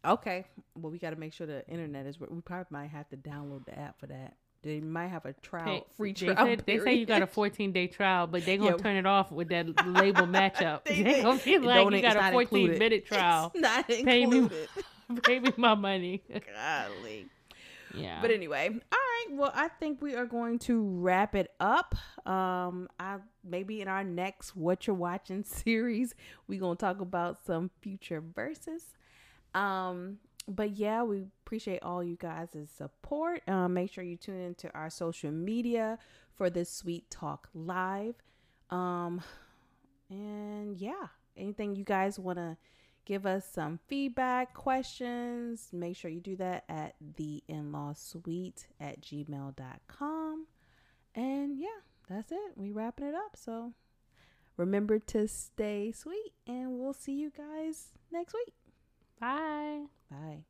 Okay. 0.05 0.45
Well, 0.75 0.91
we 0.91 0.97
got 0.97 1.11
to 1.11 1.15
make 1.15 1.33
sure 1.33 1.45
the 1.45 1.67
internet 1.67 2.05
is. 2.05 2.19
We 2.19 2.41
probably 2.41 2.65
might 2.69 2.89
have 2.89 3.09
to 3.09 3.17
download 3.17 3.65
the 3.65 3.77
app 3.77 3.99
for 3.99 4.07
that. 4.07 4.35
They 4.63 4.79
might 4.79 5.07
have 5.07 5.25
a 5.25 5.33
trial, 5.33 5.85
free 5.95 6.13
trial. 6.13 6.35
They, 6.35 6.55
said, 6.55 6.63
they, 6.65 6.79
say 6.79 6.93
you 6.95 7.05
got 7.05 7.21
a 7.21 7.27
14 7.37 7.71
day 7.71 7.87
trial, 7.87 8.27
but 8.27 8.45
they're 8.45 8.57
gonna 8.57 8.77
turn 8.77 8.95
it 8.95 9.05
off 9.05 9.31
with 9.31 9.49
that 9.49 9.67
label 9.85 10.21
matchup. 10.27 10.83
they, 10.85 11.19
are 11.19 11.23
gonna 11.23 11.39
be 11.39 11.59
like, 11.59 11.91
you 11.91 12.01
got 12.01 12.17
a 12.17 12.31
14 12.31 12.41
included. 12.41 12.79
minute 12.79 13.05
trial. 13.05 13.51
It's 13.53 13.61
not 13.61 13.89
included. 13.89 14.05
Pay 14.09 14.25
me, 14.25 15.21
pay 15.23 15.39
me 15.39 15.53
my 15.57 15.75
money. 15.75 16.23
Golly. 16.29 17.27
Yeah. 17.93 18.19
But 18.21 18.31
anyway, 18.31 18.69
all 18.69 18.75
right. 18.91 19.25
Well, 19.31 19.51
I 19.55 19.69
think 19.69 20.01
we 20.01 20.15
are 20.15 20.25
going 20.25 20.59
to 20.59 20.81
wrap 20.81 21.35
it 21.35 21.51
up. 21.59 21.95
Um, 22.25 22.89
I 22.99 23.17
maybe 23.43 23.81
in 23.81 23.87
our 23.87 24.03
next 24.03 24.55
What 24.55 24.87
You're 24.87 24.95
Watching 24.95 25.43
series, 25.43 26.13
we're 26.47 26.59
gonna 26.59 26.75
talk 26.75 26.99
about 27.01 27.45
some 27.45 27.71
future 27.81 28.21
Verzuz. 28.21 28.83
Um, 29.55 30.17
but 30.47 30.77
yeah, 30.77 31.03
we 31.03 31.25
appreciate 31.45 31.83
all 31.83 32.03
you 32.03 32.15
guys' 32.15 32.69
support. 32.75 33.47
Um, 33.47 33.73
make 33.73 33.91
sure 33.91 34.03
you 34.03 34.15
tune 34.15 34.41
into 34.41 34.73
our 34.73 34.89
social 34.89 35.31
media 35.31 35.99
for 36.35 36.49
this 36.49 36.71
sweet 36.71 37.09
talk 37.09 37.49
live. 37.53 38.15
Um, 38.69 39.21
and 40.09 40.77
yeah, 40.77 41.07
anything 41.35 41.75
you 41.75 41.83
guys 41.83 42.17
want 42.17 42.37
to 42.37 42.57
give 43.05 43.25
us 43.25 43.45
some 43.49 43.79
feedback, 43.87 44.53
questions, 44.53 45.69
make 45.71 45.95
sure 45.95 46.11
you 46.11 46.19
do 46.19 46.35
that 46.35 46.63
at 46.67 46.95
the 47.15 47.43
in 47.47 47.71
law 47.71 47.93
suite 47.93 48.67
at 48.79 49.01
gmail.com. 49.01 50.47
And 51.15 51.57
yeah, 51.57 51.67
that's 52.09 52.31
it. 52.31 52.51
We 52.55 52.71
wrapping 52.71 53.07
it 53.07 53.15
up. 53.15 53.35
So 53.35 53.73
remember 54.55 54.99
to 54.99 55.27
stay 55.27 55.91
sweet 55.91 56.33
and 56.45 56.77
we'll 56.77 56.93
see 56.93 57.13
you 57.13 57.31
guys 57.35 57.89
next 58.11 58.33
week. 58.33 58.53
Bye. 59.19 59.96
Bye. 60.09 60.43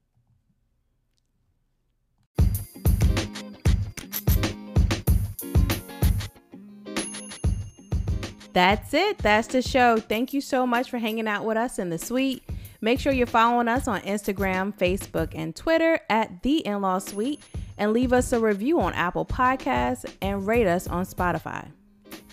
That's 8.53 8.93
it. 8.95 9.19
That's 9.19 9.47
the 9.47 9.61
show. 9.61 9.97
Thank 9.97 10.33
you 10.33 10.41
so 10.41 10.65
much 10.65 10.89
for 10.89 10.97
hanging 10.97 11.27
out 11.27 11.45
with 11.45 11.57
us 11.57 11.77
in 11.77 11.91
the 11.91 11.99
suite. 11.99 12.41
Make 12.81 12.99
sure 12.99 13.11
you're 13.11 13.27
following 13.27 13.67
us 13.67 13.87
on 13.87 14.01
Instagram, 14.01 14.75
Facebook, 14.75 15.33
and 15.35 15.55
Twitter 15.55 15.99
at 16.09 16.41
The 16.41 16.65
In 16.65 16.81
Law 16.81 16.99
Suite 16.99 17.39
and 17.77 17.93
leave 17.93 18.13
us 18.13 18.33
a 18.33 18.39
review 18.39 18.79
on 18.79 18.93
Apple 18.93 19.25
Podcasts 19.25 20.11
and 20.21 20.47
rate 20.47 20.67
us 20.67 20.87
on 20.87 21.05
Spotify. 21.05 21.67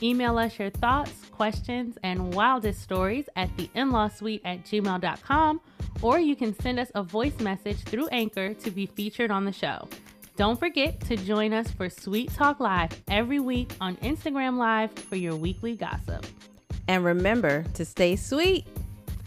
Email 0.02 0.38
us 0.38 0.58
your 0.58 0.70
thoughts, 0.70 1.12
questions, 1.30 1.96
and 2.02 2.34
wildest 2.34 2.82
stories 2.82 3.26
at 3.36 3.54
the 3.56 3.68
in-law 3.74 4.08
suite 4.08 4.42
at 4.44 4.64
gmail.com, 4.64 5.60
or 6.02 6.18
you 6.18 6.36
can 6.36 6.58
send 6.60 6.78
us 6.78 6.90
a 6.94 7.02
voice 7.02 7.38
message 7.40 7.78
through 7.78 8.08
Anchor 8.08 8.54
to 8.54 8.70
be 8.70 8.86
featured 8.86 9.30
on 9.30 9.44
the 9.44 9.52
show. 9.52 9.88
Don't 10.36 10.58
forget 10.58 10.98
to 11.02 11.16
join 11.16 11.52
us 11.52 11.70
for 11.70 11.88
Sweet 11.88 12.32
Talk 12.34 12.58
Live 12.58 12.90
every 13.08 13.38
week 13.38 13.72
on 13.80 13.96
Instagram 13.98 14.56
Live 14.56 14.92
for 14.92 15.16
your 15.16 15.36
weekly 15.36 15.76
gossip. 15.76 16.26
And 16.88 17.04
remember 17.04 17.64
to 17.74 17.84
stay 17.84 18.16
sweet, 18.16 18.66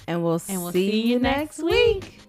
and 0.07 0.21
we'll, 0.23 0.41
and 0.49 0.61
we'll 0.61 0.73
see, 0.73 0.91
see, 0.91 1.07
you 1.07 1.19
next 1.19 1.63
week. 1.63 2.03
week. 2.03 2.26